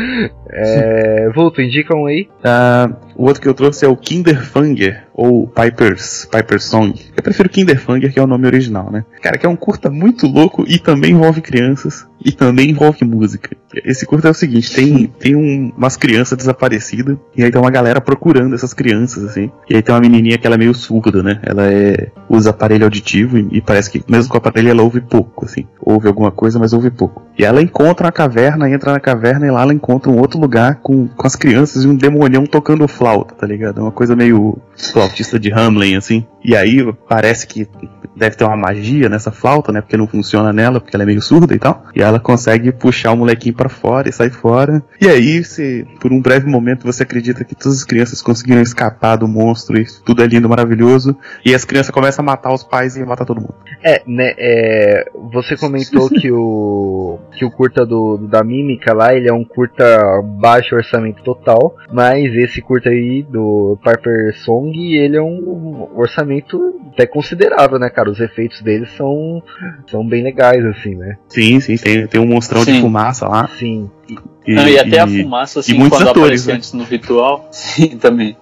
é, 0.51 1.29
Vulto, 1.35 1.61
indicam 1.61 2.07
aí. 2.07 2.29
Uh, 2.41 2.97
o 3.15 3.27
outro 3.27 3.43
que 3.43 3.49
eu 3.49 3.55
trouxe 3.55 3.85
é 3.85 3.89
o 3.89 3.97
Kinderfanger, 3.97 5.06
ou 5.17 5.49
Piper's, 5.49 6.29
Piper's 6.31 6.65
Song. 6.65 6.95
Eu 7.17 7.23
prefiro 7.23 7.49
Kinderfanger, 7.49 8.13
que 8.13 8.19
é 8.19 8.23
o 8.23 8.27
nome 8.27 8.47
original, 8.47 8.91
né? 8.91 9.03
Cara, 9.23 9.39
que 9.39 9.47
é 9.47 9.49
um 9.49 9.57
curta 9.57 9.91
muito 9.91 10.27
louco 10.27 10.65
e 10.69 10.79
também 10.79 11.13
envolve 11.13 11.41
crianças 11.41 12.07
e 12.23 12.31
também 12.33 12.71
envolve 12.71 13.03
música. 13.05 13.57
Esse 13.85 14.05
curta 14.05 14.29
é 14.29 14.31
o 14.31 14.35
seguinte, 14.35 14.75
tem, 14.75 15.07
tem 15.19 15.35
um, 15.35 15.73
umas 15.77 15.97
crianças 15.97 16.37
desaparecidas, 16.37 17.17
e 17.37 17.43
aí 17.43 17.51
tem 17.51 17.61
uma 17.61 17.71
galera 17.71 18.01
procurando 18.01 18.55
essas 18.55 18.75
crianças, 18.75 19.25
assim. 19.25 19.51
E 19.69 19.77
aí 19.77 19.83
tem 19.83 19.95
uma 19.95 20.01
menininha 20.01 20.39
que 20.39 20.47
ela 20.47 20.57
é 20.57 20.59
meio 20.59 20.75
surda, 20.75 21.23
né? 21.23 21.41
Ela 21.43 21.71
é, 21.71 22.11
usa 22.29 22.51
aparelho 22.51 22.85
auditivo 22.85 23.39
e, 23.39 23.49
e 23.53 23.61
parece 23.61 23.91
que, 23.91 24.03
mesmo 24.09 24.31
com 24.31 24.37
o 24.37 24.39
aparelho, 24.39 24.71
ela 24.71 24.83
ouve 24.83 25.01
pouco, 25.01 25.45
assim. 25.45 25.67
ouve 25.81 26.09
alguma 26.09 26.31
coisa, 26.31 26.59
mas 26.59 26.73
ouve 26.73 26.91
pouco. 26.91 27.26
E 27.39 27.45
ela 27.45 27.61
encontra 27.61 28.09
a 28.09 28.13
caverna, 28.13 28.69
entra 28.71 28.93
na 28.93 29.01
caverna 29.01 29.47
e 29.47 29.51
lá 29.51 29.63
ela 29.63 29.75
encontra 29.75 30.11
um 30.11 30.19
outro 30.19 30.41
lugar 30.41 30.77
com, 30.77 31.07
com 31.07 31.27
as 31.27 31.37
crianças 31.37 31.85
e 31.85 31.89
um 31.89 31.95
demonião 31.95 32.47
tocando 32.47 32.89
flauta, 32.89 33.35
tá 33.35 33.47
ligado? 33.47 33.79
É 33.79 33.83
uma 33.83 33.93
coisa 33.93 34.17
meio 34.17 34.59
flautista 34.75 35.39
de 35.39 35.53
Hamlin, 35.53 35.97
assim. 35.97 36.27
E 36.47 36.57
aí 36.57 36.93
parece 37.09 37.45
que 37.45 37.69
deve 38.17 38.37
ter 38.37 38.45
uma 38.45 38.57
magia 38.57 39.09
nessa 39.09 39.33
flauta, 39.33 39.73
né? 39.73 39.81
Porque 39.81 39.97
não 39.97 40.07
funciona 40.07 40.53
nela, 40.53 40.81
porque 40.81 40.97
ela 40.97 41.03
é 41.03 41.07
meio 41.07 41.21
surda 41.21 41.55
e 41.55 41.59
tal. 41.59 41.85
E 41.95 42.01
ela 42.01 42.21
consegue 42.21 42.71
puxar 42.71 43.13
o 43.13 43.17
molequinho 43.17 43.55
para 43.55 43.69
fora 43.69 44.09
e 44.09 44.13
sai 44.13 44.31
fora. 44.31 44.83
E 45.01 45.09
aí, 45.09 45.45
se 45.45 45.85
por 46.01 46.13
um 46.13 46.21
breve 46.21 46.47
momento 46.47 46.85
você 46.85 47.03
acredita 47.03 47.45
que 47.45 47.55
todas 47.55 47.79
as 47.79 47.85
crianças 47.85 48.23
conseguiram 48.23 48.63
escapar 48.63 49.17
do 49.17 49.27
monstro 49.27 49.77
e 49.77 49.85
tudo 50.05 50.23
é 50.23 50.27
lindo, 50.27 50.49
maravilhoso. 50.49 51.17
E 51.45 51.53
as 51.53 51.65
crianças 51.65 51.91
começam 51.91 52.23
a 52.23 52.27
matar 52.27 52.55
os 52.55 52.63
pais 52.63 52.97
e 52.97 53.05
matar 53.05 53.25
todo 53.25 53.41
mundo. 53.41 53.55
É, 53.83 54.03
né, 54.07 54.33
é, 54.39 55.11
você 55.33 55.57
comentou 55.57 56.09
que 56.09 56.31
o 56.31 57.19
que 57.33 57.45
o 57.45 57.51
curta 57.51 57.85
do, 57.85 58.17
da 58.17 58.43
Mímica 58.43 58.95
lá, 58.95 59.15
ele 59.15 59.29
é 59.29 59.33
um 59.33 59.45
curta 59.45 60.23
baixo 60.23 60.75
orçamento 60.75 61.23
total, 61.23 61.75
mas 61.93 62.35
esse 62.35 62.63
curta 62.63 62.89
aí 62.89 63.23
do 63.23 63.79
Piper 63.83 64.35
Song, 64.45 64.73
ele 64.77 65.17
é 65.17 65.23
um 65.23 65.89
orçamento 65.95 66.36
até 66.93 67.07
considerável, 67.07 67.79
né, 67.79 67.89
cara? 67.91 68.11
Os 68.11 68.21
efeitos 68.21 68.61
deles 68.63 68.89
são 68.97 69.43
são 69.91 70.07
bem 70.07 70.23
legais 70.23 70.65
assim, 70.65 70.95
né? 70.95 71.17
Sim, 71.29 71.61
sim, 71.61 71.77
tem, 71.77 72.07
tem 72.07 72.21
um 72.21 72.27
monstrão 72.27 72.63
Sim. 72.63 72.75
de 72.75 72.81
fumaça 72.81 73.29
lá. 73.29 73.49
Sim. 73.59 73.91
E, 74.47 74.55
Não, 74.55 74.69
e 74.69 74.79
até 74.79 75.01
a 75.01 75.07
e- 75.07 75.23
fumaça, 75.23 75.61
assim, 75.61 75.75
muitos 75.75 75.99
quando 75.99 76.09
atores, 76.11 76.43
aparecia 76.43 76.53
né? 76.53 76.57
antes 76.59 76.73
no 76.73 76.85
ritual. 76.85 77.49
Sim, 77.53 77.99
também. 77.99 78.37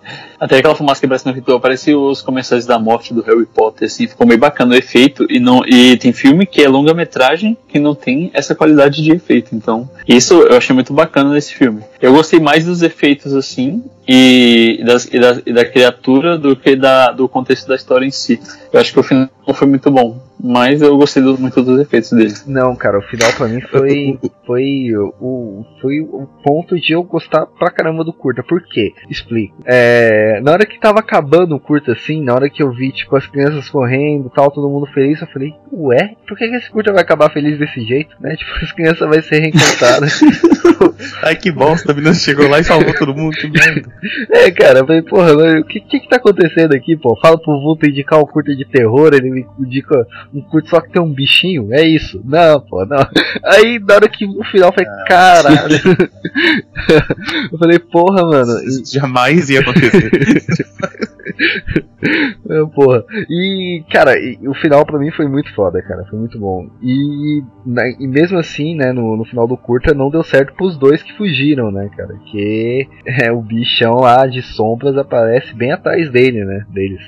Até 0.44 0.58
aquela 0.58 0.74
fumaça 0.74 1.00
que 1.00 1.06
aparece 1.06 1.24
no 1.24 1.32
ritual, 1.32 1.58
parece 1.58 1.94
os 1.94 2.20
comerciais 2.20 2.66
da 2.66 2.78
morte 2.78 3.14
do 3.14 3.22
Harry 3.22 3.46
Potter, 3.46 3.86
assim, 3.86 4.06
ficou 4.06 4.26
meio 4.26 4.38
bacana 4.38 4.74
o 4.74 4.76
efeito. 4.76 5.26
E, 5.30 5.40
não, 5.40 5.62
e 5.66 5.96
tem 5.96 6.12
filme 6.12 6.44
que 6.44 6.62
é 6.62 6.68
longa-metragem 6.68 7.56
que 7.66 7.78
não 7.78 7.94
tem 7.94 8.30
essa 8.34 8.54
qualidade 8.54 9.02
de 9.02 9.10
efeito. 9.10 9.54
Então, 9.54 9.88
isso 10.06 10.34
eu 10.34 10.54
achei 10.54 10.74
muito 10.74 10.92
bacana 10.92 11.30
nesse 11.30 11.54
filme. 11.54 11.82
Eu 11.98 12.12
gostei 12.12 12.40
mais 12.40 12.66
dos 12.66 12.82
efeitos, 12.82 13.32
assim, 13.32 13.82
e, 14.06 14.82
das, 14.84 15.08
e, 15.10 15.18
da, 15.18 15.40
e 15.46 15.52
da 15.54 15.64
criatura 15.64 16.36
do 16.36 16.54
que 16.54 16.76
da, 16.76 17.10
do 17.10 17.26
contexto 17.26 17.66
da 17.66 17.74
história 17.74 18.04
em 18.04 18.10
si. 18.10 18.38
Eu 18.70 18.78
acho 18.78 18.92
que 18.92 19.00
o 19.00 19.02
final 19.02 19.30
foi 19.54 19.66
muito 19.66 19.90
bom. 19.90 20.20
Mas 20.46 20.82
eu 20.82 20.96
gostei 20.98 21.22
do- 21.22 21.38
muito 21.38 21.62
dos 21.62 21.80
efeitos 21.80 22.10
dele. 22.12 22.34
Não, 22.46 22.76
cara, 22.76 22.98
o 22.98 23.02
final 23.02 23.32
pra 23.32 23.48
mim 23.48 23.60
foi 23.62 24.18
foi 24.46 24.90
o 25.20 25.64
foi 25.80 26.00
o 26.00 26.28
ponto 26.44 26.78
de 26.78 26.92
eu 26.92 27.02
gostar 27.02 27.46
pra 27.46 27.70
caramba 27.70 28.04
do 28.04 28.12
curta. 28.12 28.42
Por 28.42 28.62
quê? 28.62 28.92
Explico. 29.08 29.56
É, 29.64 30.40
na 30.42 30.52
hora 30.52 30.66
que 30.66 30.78
tava 30.78 30.98
acabando 31.00 31.54
o 31.54 31.60
curta 31.60 31.92
assim, 31.92 32.22
na 32.22 32.34
hora 32.34 32.50
que 32.50 32.62
eu 32.62 32.70
vi 32.70 32.92
tipo 32.92 33.16
as 33.16 33.26
crianças 33.26 33.70
correndo, 33.70 34.30
tal, 34.34 34.50
todo 34.50 34.68
mundo 34.68 34.86
feliz, 34.92 35.20
eu 35.20 35.26
falei, 35.28 35.54
ué, 35.72 36.14
por 36.28 36.36
que, 36.36 36.46
que 36.46 36.56
esse 36.56 36.70
curta 36.70 36.92
vai 36.92 37.02
acabar 37.02 37.30
feliz 37.30 37.58
desse 37.58 37.80
jeito, 37.82 38.14
né? 38.20 38.36
Tipo, 38.44 38.50
as 38.62 38.72
crianças 38.72 39.08
vão 39.08 39.22
ser 39.22 39.40
reencontradas. 39.40 40.20
Ai 41.22 41.36
que 41.36 41.50
bosta, 41.50 41.92
a 41.92 41.94
menina 41.94 42.14
chegou 42.14 42.48
lá 42.48 42.60
e 42.60 42.64
salvou 42.64 42.92
todo 42.94 43.14
mundo, 43.14 43.34
que 43.36 43.48
merda. 43.50 43.88
é, 44.30 44.50
cara, 44.50 44.80
eu 44.80 44.86
falei, 44.86 45.02
porra, 45.02 45.32
mas 45.34 45.60
o 45.60 45.64
que, 45.64 45.80
que 45.80 46.00
que 46.00 46.08
tá 46.08 46.16
acontecendo 46.16 46.74
aqui, 46.74 46.96
pô? 46.96 47.16
Fala 47.20 47.38
pro 47.40 47.60
Vulto 47.60 47.86
indicar 47.88 48.18
um 48.20 48.26
curta 48.26 48.54
de 48.54 48.64
terror, 48.66 49.10
ele 49.14 49.30
me 49.30 49.46
indica 49.58 50.06
um 50.34 50.42
curto 50.42 50.68
só 50.68 50.80
que 50.80 50.90
tem 50.90 51.00
um 51.00 51.12
bichinho, 51.12 51.72
é 51.72 51.86
isso. 51.86 52.20
Não, 52.24 52.60
pô, 52.60 52.84
não. 52.84 52.98
Aí 53.44 53.78
na 53.78 53.94
hora 53.94 54.08
que 54.08 54.26
o 54.26 54.42
final 54.44 54.72
foi 54.72 54.84
caralho. 55.06 55.78
eu 57.52 57.58
falei, 57.58 57.78
porra, 57.78 58.24
mano. 58.24 58.62
Isso 58.64 58.92
jamais 58.92 59.48
ia 59.48 59.60
acontecer. 59.60 60.10
É, 62.04 62.64
porra. 62.74 63.04
E, 63.28 63.82
cara, 63.92 64.18
e 64.18 64.38
o 64.46 64.54
final 64.54 64.84
pra 64.84 64.98
mim 64.98 65.10
foi 65.10 65.26
muito 65.28 65.52
foda, 65.54 65.82
cara. 65.82 66.04
Foi 66.08 66.18
muito 66.18 66.38
bom. 66.38 66.68
E, 66.82 67.42
na- 67.64 67.88
e 67.98 68.06
mesmo 68.06 68.38
assim, 68.38 68.74
né, 68.74 68.92
no, 68.92 69.16
no 69.16 69.24
final 69.24 69.46
do 69.46 69.56
curta 69.56 69.94
não 69.94 70.10
deu 70.10 70.22
certo 70.22 70.54
pros 70.54 70.76
dois 70.78 71.02
que 71.02 71.16
fugiram, 71.16 71.70
né, 71.70 71.88
cara? 71.96 72.14
Que 72.30 72.88
é, 73.06 73.32
o 73.32 73.40
bichão 73.40 73.96
lá 73.96 74.26
de 74.26 74.42
sombras 74.42 74.96
aparece 74.96 75.54
bem 75.54 75.72
atrás 75.72 76.10
dele, 76.10 76.44
né? 76.44 76.64
Deles. 76.70 77.00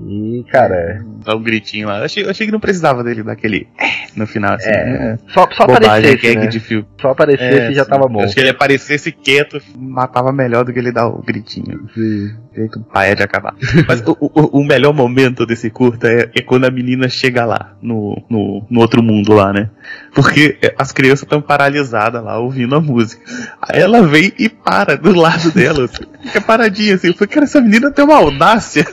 E, 0.00 0.44
cara, 0.50 1.04
Dá 1.24 1.36
um 1.36 1.42
gritinho 1.42 1.86
lá. 1.86 1.98
Eu 1.98 2.04
achei, 2.04 2.24
eu 2.24 2.30
achei 2.30 2.46
que 2.46 2.52
não 2.52 2.58
precisava 2.60 3.04
dele 3.04 3.22
daquele 3.22 3.68
no 4.16 4.26
final, 4.26 4.54
assim. 4.54 4.70
é. 4.70 4.84
né? 4.84 5.18
Só, 5.28 5.46
só 5.52 5.66
Bobagem, 5.66 5.86
aparecesse, 6.14 6.36
né? 6.36 6.46
de 6.46 6.60
filme. 6.60 6.86
Só 7.00 7.10
aparecesse 7.10 7.74
já 7.74 7.84
sim. 7.84 7.90
tava 7.90 8.08
bom. 8.08 8.22
Acho 8.22 8.34
que 8.34 8.40
ele 8.40 8.48
aparecesse 8.48 9.12
quieto, 9.12 9.60
matava 9.76 10.32
melhor 10.32 10.64
do 10.64 10.72
que 10.72 10.78
ele 10.78 10.92
dar 10.92 11.08
o 11.08 11.22
gritinho. 11.22 11.88
Sim. 11.94 12.30
Jeito 12.54 12.80
paia 12.92 13.14
de 13.14 13.22
acabar. 13.22 13.54
Mas 13.86 14.02
o, 14.06 14.16
o, 14.20 14.41
o 14.52 14.64
melhor 14.64 14.92
momento 14.92 15.44
desse 15.46 15.70
curta 15.70 16.08
é, 16.08 16.30
é 16.34 16.42
quando 16.42 16.64
a 16.64 16.70
menina 16.70 17.08
chega 17.08 17.44
lá, 17.44 17.76
no, 17.82 18.22
no, 18.28 18.64
no 18.68 18.80
outro 18.80 19.02
mundo 19.02 19.32
lá, 19.32 19.52
né? 19.52 19.70
Porque 20.14 20.58
as 20.78 20.92
crianças 20.92 21.22
estão 21.22 21.40
paralisadas 21.40 22.22
lá, 22.22 22.38
ouvindo 22.38 22.74
a 22.74 22.80
música. 22.80 23.22
Aí 23.62 23.80
ela 23.80 24.06
vem 24.06 24.32
e 24.38 24.48
para 24.48 24.96
do 24.96 25.12
lado 25.14 25.50
dela, 25.50 25.86
assim, 25.86 26.04
fica 26.22 26.40
paradinha 26.40 26.96
assim. 26.96 27.08
Eu 27.08 27.14
falei, 27.14 27.28
cara, 27.28 27.44
essa 27.44 27.60
menina 27.60 27.90
tem 27.90 28.04
uma 28.04 28.16
audácia. 28.16 28.86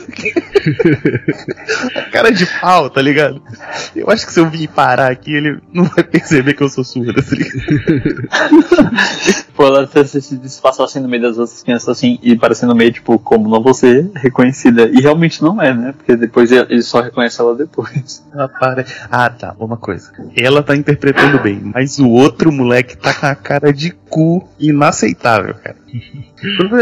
Cara 2.10 2.30
de 2.30 2.46
pau, 2.60 2.90
tá 2.90 3.00
ligado? 3.00 3.42
Eu 3.94 4.10
acho 4.10 4.26
que 4.26 4.32
se 4.32 4.40
eu 4.40 4.48
vir 4.48 4.68
parar 4.68 5.10
aqui, 5.10 5.34
ele 5.34 5.58
não 5.72 5.84
vai 5.84 6.02
perceber 6.04 6.54
que 6.54 6.62
eu 6.62 6.68
sou 6.68 6.84
surda, 6.84 7.22
tá 7.22 7.36
ligado? 7.36 8.28
Pô, 9.54 9.66
ela 9.66 9.86
se 9.86 10.20
se 10.22 10.36
disfarçar 10.36 10.86
assim 10.86 11.00
no 11.00 11.08
meio 11.08 11.22
das 11.22 11.38
outras 11.38 11.62
crianças 11.62 11.88
assim 11.88 12.18
e 12.22 12.36
parecendo 12.36 12.74
meio 12.74 12.92
tipo, 12.92 13.18
como 13.18 13.48
não 13.48 13.62
vou 13.62 13.74
ser 13.74 14.10
reconhecida. 14.14 14.88
E 14.92 15.00
realmente 15.00 15.42
não 15.42 15.60
é, 15.60 15.74
né? 15.74 15.92
Porque 15.96 16.16
depois 16.16 16.50
ele 16.50 16.66
ele 16.70 16.82
só 16.82 17.00
reconhece 17.00 17.40
ela 17.40 17.54
depois. 17.54 18.24
Ela 18.32 18.48
para. 18.48 18.84
Ah, 19.10 19.28
tá. 19.28 19.54
Uma 19.58 19.76
coisa. 19.76 20.12
Ela 20.36 20.62
tá 20.62 20.76
interpretando 20.76 21.09
bem, 21.42 21.60
mas 21.62 21.98
o 21.98 22.08
outro 22.08 22.52
moleque 22.52 22.96
tá 22.96 23.12
com 23.14 23.26
a 23.26 23.34
cara 23.34 23.72
de 23.72 23.90
cu 23.90 24.48
inaceitável, 24.58 25.54
cara. 25.54 25.76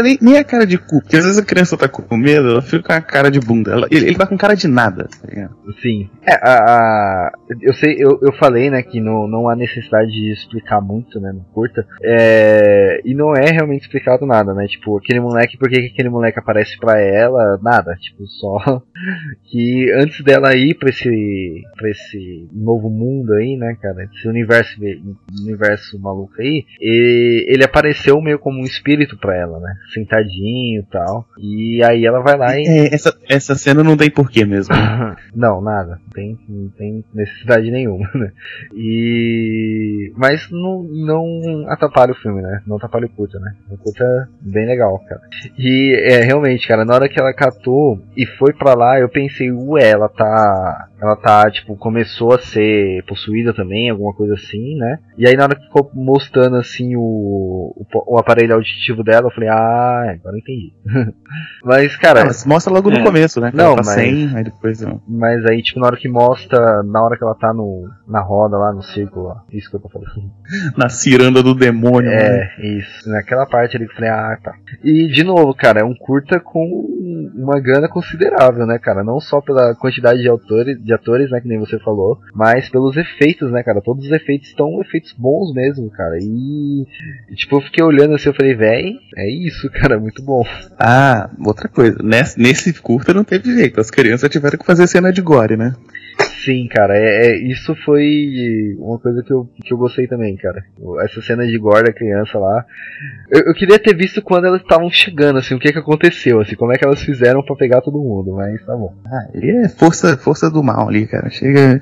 Nem, 0.03 0.17
nem 0.21 0.37
a 0.37 0.43
cara 0.43 0.65
de 0.65 0.77
cu, 0.77 1.01
porque 1.01 1.17
às 1.17 1.23
vezes 1.25 1.37
a 1.39 1.45
criança 1.45 1.77
tá 1.77 1.87
com 1.87 2.17
medo, 2.17 2.49
ela 2.49 2.61
fica 2.61 2.83
com 2.83 2.93
a 2.93 3.01
cara 3.01 3.29
de 3.31 3.39
bunda. 3.39 3.71
Ela- 3.71 3.87
ele, 3.91 4.07
ele 4.07 4.17
tá 4.17 4.25
com 4.25 4.37
cara 4.37 4.55
de 4.55 4.67
nada, 4.67 5.07
tá 5.21 5.27
ligado? 5.27 5.55
Sim. 5.81 6.09
É, 6.25 6.33
a, 6.33 6.53
a- 6.57 7.31
eu 7.61 7.73
sei, 7.73 7.95
eu, 7.99 8.19
eu 8.21 8.31
falei, 8.33 8.69
né, 8.69 8.81
que 8.83 8.99
não, 9.01 9.27
não 9.27 9.49
há 9.49 9.55
necessidade 9.55 10.11
de 10.11 10.31
explicar 10.31 10.81
muito, 10.81 11.19
né, 11.19 11.31
no 11.31 11.41
curta. 11.53 11.85
É, 12.03 13.01
e 13.05 13.13
não 13.13 13.33
é 13.35 13.49
realmente 13.51 13.81
explicado 13.83 14.25
nada, 14.25 14.53
né? 14.53 14.65
Tipo, 14.67 14.97
aquele 14.97 15.19
moleque, 15.19 15.57
por 15.57 15.69
que 15.69 15.79
que 15.81 15.87
aquele 15.93 16.09
moleque 16.09 16.39
aparece 16.39 16.77
pra 16.79 16.99
ela? 16.99 17.59
Nada, 17.61 17.95
tipo, 17.95 18.25
só 18.27 18.81
que 19.49 19.91
antes 19.95 20.23
dela 20.23 20.55
ir 20.55 20.75
pra 20.77 20.89
esse, 20.89 21.63
pra 21.77 21.89
esse 21.89 22.47
novo 22.53 22.89
mundo 22.89 23.33
aí, 23.33 23.57
né, 23.57 23.75
cara, 23.81 24.03
esse 24.13 24.27
universo, 24.27 24.75
universo 25.43 25.99
maluco 25.99 26.33
aí, 26.39 26.65
ele 26.79 27.63
apareceu 27.63 28.21
meio 28.21 28.39
como 28.39 28.59
um 28.59 28.65
espírito 28.65 28.98
pra 29.17 29.35
ela, 29.35 29.59
né? 29.59 29.75
Sentadinho 29.93 30.81
e 30.81 30.85
tal. 30.91 31.25
E 31.37 31.81
aí 31.83 32.05
ela 32.05 32.21
vai 32.21 32.37
lá 32.37 32.57
e 32.57 32.65
É, 32.67 32.93
essa, 32.93 33.15
essa 33.27 33.55
cena 33.55 33.83
não 33.83 33.97
tem 33.97 34.09
porquê 34.09 34.45
mesmo. 34.45 34.75
não, 35.35 35.61
nada. 35.61 35.99
Não 36.03 36.09
tem, 36.13 36.37
não 36.47 36.69
tem 36.69 37.03
necessidade 37.13 37.71
nenhuma, 37.71 38.09
né? 38.15 38.31
E. 38.73 40.11
Mas 40.15 40.49
não, 40.51 40.83
não 40.83 41.65
atrapalha 41.69 42.11
o 42.11 42.15
filme, 42.15 42.41
né? 42.41 42.61
Não 42.65 42.77
atrapalha 42.77 43.05
o 43.05 43.09
curta, 43.09 43.39
né? 43.39 43.53
O 43.71 43.77
curta 43.77 44.03
é 44.03 44.27
bem 44.41 44.65
legal, 44.65 44.99
cara. 45.07 45.21
E 45.57 45.95
é 46.11 46.21
realmente, 46.21 46.67
cara, 46.67 46.85
na 46.85 46.95
hora 46.95 47.09
que 47.09 47.19
ela 47.19 47.33
catou 47.33 47.99
e 48.15 48.25
foi 48.25 48.53
pra 48.53 48.73
lá, 48.73 48.99
eu 48.99 49.09
pensei, 49.09 49.51
ué, 49.51 49.89
ela 49.89 50.09
tá. 50.09 50.87
Ela 51.01 51.15
tá, 51.15 51.49
tipo, 51.49 51.77
começou 51.77 52.33
a 52.33 52.39
ser 52.39 53.03
possuída 53.05 53.53
também, 53.53 53.89
alguma 53.89 54.13
coisa 54.13 54.33
assim, 54.33 54.75
né? 54.75 54.99
E 55.17 55.25
aí 55.25 55.35
na 55.35 55.43
hora 55.43 55.55
que 55.55 55.63
ficou 55.63 55.89
mostrando 55.93 56.57
assim 56.57 56.95
o, 56.95 57.01
o, 57.01 57.85
o 58.07 58.17
aparelho 58.17 58.53
auditivo 58.53 58.88
dela, 59.03 59.27
eu 59.27 59.31
falei, 59.31 59.49
ah, 59.49 60.15
agora 60.19 60.35
eu 60.35 60.39
entendi. 60.39 60.73
mas, 61.63 61.95
cara. 61.97 62.25
Mas 62.25 62.45
mostra 62.45 62.73
logo 62.73 62.89
no 62.89 62.97
É. 62.97 63.03
começo, 63.03 63.39
né? 63.39 63.51
Não, 63.53 63.75
tá 63.75 63.81
mas- 63.85 63.95
sem, 63.95 64.35
aí 64.35 64.43
depois. 64.43 64.83
ó. 64.83 64.99
Mas 65.07 65.45
aí, 65.45 65.61
tipo, 65.61 65.79
na 65.79 65.87
hora 65.87 65.97
que 65.97 66.07
mostra, 66.09 66.83
na 66.83 67.03
hora 67.03 67.17
que 67.17 67.23
ela 67.23 67.35
tá 67.35 67.53
no, 67.53 67.87
na 68.07 68.21
roda 68.21 68.57
lá, 68.57 68.73
no 68.73 68.81
círculo 68.83 69.27
lá, 69.27 69.43
isso 69.51 69.69
que 69.69 69.75
eu 69.75 69.79
tô 69.81 69.89
falando. 69.89 70.09
Na 70.77 70.89
ciranda 70.89 71.41
do 71.43 71.53
demônio. 71.53 72.09
né? 72.09 72.49
É, 72.57 72.77
isso. 72.77 73.09
Naquela 73.09 73.45
parte 73.45 73.75
ali 73.77 73.85
que 73.85 73.91
eu 73.91 73.95
falei, 73.95 74.09
ah, 74.09 74.37
tá. 74.43 74.53
E, 74.83 75.07
de 75.07 75.23
novo, 75.23 75.53
cara, 75.53 75.81
é 75.81 75.83
um 75.83 75.95
curta 75.95 76.39
com 76.39 76.87
uma 77.35 77.59
grana 77.59 77.87
considerável, 77.87 78.65
né, 78.65 78.77
cara? 78.79 79.03
Não 79.03 79.19
só 79.19 79.41
pela 79.41 79.75
quantidade 79.75 80.21
de 80.21 80.27
autores, 80.27 80.81
de 80.83 80.93
atores, 80.93 81.29
né, 81.31 81.39
que 81.41 81.47
nem 81.47 81.59
você 81.59 81.77
falou, 81.79 82.17
mas 82.33 82.69
pelos 82.69 82.95
efeitos, 82.97 83.51
né, 83.51 83.63
cara? 83.63 83.81
Todos 83.81 84.05
os 84.05 84.11
efeitos 84.11 84.47
estão 84.49 84.79
efeitos 84.81 85.13
bons 85.17 85.53
mesmo, 85.53 85.89
cara. 85.89 86.17
E, 86.21 86.85
tipo, 87.35 87.57
eu 87.57 87.61
fiquei 87.61 87.83
olhando 87.83 88.15
assim, 88.15 88.29
eu 88.29 88.33
falei, 88.35 88.55
véi, 88.79 88.99
é 89.15 89.29
isso, 89.29 89.69
cara, 89.71 89.99
muito 89.99 90.21
bom. 90.21 90.43
Ah, 90.77 91.29
outra 91.45 91.67
coisa. 91.67 91.97
Nesse, 92.01 92.39
nesse 92.39 92.73
curta 92.73 93.13
não 93.13 93.23
teve 93.23 93.53
jeito. 93.53 93.79
As 93.79 93.91
crianças 93.91 94.29
tiveram 94.29 94.57
que 94.57 94.65
fazer 94.65 94.87
cena 94.87 95.11
de 95.11 95.21
gore, 95.21 95.57
né? 95.57 95.75
Sim, 96.43 96.67
cara, 96.67 96.97
é, 96.97 97.27
é, 97.27 97.37
isso 97.37 97.75
foi 97.83 98.75
uma 98.77 98.97
coisa 98.97 99.21
que 99.21 99.31
eu, 99.31 99.49
que 99.61 99.73
eu 99.73 99.77
gostei 99.77 100.07
também, 100.07 100.37
cara. 100.37 100.63
Essa 101.03 101.21
cena 101.21 101.45
de 101.45 101.57
gore 101.57 101.83
da 101.83 101.93
criança 101.93 102.39
lá. 102.39 102.65
Eu, 103.29 103.41
eu 103.47 103.53
queria 103.53 103.77
ter 103.77 103.95
visto 103.95 104.21
quando 104.21 104.45
elas 104.45 104.61
estavam 104.61 104.89
chegando, 104.89 105.39
assim, 105.39 105.53
o 105.53 105.59
que 105.59 105.71
que 105.73 105.79
aconteceu, 105.79 106.39
assim, 106.39 106.55
como 106.55 106.71
é 106.71 106.77
que 106.77 106.85
elas 106.85 107.01
fizeram 107.01 107.43
para 107.43 107.55
pegar 107.55 107.81
todo 107.81 107.99
mundo, 107.99 108.33
mas 108.33 108.65
tá 108.65 108.75
bom. 108.75 108.95
Ah, 109.05 109.27
é 109.33 109.67
força, 109.69 110.15
força 110.17 110.49
do 110.49 110.63
mal 110.63 110.87
ali, 110.87 111.07
cara. 111.07 111.29
Chega, 111.29 111.81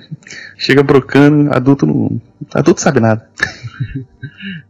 chega 0.57 0.81
brocando, 0.81 1.53
adulto 1.53 1.85
não. 1.85 2.19
Adulto 2.53 2.81
sabe 2.81 2.99
nada. 2.99 3.27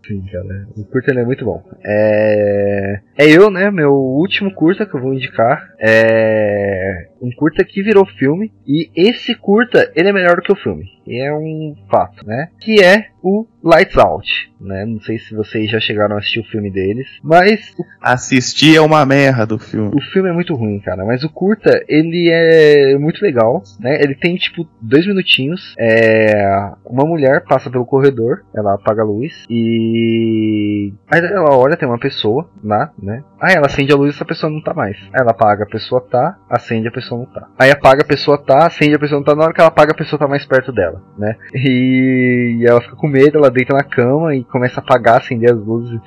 Sim, 0.05 0.21
cara. 0.31 0.67
O 0.75 0.83
curta 0.85 1.11
é 1.11 1.25
muito 1.25 1.45
bom. 1.45 1.63
É... 1.83 2.99
é 3.17 3.29
eu, 3.29 3.49
né? 3.51 3.69
Meu 3.69 3.93
último 3.93 4.53
curta 4.53 4.85
que 4.85 4.95
eu 4.95 5.01
vou 5.01 5.13
indicar. 5.13 5.69
É 5.79 7.07
um 7.21 7.31
curta 7.31 7.63
que 7.63 7.83
virou 7.83 8.05
filme. 8.05 8.51
E 8.65 8.89
esse 8.95 9.35
curta, 9.35 9.76
ele 9.95 10.09
é 10.09 10.13
melhor 10.13 10.36
do 10.36 10.41
que 10.41 10.51
o 10.51 10.55
filme. 10.55 10.89
E 11.05 11.19
é 11.19 11.34
um 11.34 11.75
fato, 11.89 12.25
né? 12.25 12.49
Que 12.59 12.84
é 12.84 13.07
o 13.28 13.45
Lights 13.61 13.97
Out, 13.97 14.53
né? 14.61 14.86
Não 14.86 15.01
sei 15.01 15.19
se 15.19 15.36
vocês 15.36 15.69
já 15.69 15.80
chegaram 15.80 16.15
a 16.15 16.19
assistir 16.19 16.39
o 16.39 16.45
filme 16.45 16.71
deles, 16.71 17.07
mas 17.21 17.75
assistir 18.01 18.78
é 18.78 18.82
uma 18.82 19.05
merda 19.05 19.45
do 19.45 19.59
filme. 19.59 19.91
O 19.93 20.01
filme 20.13 20.30
é 20.30 20.32
muito 20.32 20.55
ruim, 20.55 20.80
cara, 20.80 21.03
mas 21.03 21.23
o 21.23 21.30
curta 21.30 21.84
ele 21.89 22.30
é 22.32 22.97
muito 22.97 23.21
legal, 23.21 23.61
né? 23.80 23.99
Ele 24.01 24.15
tem 24.15 24.36
tipo 24.38 24.65
dois 24.82 25.05
minutinhos. 25.05 25.75
É 25.78 26.71
uma 26.86 27.05
mulher 27.05 27.43
passa 27.43 27.69
pelo 27.69 27.86
corredor, 27.86 28.45
ela 28.55 28.75
apaga 28.75 29.01
a 29.01 29.05
luz 29.05 29.43
e 29.49 30.93
aí 31.11 31.19
ela 31.19 31.53
olha 31.55 31.75
tem 31.75 31.88
uma 31.88 31.99
pessoa 31.99 32.49
lá, 32.63 32.91
né? 33.01 33.23
Aí 33.41 33.55
ela 33.55 33.65
acende 33.65 33.91
a 33.91 33.95
luz 33.97 34.13
e 34.13 34.15
essa 34.15 34.25
pessoa 34.25 34.51
não 34.51 34.61
tá 34.61 34.73
mais. 34.73 34.95
Aí 35.13 35.19
ela 35.21 35.32
apaga 35.32 35.65
a 35.65 35.67
pessoa 35.67 36.01
tá, 36.01 36.38
acende 36.49 36.88
a 36.88 36.91
pessoa 36.91 37.19
não 37.19 37.25
tá. 37.25 37.47
Aí 37.59 37.71
apaga 37.71 38.01
a 38.03 38.07
pessoa 38.07 38.38
tá, 38.38 38.65
acende 38.65 38.95
a 38.95 38.99
pessoa 38.99 39.19
não 39.19 39.25
tá. 39.25 39.36
Na 39.36 39.43
hora 39.43 39.53
que 39.53 39.59
ela 39.59 39.67
apaga 39.67 39.91
a 39.91 39.97
pessoa 39.97 40.17
tá 40.17 40.28
mais 40.28 40.45
perto 40.45 40.71
dela, 40.71 41.01
né? 41.17 41.36
E, 41.53 42.59
e 42.59 42.65
ela 42.65 42.82
fica 42.82 42.95
com 42.95 43.07
medo, 43.07 43.16
ela 43.20 43.49
deita 43.49 43.74
na 43.74 43.84
cama 43.84 44.36
e 44.36 44.43
começa 44.43 44.80
a 44.80 44.84
apagar, 44.84 45.18
acender 45.18 45.51
as 45.51 45.57
luzes. 45.57 45.99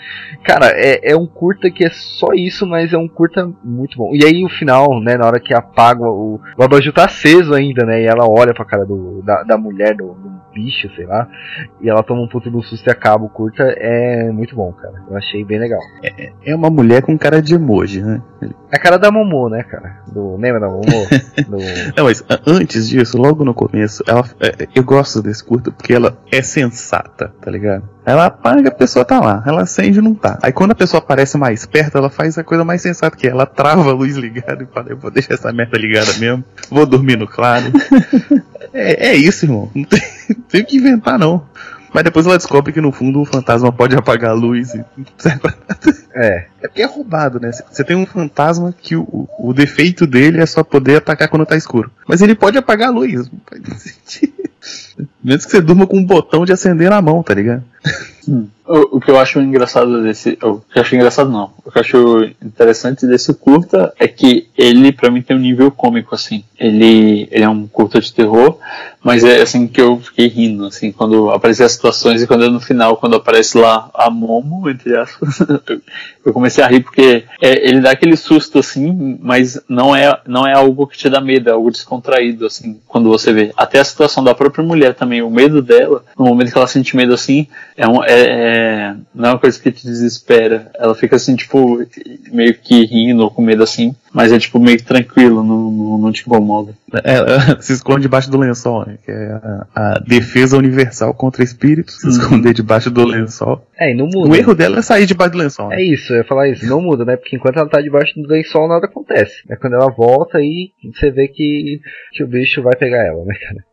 Cara, 0.45 0.71
é, 0.75 1.13
é 1.13 1.17
um 1.17 1.27
curta 1.27 1.71
que 1.71 1.85
é 1.85 1.91
só 1.91 2.29
isso, 2.35 2.67
mas 2.67 2.93
é 2.93 2.99
um 2.99 3.09
curta 3.09 3.51
muito 3.65 3.97
bom. 3.97 4.13
E 4.15 4.25
aí 4.25 4.45
o 4.45 4.49
final, 4.49 5.01
né? 5.01 5.17
Na 5.17 5.27
hora 5.27 5.41
que 5.41 5.55
apaga 5.55 6.03
o, 6.03 6.41
o 6.57 6.63
abajur 6.63 6.93
tá 6.93 7.05
aceso 7.05 7.55
ainda, 7.55 7.85
né? 7.85 8.03
E 8.03 8.07
ela 8.07 8.29
olha 8.29 8.55
pra 8.55 8.65
cara 8.65 8.85
do, 8.85 9.23
da, 9.23 9.43
da 9.43 9.59
mulher, 9.59 9.97
do, 9.97 10.15
do 10.15 10.40
bicho, 10.53 10.91
sei 10.95 11.07
lá. 11.07 11.29
E 11.81 11.89
ela 11.89 12.03
toma 12.03 12.23
um 12.23 12.29
puto 12.29 12.51
do 12.51 12.63
susto 12.63 12.87
e 12.87 12.91
acaba 12.91 13.25
o 13.25 13.29
curta. 13.29 13.63
É 13.77 14.31
muito 14.31 14.55
bom, 14.55 14.73
cara. 14.73 15.03
Eu 15.09 15.17
achei 15.17 15.45
bem 15.45 15.59
legal. 15.59 15.81
É, 16.03 16.33
é 16.45 16.55
uma 16.55 16.71
mulher 16.71 17.03
com 17.03 17.17
cara 17.19 17.41
de 17.41 17.55
emoji, 17.55 18.03
né? 18.03 18.21
É 18.73 18.77
a 18.77 18.79
cara 18.79 18.99
da 18.99 19.11
Momo, 19.11 19.49
né, 19.49 19.63
cara? 19.63 19.97
Do, 20.07 20.37
lembra 20.37 20.61
da 20.61 20.69
Momo? 20.69 20.83
Do... 21.49 21.59
Não, 21.97 22.05
mas 22.05 22.25
antes 22.47 22.89
disso, 22.89 23.19
logo 23.19 23.45
no 23.45 23.53
começo, 23.53 24.03
ela, 24.07 24.25
é, 24.41 24.69
eu 24.75 24.85
gosto 24.85 25.21
desse 25.21 25.45
curto 25.45 25.73
porque 25.73 25.93
ela 25.93 26.17
é 26.31 26.41
sensata, 26.41 27.33
tá 27.41 27.51
ligado? 27.51 27.89
Ela 28.05 28.27
apaga, 28.27 28.69
a 28.69 28.75
pessoa 28.75 29.05
tá 29.05 29.21
lá. 29.21 29.43
Ela 29.47 29.63
acende 29.63 29.99
e 29.99 30.03
não 30.03 30.15
tá. 30.15 30.39
Aí 30.43 30.53
quando 30.53 30.71
a 30.71 30.75
pessoa 30.75 31.01
aparece 31.01 31.37
mais 31.37 31.67
perto, 31.67 31.99
ela 31.99 32.09
faz 32.09 32.39
a 32.39 32.45
coisa 32.45 32.65
mais 32.65 32.81
sensata 32.81 33.17
que 33.17 33.27
é. 33.27 33.31
Ela 33.31 33.47
trava 33.47 33.91
a 33.91 33.93
luz 33.93 34.17
ligada 34.17 34.63
e 34.63 34.67
fala, 34.67 34.89
eu 34.91 34.97
vou 34.97 35.11
deixar 35.11 35.35
essa 35.35 35.53
merda 35.53 35.77
ligada 35.77 36.13
mesmo. 36.19 36.45
Vou 36.71 36.87
dormir 36.87 37.17
no 37.17 37.27
claro. 37.27 37.67
é, 38.73 39.11
é 39.11 39.15
isso, 39.15 39.45
irmão. 39.45 39.71
Não 39.75 39.85
tem, 39.85 40.01
o 40.55 40.65
que 40.65 40.77
inventar, 40.77 41.19
não. 41.19 41.45
Mas 41.93 42.05
depois 42.05 42.25
ela 42.25 42.37
descobre 42.37 42.73
que 42.73 42.81
no 42.81 42.93
fundo 42.93 43.21
o 43.21 43.25
fantasma 43.25 43.73
pode 43.73 43.97
apagar 43.97 44.31
a 44.31 44.35
luz 44.35 44.75
e. 44.75 44.85
É. 46.13 46.47
É 46.61 46.67
porque 46.67 46.83
é 46.83 46.87
roubado, 46.87 47.39
né? 47.39 47.53
Você 47.71 47.85
tem 47.85 47.97
um 47.97 48.05
fantasma 48.05 48.75
que 48.77 48.97
o, 48.97 49.29
o 49.39 49.53
defeito 49.55 50.09
dele 50.09 50.41
é 50.41 50.47
só 50.47 50.65
poder 50.65 50.97
atacar 50.97 51.29
quando 51.29 51.47
tá 51.47 51.57
escuro. 51.57 51.91
Mas 52.07 52.21
ele 52.21 52.35
pode 52.35 52.59
apagar 52.59 52.89
a 52.89 52.93
luz. 52.93 53.31
Não 53.31 53.41
faz 53.47 53.63
sentido. 53.81 54.51
Menos 55.23 55.45
que 55.45 55.53
você 55.53 55.61
durma 55.61 55.87
com 55.87 55.99
um 55.99 56.05
botão 56.05 56.45
de 56.45 56.53
acender 56.53 56.91
na 56.91 57.01
mão, 57.01 57.23
tá 57.23 57.33
ligado? 57.33 57.63
Hum. 58.29 58.49
O, 58.73 59.01
que 59.01 59.11
eu 59.11 59.19
acho 59.19 59.41
engraçado 59.41 60.01
desse. 60.01 60.39
O 60.43 60.61
que 60.61 60.79
eu 60.79 60.83
acho 60.83 60.95
engraçado 60.95 61.29
não. 61.29 61.53
O 61.65 61.73
que 61.73 61.79
eu 61.79 61.81
acho 61.81 62.31
interessante 62.41 63.05
desse 63.05 63.35
curta 63.35 63.93
é 63.99 64.07
que 64.07 64.49
ele, 64.57 64.93
pra 64.93 65.11
mim, 65.11 65.23
tem 65.23 65.37
um 65.37 65.41
nível 65.41 65.73
cômico, 65.73 66.15
assim. 66.15 66.45
Ele, 66.57 67.27
ele 67.33 67.43
é 67.43 67.49
um 67.49 67.67
curta 67.67 68.01
de 68.01 68.13
terror, 68.13 68.59
mas 69.03 69.25
é 69.25 69.41
assim 69.41 69.67
que 69.67 69.81
eu 69.81 69.99
fiquei 69.99 70.29
rindo, 70.29 70.67
assim, 70.67 70.93
quando 70.93 71.31
apareciam 71.31 71.65
as 71.65 71.73
situações 71.73 72.23
e 72.23 72.27
quando 72.27 72.51
no 72.51 72.61
final, 72.61 72.99
quando 72.99 73.17
aparece 73.17 73.57
lá 73.57 73.91
a 73.95 74.11
Momo, 74.11 74.69
entre 74.69 74.95
aspas, 74.97 75.39
eu 76.25 76.33
comecei 76.33 76.63
a 76.63 76.67
rir 76.67 76.81
porque 76.81 77.25
é, 77.41 77.67
ele 77.67 77.81
dá 77.81 77.93
aquele 77.93 78.15
susto, 78.15 78.59
assim, 78.59 79.19
mas 79.23 79.59
não 79.69 79.97
é, 79.97 80.21
não 80.27 80.47
é 80.47 80.53
algo 80.55 80.87
que 80.87 80.99
te 80.99 81.09
dá 81.09 81.21
medo, 81.21 81.49
é 81.49 81.53
algo 81.53 81.71
descontraído, 81.71 82.45
assim, 82.45 82.79
quando 82.87 83.09
você 83.09 83.33
vê. 83.33 83.53
Até 83.57 83.79
a 83.79 83.85
situação 83.85 84.23
da 84.23 84.35
própria 84.35 84.63
mulher 84.63 84.95
também, 84.95 85.23
o 85.23 85.31
medo 85.31 85.63
dela, 85.63 86.05
no 86.19 86.27
momento 86.27 86.53
que 86.53 86.59
ela 86.59 86.67
sente 86.67 86.95
medo 86.95 87.15
assim, 87.15 87.49
é, 87.77 87.89
um, 87.89 88.05
é, 88.05 88.11
é 88.11 88.60
não 89.15 89.29
é 89.29 89.33
uma 89.33 89.39
coisa 89.39 89.59
que 89.59 89.71
te 89.71 89.85
desespera. 89.87 90.71
Ela 90.75 90.95
fica 90.95 91.17
assim, 91.17 91.37
tipo, 91.37 91.85
meio 92.31 92.55
que 92.55 92.85
rindo 92.85 93.23
ou 93.23 93.31
com 93.31 93.43
medo 93.43 93.63
assim. 93.63 93.95
Mas 94.13 94.33
é 94.33 94.39
tipo 94.39 94.59
meio 94.59 94.83
tranquilo, 94.83 95.45
não, 95.45 95.71
não, 95.71 95.99
não 95.99 96.13
te 96.13 96.23
incomoda. 96.23 96.75
É, 97.05 97.15
ela 97.15 97.61
se 97.63 97.73
esconde 97.73 98.03
debaixo 98.03 98.31
do 98.31 98.39
lençol, 98.39 98.85
né? 98.87 98.99
Que 99.05 99.11
é 99.11 99.33
a, 99.33 99.67
a 99.75 99.99
defesa 100.01 100.57
universal 100.57 101.15
contra 101.15 101.45
espíritos, 101.45 101.97
se 101.97 102.07
uhum. 102.07 102.13
esconder 102.13 102.53
debaixo 102.55 102.91
do 102.91 103.05
lençol. 103.05 103.65
É, 103.79 103.93
e 103.93 103.95
não 103.95 104.07
muda. 104.07 104.29
O 104.29 104.35
erro 104.35 104.55
dela 104.55 104.79
é 104.79 104.83
sair 104.83 105.07
debaixo 105.07 105.33
do 105.33 105.39
lençol. 105.39 105.69
Né? 105.69 105.77
É 105.77 105.83
isso, 105.83 106.13
eu 106.13 106.19
ia 106.19 106.25
falar 106.25 106.49
isso, 106.49 106.67
não 106.67 106.81
muda, 106.81 107.05
né? 107.05 107.17
Porque 107.17 107.37
enquanto 107.37 107.59
ela 107.59 107.69
tá 107.69 107.81
debaixo 107.81 108.21
do 108.21 108.29
lençol, 108.29 108.69
nada 108.69 108.87
acontece. 108.87 109.43
É 109.49 109.57
quando 109.57 109.75
ela 109.75 109.91
volta 109.91 110.39
aí 110.39 110.71
você 110.93 111.11
vê 111.11 111.29
que, 111.29 111.81
que 112.13 112.25
o 112.25 112.27
bicho 112.29 112.63
vai 112.63 112.75
pegar 112.77 113.07
ela, 113.07 113.25
né, 113.25 113.35
cara? 113.35 113.65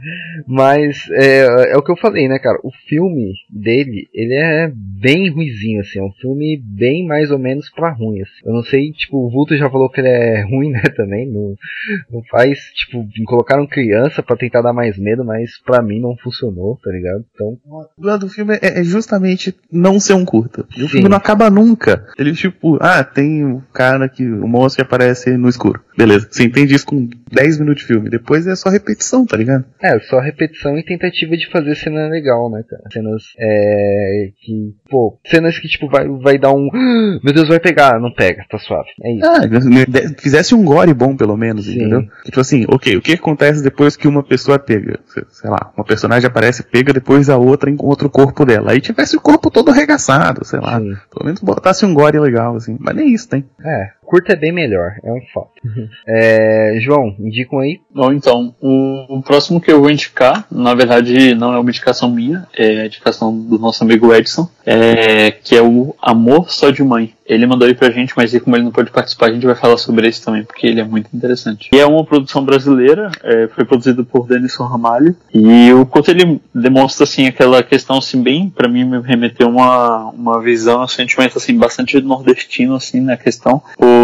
Mas 0.47 1.09
é, 1.11 1.71
é 1.71 1.77
o 1.77 1.81
que 1.81 1.91
eu 1.91 1.97
falei, 1.97 2.27
né, 2.27 2.37
cara? 2.39 2.59
O 2.63 2.71
filme 2.87 3.33
dele, 3.49 4.07
ele 4.13 4.33
é 4.33 4.71
bem 4.73 5.29
ruizinho, 5.31 5.81
assim. 5.81 5.99
É 5.99 6.03
um 6.03 6.11
filme 6.11 6.61
bem 6.63 7.05
mais 7.05 7.31
ou 7.31 7.39
menos 7.39 7.69
pra 7.69 7.91
ruim, 7.91 8.21
assim. 8.21 8.45
Eu 8.45 8.53
não 8.53 8.63
sei, 8.63 8.91
tipo, 8.91 9.17
o 9.17 9.29
Vulto 9.29 9.57
já 9.57 9.69
falou 9.69 9.89
que 9.89 10.01
ele 10.01 10.09
é 10.09 10.26
é 10.27 10.43
ruim, 10.43 10.71
né, 10.71 10.83
também. 10.95 11.31
Não, 11.31 11.55
não 12.11 12.23
faz, 12.29 12.59
tipo, 12.75 13.05
colocaram 13.25 13.67
criança 13.67 14.21
para 14.21 14.37
tentar 14.37 14.61
dar 14.61 14.73
mais 14.73 14.97
medo, 14.97 15.23
mas 15.23 15.51
para 15.65 15.81
mim 15.81 15.99
não 15.99 16.15
funcionou, 16.17 16.77
tá 16.83 16.91
ligado? 16.91 17.25
Então. 17.33 17.57
O 17.65 17.85
problema 17.95 18.19
do 18.19 18.29
filme 18.29 18.55
é, 18.61 18.79
é, 18.79 18.83
justamente 18.83 19.55
não 19.71 19.99
ser 19.99 20.13
um 20.13 20.25
curta. 20.25 20.65
E 20.75 20.83
o 20.83 20.89
filme 20.89 21.09
não 21.09 21.17
acaba 21.17 21.49
nunca. 21.49 22.05
Ele, 22.17 22.33
tipo, 22.33 22.77
ah, 22.81 23.03
tem 23.03 23.45
o 23.45 23.61
cara 23.73 24.07
que. 24.09 24.25
o 24.25 24.47
monstro 24.47 24.83
que 24.83 24.87
aparece 24.87 25.37
no 25.37 25.49
escuro. 25.49 25.81
Beleza. 25.97 26.27
Você 26.29 26.43
entende 26.43 26.75
isso 26.75 26.85
com 26.85 27.07
10 27.31 27.59
minutos 27.59 27.81
de 27.81 27.87
filme. 27.87 28.09
Depois 28.09 28.45
é 28.45 28.55
só 28.55 28.69
repetição, 28.69 29.25
tá 29.25 29.35
ligado? 29.35 29.65
É, 29.81 29.99
só 30.01 30.19
repetição 30.19 30.77
e 30.77 30.83
tentativa 30.83 31.35
de 31.35 31.49
fazer 31.49 31.75
cena 31.75 32.07
legal, 32.07 32.51
né, 32.51 32.63
cara? 32.69 32.83
Cenas 32.91 33.23
é, 33.39 34.29
que, 34.39 34.75
pô, 34.89 35.19
cenas 35.25 35.57
que, 35.57 35.67
tipo, 35.67 35.89
vai, 35.89 36.07
vai 36.07 36.37
dar 36.37 36.51
um. 36.51 36.69
Meu 37.23 37.33
Deus, 37.33 37.47
vai 37.47 37.59
pegar. 37.59 37.99
Não 37.99 38.13
pega, 38.13 38.45
tá 38.49 38.57
suave. 38.59 38.89
É 39.03 39.13
isso. 39.13 39.25
Ah, 39.25 39.41
fizesse 40.17 40.53
um 40.53 40.63
gore 40.63 40.93
bom, 40.93 41.15
pelo 41.15 41.37
menos, 41.37 41.65
Sim. 41.65 41.75
entendeu? 41.75 42.07
Tipo 42.25 42.39
assim, 42.39 42.65
ok, 42.67 42.97
o 42.97 43.01
que 43.01 43.13
acontece 43.13 43.63
depois 43.63 43.95
que 43.95 44.07
uma 44.07 44.23
pessoa 44.23 44.59
pega? 44.59 44.99
Sei 45.31 45.49
lá, 45.49 45.71
uma 45.75 45.85
personagem 45.85 46.27
aparece 46.27 46.63
pega, 46.63 46.93
depois 46.93 47.29
a 47.29 47.37
outra 47.37 47.69
encontra 47.69 48.07
o 48.07 48.09
corpo 48.09 48.45
dela. 48.45 48.71
Aí 48.71 48.81
tivesse 48.81 49.15
o 49.15 49.21
corpo 49.21 49.49
todo 49.49 49.71
arregaçado, 49.71 50.45
sei 50.45 50.59
lá. 50.59 50.79
Sim. 50.79 50.95
Pelo 51.11 51.25
menos 51.25 51.41
botasse 51.41 51.85
um 51.85 51.93
gore 51.93 52.19
legal, 52.19 52.55
assim. 52.55 52.77
Mas 52.79 52.95
nem 52.95 53.13
isso 53.13 53.29
tem. 53.29 53.45
É, 53.63 53.91
curta 54.07 54.31
é 54.31 54.35
bem 54.37 54.53
melhor, 54.53 54.95
é 55.03 55.11
um 55.11 55.21
fato. 55.33 55.51
Uhum. 55.65 55.89
É, 56.07 56.77
João, 56.79 57.13
indicam 57.19 57.59
aí. 57.59 57.81
Bom, 57.93 58.13
então, 58.13 58.55
o, 58.61 59.17
o, 59.17 59.21
próximo 59.21 59.59
que 59.59 59.69
eu 59.69 59.81
vou 59.81 59.91
indicar, 59.91 60.47
na 60.49 60.73
verdade, 60.73 61.35
não 61.35 61.53
é 61.53 61.59
uma 61.59 61.69
indicação 61.69 62.09
minha, 62.09 62.47
é 62.57 62.81
a 62.81 62.85
indicação 62.85 63.37
do 63.37 63.59
nosso 63.59 63.83
amigo 63.83 64.13
Edson, 64.13 64.49
é, 64.65 65.31
que 65.31 65.55
é 65.55 65.61
o 65.61 65.93
Amor 66.01 66.49
Só 66.49 66.69
de 66.69 66.81
Mãe. 66.83 67.13
Ele 67.25 67.45
mandou 67.45 67.67
aí 67.67 67.73
pra 67.73 67.91
gente, 67.91 68.13
mas 68.15 68.37
como 68.39 68.55
ele 68.55 68.63
não 68.63 68.71
pode 68.71 68.89
participar, 68.89 69.27
a 69.27 69.33
gente 69.33 69.45
vai 69.45 69.55
falar 69.55 69.75
sobre 69.75 70.07
esse 70.07 70.23
também, 70.23 70.45
porque 70.45 70.65
ele 70.65 70.79
é 70.79 70.83
muito 70.85 71.09
interessante. 71.13 71.69
E 71.73 71.77
é 71.77 71.85
uma 71.85 72.05
produção 72.05 72.45
brasileira, 72.45 73.11
é, 73.21 73.49
foi 73.49 73.65
produzido 73.65 74.05
por 74.05 74.25
Denison 74.25 74.63
Ramalho, 74.63 75.13
e 75.33 75.73
o 75.73 75.85
quanto 75.85 76.09
ele 76.09 76.39
demonstra, 76.55 77.03
assim, 77.03 77.27
aquela 77.27 77.61
questão, 77.61 77.97
assim, 77.97 78.23
bem, 78.23 78.49
para 78.49 78.69
mim, 78.69 78.85
me 78.85 79.01
remeteu 79.01 79.49
uma, 79.49 80.09
uma 80.11 80.41
visão, 80.41 80.81
um 80.81 80.87
sentimento, 80.87 81.37
assim, 81.37 81.57
bastante 81.57 81.99
nordestino, 81.99 82.75
assim, 82.75 83.01
na 83.01 83.17
questão, 83.17 83.61
o, 83.77 83.96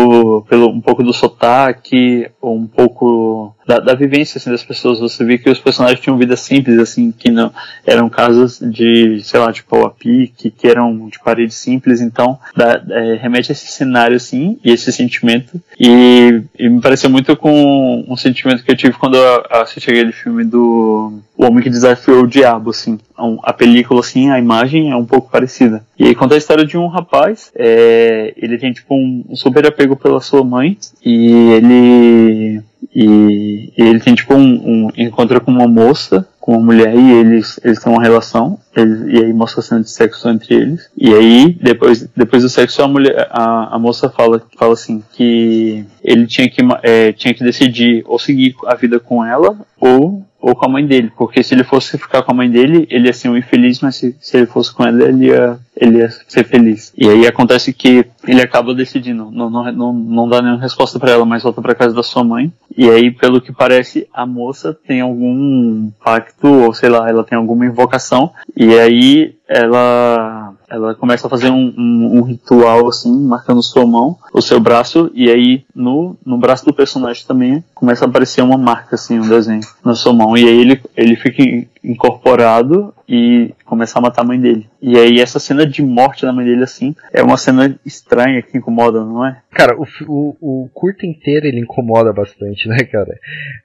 pelo, 0.49 0.69
um 0.69 0.81
pouco 0.81 1.03
do 1.03 1.13
sotaque, 1.13 2.29
um 2.41 2.67
pouco 2.67 3.55
da, 3.65 3.79
da, 3.79 3.93
vivência 3.93 4.37
assim, 4.37 4.49
das 4.49 4.63
pessoas. 4.63 4.99
Você 4.99 5.23
vê 5.23 5.37
que 5.37 5.49
os 5.49 5.59
personagens 5.59 5.99
tinham 5.99 6.17
vida 6.17 6.35
simples, 6.35 6.79
assim, 6.79 7.11
que 7.11 7.31
não 7.31 7.51
eram 7.85 8.09
casas 8.09 8.59
de, 8.59 9.21
sei 9.23 9.39
lá, 9.39 9.51
de 9.51 9.63
pau 9.63 9.85
a 9.85 9.91
pique, 9.91 10.51
que 10.51 10.67
eram 10.67 11.09
de 11.09 11.19
parede 11.19 11.53
simples, 11.53 12.01
então 12.01 12.37
da, 12.55 12.81
é, 12.89 13.15
remete 13.15 13.51
a 13.51 13.53
esse 13.53 13.67
cenário 13.67 14.15
assim 14.15 14.59
e 14.63 14.71
esse 14.71 14.91
sentimento. 14.91 15.61
E, 15.79 16.43
e, 16.57 16.69
me 16.69 16.81
pareceu 16.81 17.09
muito 17.09 17.35
com 17.35 18.05
um 18.07 18.17
sentimento 18.17 18.63
que 18.63 18.71
eu 18.71 18.77
tive 18.77 18.97
quando 18.97 19.15
eu 19.15 19.45
assisti 19.49 19.89
aquele 19.89 20.11
filme 20.11 20.43
do 20.43 21.19
O 21.37 21.45
Homem 21.45 21.63
que 21.63 21.69
Desafiou 21.69 22.23
o 22.23 22.27
Diabo, 22.27 22.69
assim. 22.69 22.99
A 23.43 23.53
película, 23.53 23.99
assim, 23.99 24.29
a 24.29 24.39
imagem 24.39 24.91
é 24.91 24.95
um 24.95 25.05
pouco 25.05 25.29
parecida. 25.29 25.83
E 25.97 26.05
aí 26.07 26.15
conta 26.15 26.35
a 26.35 26.37
história 26.37 26.65
de 26.65 26.77
um 26.77 26.87
rapaz, 26.87 27.51
é, 27.55 28.33
ele 28.37 28.57
tem 28.57 28.73
tipo 28.73 28.93
um, 28.95 29.23
um 29.29 29.35
super 29.35 29.65
apego 29.65 29.95
pela 29.95 30.21
sua 30.21 30.43
mãe 30.43 30.77
e 31.03 31.51
ele 31.51 32.63
e, 32.93 33.71
E 33.77 33.81
ele 33.81 33.99
tem 33.99 34.15
tipo 34.15 34.33
um, 34.33 34.39
um 34.85 34.89
encontra 34.97 35.39
com 35.39 35.51
uma 35.51 35.67
moça 35.67 36.27
com 36.43 36.57
uma 36.57 36.73
mulher 36.73 36.93
e 36.93 37.11
eles, 37.13 37.57
eles 37.63 37.79
têm 37.79 37.89
uma 37.89 38.03
relação, 38.03 38.59
eles, 38.75 38.99
e 39.07 39.23
aí 39.23 39.33
mostra 39.33 39.61
cena 39.61 39.79
de 39.79 39.89
sexo 39.89 40.27
entre 40.27 40.53
eles. 40.53 40.89
E 40.97 41.13
aí, 41.13 41.57
depois, 41.61 42.05
depois 42.13 42.43
do 42.43 42.49
sexo, 42.49 42.81
a 42.83 42.87
mulher, 42.87 43.29
a, 43.31 43.75
a 43.75 43.79
moça 43.79 44.09
fala, 44.09 44.41
fala 44.59 44.73
assim, 44.73 45.01
que 45.13 45.85
ele 46.03 46.27
tinha 46.27 46.49
que, 46.49 46.61
é, 46.81 47.13
tinha 47.13 47.33
que 47.33 47.45
decidir 47.45 48.03
ou 48.05 48.19
seguir 48.19 48.53
a 48.65 48.75
vida 48.75 48.99
com 48.99 49.23
ela 49.23 49.57
ou 49.79 50.25
ou 50.43 50.53
com 50.53 50.65
a 50.65 50.69
mãe 50.69 50.85
dele, 50.85 51.09
porque 51.15 51.41
se 51.41 51.55
ele 51.55 51.63
fosse 51.63 51.97
ficar 51.97 52.21
com 52.21 52.33
a 52.33 52.35
mãe 52.35 52.49
dele, 52.49 52.85
ele 52.91 53.07
ia 53.07 53.13
ser 53.13 53.29
um 53.29 53.37
infeliz, 53.37 53.79
mas 53.79 53.95
se, 53.95 54.13
se 54.19 54.35
ele 54.35 54.45
fosse 54.45 54.73
com 54.73 54.83
ela, 54.83 55.01
ele 55.07 55.27
ia, 55.27 55.57
ele 55.73 55.99
ia 55.99 56.09
ser 56.27 56.43
feliz. 56.43 56.91
E 56.97 57.07
aí 57.07 57.25
acontece 57.25 57.71
que 57.71 58.05
ele 58.27 58.41
acaba 58.41 58.75
decidindo, 58.75 59.31
não, 59.31 59.49
não, 59.49 59.71
não, 59.71 59.93
não 59.93 60.27
dá 60.27 60.41
nenhuma 60.41 60.61
resposta 60.61 60.99
para 60.99 61.11
ela, 61.11 61.23
mas 61.23 61.43
volta 61.43 61.61
para 61.61 61.73
casa 61.73 61.95
da 61.95 62.03
sua 62.03 62.25
mãe. 62.25 62.51
E 62.75 62.89
aí, 62.89 63.09
pelo 63.09 63.39
que 63.39 63.53
parece, 63.53 64.05
a 64.13 64.25
moça 64.25 64.77
tem 64.85 64.99
algum 64.99 65.89
pacto, 66.03 66.47
ou 66.49 66.73
sei 66.73 66.89
lá, 66.89 67.07
ela 67.07 67.23
tem 67.23 67.37
alguma 67.37 67.65
invocação, 67.65 68.29
e 68.53 68.77
aí 68.77 69.35
ela 69.47 70.42
ela 70.73 70.95
começa 70.95 71.27
a 71.27 71.29
fazer 71.29 71.51
um, 71.51 71.73
um, 71.77 72.17
um, 72.17 72.21
ritual 72.23 72.87
assim, 72.87 73.13
marcando 73.25 73.61
sua 73.61 73.85
mão, 73.85 74.17
o 74.33 74.41
seu 74.41 74.59
braço, 74.59 75.11
e 75.13 75.29
aí 75.29 75.63
no, 75.75 76.17
no 76.25 76.37
braço 76.37 76.65
do 76.65 76.73
personagem 76.73 77.23
também 77.27 77.63
começa 77.75 78.03
a 78.03 78.07
aparecer 78.07 78.41
uma 78.41 78.57
marca, 78.57 78.95
assim, 78.95 79.19
um 79.19 79.29
desenho 79.29 79.61
na 79.85 79.93
sua 79.93 80.13
mão. 80.13 80.35
E 80.35 80.47
aí 80.47 80.59
ele, 80.59 80.81
ele 80.97 81.15
fica 81.15 81.43
incorporado 81.83 82.93
e 83.07 83.53
começar 83.65 83.99
a 83.99 84.01
matar 84.01 84.21
a 84.21 84.25
mãe 84.25 84.39
dele. 84.39 84.67
E 84.81 84.97
aí 84.97 85.19
essa 85.19 85.39
cena 85.39 85.65
de 85.65 85.81
morte 85.81 86.25
da 86.25 86.31
mãe 86.31 86.45
dele, 86.45 86.63
assim, 86.63 86.95
é 87.11 87.21
uma 87.21 87.37
cena 87.37 87.77
estranha 87.85 88.41
que 88.41 88.57
incomoda, 88.57 89.03
não 89.03 89.25
é? 89.25 89.41
Cara, 89.51 89.75
o, 89.77 89.85
o, 90.07 90.63
o 90.63 90.69
curto 90.73 91.05
inteiro 91.05 91.45
ele 91.45 91.59
incomoda 91.59 92.11
bastante, 92.13 92.67
né, 92.69 92.83
cara? 92.85 93.17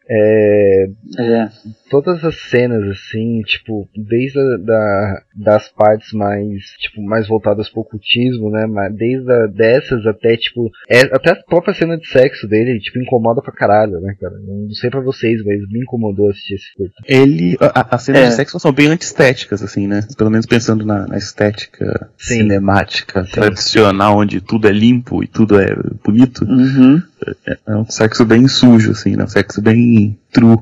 É, 0.09 0.89
é. 1.19 1.49
Todas 1.91 2.25
as 2.25 2.37
cenas, 2.51 2.83
assim, 2.89 3.41
tipo, 3.43 3.89
desde 3.97 4.39
a, 4.39 4.57
da, 4.59 5.23
das 5.35 5.69
partes 5.69 6.13
mais, 6.13 6.63
tipo, 6.79 7.03
mais 7.03 7.29
voltadas 7.29 7.69
pro 7.69 7.83
ocultismo, 7.83 8.51
né, 8.51 8.67
mas 8.67 8.95
desde 8.95 9.31
a, 9.31 9.47
dessas 9.47 10.07
até, 10.07 10.37
tipo, 10.37 10.71
é, 10.89 11.01
até 11.15 11.31
a 11.31 11.37
própria 11.37 11.75
cena 11.75 11.97
de 11.97 12.07
sexo 12.09 12.47
dele, 12.49 12.81
tipo, 12.81 12.99
incomoda 12.99 13.41
pra 13.41 13.53
caralho, 13.53 14.01
né, 14.01 14.15
cara? 14.21 14.35
Não 14.41 14.71
sei 14.71 14.91
pra 14.91 15.01
vocês, 15.01 15.43
mas 15.45 15.61
me 15.71 15.81
incomodou 15.81 16.29
assistir 16.29 16.55
esse 16.55 16.75
curto. 16.77 16.95
Ele, 17.07 17.57
a, 17.61 17.97
as 17.97 18.08
cenas 18.09 18.23
é. 18.23 18.29
de 18.29 18.35
sexo 18.35 18.59
são 18.59 18.73
bem 18.73 18.89
antiestéticas, 18.89 19.63
assim, 19.63 19.87
né? 19.87 20.07
Pelo 20.17 20.31
menos 20.31 20.47
pensando 20.47 20.85
na, 20.85 21.07
na 21.07 21.19
estética 21.19 22.09
Sim. 22.19 22.39
cinemática 22.39 23.25
Sim. 23.25 23.31
tradicional, 23.33 24.17
onde 24.17 24.41
tudo 24.41 24.67
é 24.67 24.73
limpo 24.73 25.23
e 25.23 25.27
tudo 25.27 25.61
é 25.61 25.77
bonito. 26.05 26.45
Uhum. 26.45 27.03
É, 27.47 27.59
é 27.67 27.77
um 27.77 27.89
sexo 27.89 28.25
bem 28.25 28.49
sujo, 28.49 28.93
assim, 28.93 29.17
né? 29.17 29.25
Um 29.25 29.29
sexo 29.29 29.61
bem 29.61 30.19
true 30.33 30.59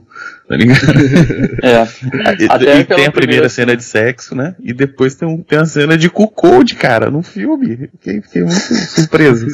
tá 0.49 0.57
ligado? 0.57 0.81
É. 1.63 1.83
e, 2.41 2.81
e 2.81 2.85
tem 2.85 3.07
a 3.07 3.13
primeira 3.13 3.49
cena 3.49 3.77
de 3.77 3.83
sexo, 3.83 4.35
né? 4.35 4.55
E 4.63 4.73
depois 4.73 5.15
tem, 5.15 5.27
um, 5.27 5.43
tem 5.43 5.59
a 5.59 5.67
cena 5.67 5.97
de 5.97 6.09
cuckold, 6.09 6.75
cara, 6.75 7.11
no 7.11 7.23
filme. 7.23 7.89
Fiquei, 7.93 8.21
fiquei 8.23 8.43
muito 8.43 8.61
surpreso. 8.61 9.47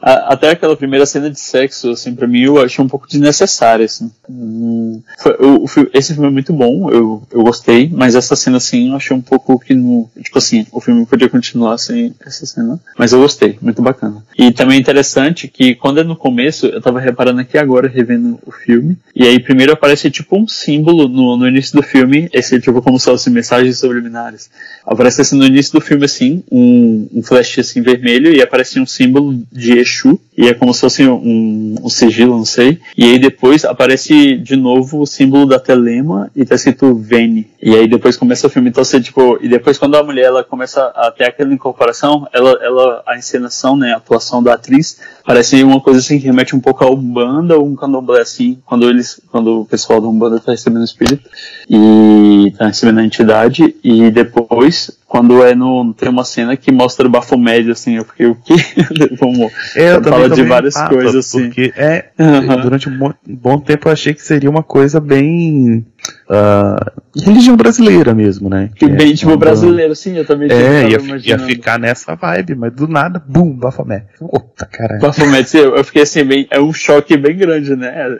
Até 0.00 0.50
aquela 0.50 0.76
primeira 0.76 1.06
cena 1.06 1.30
de 1.30 1.38
sexo, 1.38 1.90
assim, 1.90 2.14
pra 2.14 2.26
mim 2.26 2.42
eu 2.42 2.60
achei 2.60 2.84
um 2.84 2.88
pouco 2.88 3.06
desnecessária, 3.06 3.84
assim. 3.84 4.10
Hum, 4.28 5.00
foi, 5.18 5.32
o, 5.38 5.64
esse 5.94 6.12
filme 6.12 6.28
é 6.28 6.32
muito 6.32 6.52
bom, 6.52 6.90
eu, 6.90 7.22
eu 7.30 7.42
gostei, 7.42 7.88
mas 7.92 8.16
essa 8.16 8.34
cena, 8.34 8.56
assim, 8.56 8.90
eu 8.90 8.96
achei 8.96 9.16
um 9.16 9.20
pouco 9.20 9.60
que 9.60 9.74
no. 9.74 10.10
Tipo 10.20 10.38
assim, 10.38 10.66
o 10.72 10.80
filme 10.80 11.06
podia 11.06 11.28
continuar 11.28 11.78
sem 11.78 12.14
essa 12.26 12.44
cena. 12.44 12.80
Mas 12.98 13.12
eu 13.12 13.20
gostei, 13.20 13.56
muito 13.62 13.80
bacana. 13.80 14.24
E 14.36 14.50
também 14.50 14.76
é 14.76 14.80
interessante 14.80 15.46
que 15.46 15.76
quando 15.76 16.00
é 16.00 16.04
no 16.04 16.16
começo, 16.16 16.66
eu 16.66 16.80
tava 16.80 16.98
reparando 16.98 17.40
aqui 17.40 17.56
agora, 17.56 17.88
revendo 17.88 18.40
o 18.44 18.50
filme, 18.50 18.96
e 19.14 19.24
aí 19.24 19.38
primeiro 19.38 19.72
aparece 19.72 20.01
aparece 20.02 20.10
tipo 20.10 20.36
um 20.36 20.48
símbolo 20.48 21.08
no, 21.08 21.36
no 21.36 21.46
início 21.46 21.76
do 21.76 21.82
filme, 21.82 22.28
esse 22.32 22.58
tipo 22.60 22.82
como 22.82 22.98
se 22.98 23.04
fosse 23.04 23.30
mensagens 23.30 23.78
subliminares. 23.78 24.50
Aparece 24.84 25.20
assim 25.20 25.36
no 25.36 25.44
início 25.44 25.72
do 25.72 25.80
filme 25.80 26.04
assim, 26.04 26.42
um, 26.50 27.08
um 27.14 27.22
flash 27.22 27.58
assim 27.58 27.82
vermelho 27.82 28.34
e 28.34 28.42
aparece 28.42 28.80
um 28.80 28.86
símbolo 28.86 29.42
de 29.52 29.78
Exu, 29.78 30.18
e 30.36 30.48
é 30.48 30.54
como 30.54 30.72
se 30.72 30.80
fosse 30.80 31.06
um, 31.06 31.76
um 31.82 31.88
sigilo, 31.88 32.36
não 32.36 32.44
sei. 32.44 32.80
E 32.96 33.04
aí 33.04 33.18
depois 33.18 33.64
aparece 33.64 34.36
de 34.36 34.56
novo 34.56 35.02
o 35.02 35.06
símbolo 35.06 35.46
da 35.46 35.60
Telema 35.60 36.30
e 36.34 36.44
tá 36.44 36.54
escrito 36.54 36.94
Vene. 36.94 37.48
E 37.62 37.74
aí 37.76 37.86
depois 37.86 38.16
começa 38.16 38.46
o 38.46 38.50
filme, 38.50 38.70
então 38.70 38.82
você 38.82 39.00
tipo, 39.00 39.38
e 39.42 39.48
depois 39.48 39.78
quando 39.78 39.96
a 39.96 40.02
mulher 40.02 40.24
ela 40.24 40.42
começa 40.42 40.86
a 40.96 41.10
ter 41.10 41.24
aquela 41.24 41.52
incorporação, 41.52 42.26
ela, 42.32 42.58
ela 42.62 43.02
a 43.06 43.16
encenação, 43.16 43.76
né, 43.76 43.92
a 43.92 43.98
atuação 43.98 44.42
da 44.42 44.54
atriz, 44.54 44.98
parece 45.24 45.62
uma 45.62 45.80
coisa 45.80 46.00
assim 46.00 46.18
que 46.18 46.26
remete 46.26 46.56
um 46.56 46.60
pouco 46.60 46.84
a 46.84 46.90
Umbanda 46.90 47.56
ou 47.56 47.66
um 47.66 47.76
candomblé 47.76 48.20
assim, 48.20 48.60
quando 48.64 48.88
eles, 48.88 49.20
quando 49.30 49.60
o 49.60 49.66
pessoal 49.66 49.91
da 50.00 50.08
Umbanda 50.08 50.40
tá 50.40 50.52
recebendo 50.52 50.84
espírito 50.84 51.28
e 51.68 52.52
tá 52.56 52.66
recebendo 52.66 53.00
a 53.00 53.04
entidade 53.04 53.74
e 53.82 54.10
depois 54.10 54.90
quando 55.12 55.44
é 55.44 55.54
no. 55.54 55.92
Tem 55.92 56.08
uma 56.08 56.24
cena 56.24 56.56
que 56.56 56.72
mostra 56.72 57.06
o 57.06 57.10
Baphomet, 57.10 57.70
assim, 57.70 57.96
eu 57.96 58.04
fiquei, 58.06 58.24
o? 58.24 58.34
Vamos. 59.20 59.52
É, 59.76 59.92
eu 59.92 60.02
fala 60.02 60.30
de 60.30 60.42
várias 60.42 60.74
coisas, 60.88 61.14
assim. 61.16 61.48
Porque 61.48 61.70
é. 61.76 62.06
Uhum. 62.18 62.62
Durante 62.62 62.88
um 62.88 63.12
bom, 63.28 63.58
tempo 63.58 63.88
eu 63.88 63.92
achei 63.92 64.14
que 64.14 64.22
seria 64.22 64.48
uma 64.48 64.62
coisa 64.62 64.98
bem. 65.00 65.84
Uh, 66.30 67.20
religião 67.26 67.56
brasileira 67.58 68.14
mesmo, 68.14 68.48
né? 68.48 68.70
Que 68.74 68.88
bem, 68.88 69.12
é, 69.12 69.14
tipo, 69.14 69.36
brasileiro, 69.36 69.94
sim, 69.94 70.16
eu 70.16 70.24
também 70.24 70.50
É, 70.50 70.88
ia, 70.88 70.98
ia, 71.22 71.38
ficar 71.38 71.78
nessa 71.78 72.14
vibe, 72.14 72.54
mas 72.54 72.72
do 72.72 72.88
nada, 72.88 73.22
bum, 73.24 73.52
Baphomet. 73.52 74.06
Puta 74.18 74.64
caralho. 74.64 75.12
Sim, 75.44 75.58
eu 75.58 75.84
fiquei 75.84 76.02
assim, 76.02 76.24
bem, 76.24 76.48
é 76.50 76.58
um 76.58 76.72
choque 76.72 77.18
bem 77.18 77.36
grande, 77.36 77.76
né? 77.76 78.18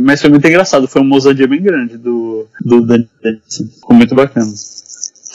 Mas 0.00 0.20
foi 0.20 0.30
muito 0.30 0.46
engraçado, 0.46 0.86
foi 0.86 1.02
uma 1.02 1.16
ousadia 1.16 1.48
bem 1.48 1.60
grande 1.60 1.98
do, 1.98 2.46
do 2.64 2.80
Daniel, 2.80 3.08
assim, 3.48 3.66
ficou 3.66 3.96
muito 3.96 4.14
bacana. 4.14 4.46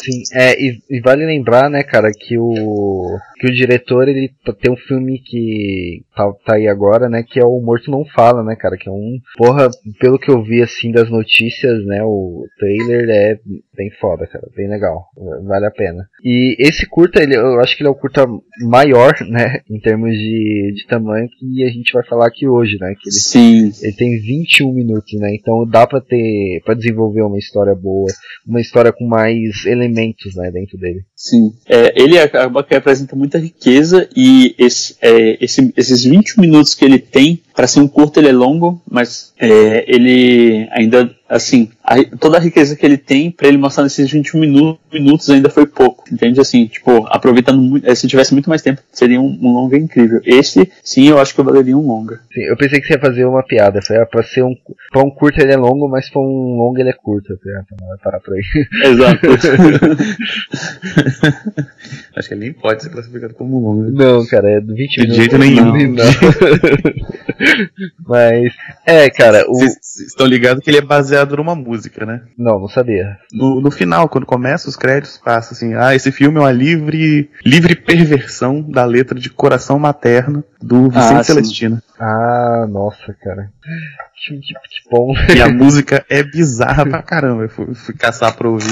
Sim, 0.04 0.22
é, 0.34 0.54
e, 0.54 0.80
e, 0.90 1.02
vale 1.02 1.26
lembrar, 1.26 1.70
né, 1.70 1.84
cara, 1.84 2.10
que 2.12 2.38
o 2.38 3.18
que 3.40 3.48
o 3.48 3.54
diretor, 3.54 4.08
ele 4.08 4.32
tem 4.62 4.72
um 4.72 4.78
filme 4.78 5.20
que 5.20 6.02
tá, 6.16 6.32
tá, 6.46 6.56
aí 6.56 6.68
agora, 6.68 7.08
né, 7.08 7.24
que 7.24 7.40
é 7.40 7.46
o 7.46 7.62
Morto 7.62 7.92
Não 7.92 8.04
Fala, 8.06 8.44
né, 8.44 8.56
cara, 8.56 8.76
que 8.78 8.90
é 8.90 8.92
um, 8.92 9.20
porra, 9.38 9.70
pelo 10.00 10.18
que 10.18 10.30
eu 10.30 10.44
vi, 10.44 10.62
assim, 10.62 10.92
das 10.92 11.10
notícias, 11.10 11.86
né, 11.86 12.02
o 12.04 12.46
trailer 12.58 13.08
é 13.10 13.40
bem 13.76 13.92
foda, 14.00 14.26
cara, 14.26 14.48
bem 14.56 14.68
legal, 14.68 15.06
vale 15.46 15.68
a 15.68 15.72
pena. 15.72 16.08
E 16.24 16.56
esse 16.60 16.88
curta, 16.88 17.22
ele, 17.22 17.36
eu 17.36 17.60
acho 17.60 17.78
que 17.78 17.84
ele 17.84 17.90
é 17.90 17.92
o 17.92 17.96
curta 17.96 18.26
maior, 18.68 19.14
né, 19.30 19.62
em 19.70 19.80
termos 19.80 20.12
de, 20.12 20.74
de 20.76 20.88
tamanho, 20.88 21.28
que 21.30 21.64
a 21.64 21.70
gente 21.70 21.94
vai 21.94 22.04
falar 22.06 22.28
aqui 22.28 22.48
hoje, 22.48 22.78
né, 22.80 22.94
que 23.00 23.10
ele, 23.10 23.16
Sim. 23.16 23.72
ele 23.84 23.94
tem 23.94 24.20
21 24.20 24.74
minutos, 24.74 25.14
né, 25.20 25.36
então 25.36 25.68
dá 25.68 25.86
pra 25.86 26.02
ter, 26.02 26.62
pra 26.66 26.74
desenvolver 26.74 27.22
uma 27.22 27.38
história 27.38 27.76
boa, 27.76 28.08
uma 28.48 28.62
história 28.62 28.92
com 28.92 29.06
mais 29.06 29.66
elementos, 29.66 29.87
né, 30.36 30.52
dentro 30.52 30.78
dele. 30.78 31.02
Sim, 31.16 31.54
é, 31.68 31.94
ele 32.02 32.18
acaba 32.18 32.64
que 32.64 32.76
apresenta 32.76 33.16
muita 33.16 33.38
riqueza 33.38 34.08
e 34.16 34.56
esse, 34.58 34.96
é, 35.02 35.44
esse, 35.44 35.74
esses 35.76 36.04
20 36.04 36.40
minutos 36.40 36.74
que 36.74 36.86
ele 36.86 37.00
tem, 37.00 37.42
para 37.56 37.68
ser 37.68 37.80
um 37.80 37.88
curto 37.88 38.20
ele 38.20 38.30
é 38.30 38.34
longo, 38.34 38.82
mas 38.90 39.34
é, 39.40 39.86
ele 39.88 40.68
ainda 40.72 41.16
assim, 41.28 41.70
a, 41.88 42.04
toda 42.18 42.38
a 42.38 42.42
riqueza 42.42 42.76
que 42.76 42.86
ele 42.86 42.98
tem, 42.98 43.32
para 43.32 43.48
ele 43.48 43.58
mostrar 43.58 43.84
nesses 43.84 44.12
21 44.12 44.42
minutos, 44.42 44.82
minutos 44.92 45.30
ainda 45.30 45.50
foi 45.50 45.66
pouco, 45.66 46.04
entende? 46.12 46.42
Assim, 46.42 46.68
tipo, 46.68 47.08
aproveitando 47.08 47.62
muito, 47.62 47.96
se 47.96 48.08
tivesse 48.08 48.34
muito 48.34 48.50
mais 48.50 48.62
tempo, 48.62 48.82
seria 48.92 49.22
um, 49.22 49.40
um 49.42 49.54
longa 49.54 49.78
incrível. 49.78 50.20
Esse, 50.26 50.70
sim, 50.84 51.08
eu 51.08 51.18
acho 51.18 51.34
que 51.34 51.40
eu 51.40 51.46
valeria 51.46 51.78
um 51.78 51.88
longa. 51.88 52.20
Sim, 52.34 52.42
eu 52.42 52.58
pensei 52.58 52.82
que 52.82 52.88
você 52.88 52.96
ia 52.96 53.00
fazer 53.00 53.24
uma 53.24 53.42
piada, 53.42 53.82
foi 53.82 54.06
pra 54.06 54.22
ser 54.22 54.44
um, 54.44 54.54
pra 54.92 55.02
um 55.02 55.10
curto 55.10 55.40
ele 55.40 55.54
é 55.54 55.58
longo, 55.58 55.88
mas 55.88 56.10
pra 56.10 56.20
um 56.20 56.58
longo 56.58 56.78
ele 56.78 56.90
é 56.90 56.94
curto, 56.94 57.40
não 57.80 57.88
vai 57.88 57.98
parar 58.00 58.20
por 58.20 58.34
aí. 58.34 58.42
Exato. 58.84 59.28
acho 62.18 62.28
que 62.28 62.34
ele 62.34 62.42
nem 62.42 62.52
pode 62.54 62.84
ser 62.84 62.90
classificado 62.90 63.34
como 63.34 63.60
longo. 63.60 63.90
Não, 63.92 64.26
cara, 64.26 64.50
é 64.50 64.60
20 64.60 64.76
De 64.76 65.02
minutos. 65.02 65.16
De 65.16 65.22
jeito 65.22 65.38
nenhum. 65.38 65.94
Não. 65.94 66.04
mas, 68.06 68.54
é, 68.86 69.10
cara, 69.10 69.46
o... 69.48 69.54
Vocês 69.54 70.10
estão 70.10 70.28
ligados 70.28 70.62
que 70.64 70.70
ele 70.70 70.80
é 70.80 70.82
baseado 70.82 71.38
numa 71.38 71.56
música, 71.56 71.77
né? 72.06 72.22
Não, 72.38 72.60
não 72.60 72.68
sabia. 72.68 73.18
No, 73.32 73.62
no 73.62 73.72
final, 73.72 74.10
quando 74.10 74.26
começa 74.26 74.70
os 74.70 74.76
créditos, 74.76 75.18
passa 75.24 75.54
assim: 75.54 75.74
ah, 75.74 75.96
esse 75.96 76.12
filme 76.12 76.38
é 76.38 76.42
uma 76.42 76.52
livre, 76.52 77.30
livre 77.46 77.76
perversão 77.76 78.62
da 78.62 78.86
letra 78.86 79.20
de 79.20 79.30
Coração 79.30 79.80
Materno 79.80 80.44
do 80.62 80.90
Vicente 80.90 81.20
ah, 81.20 81.24
Celestino. 81.24 81.82
Ah, 82.00 82.66
nossa, 82.70 83.14
cara. 83.22 83.50
Que, 84.26 84.36
que, 84.40 84.54
que, 84.54 84.90
bom. 84.90 85.14
E 85.36 85.42
a 85.42 85.50
música 85.54 86.04
é 86.10 86.24
bizarra 86.24 86.86
pra 86.86 87.02
caramba. 87.02 87.44
Eu 87.44 87.50
fui, 87.50 87.74
fui 87.74 87.94
caçar 87.96 88.36
pra 88.36 88.50
ouvir 88.50 88.66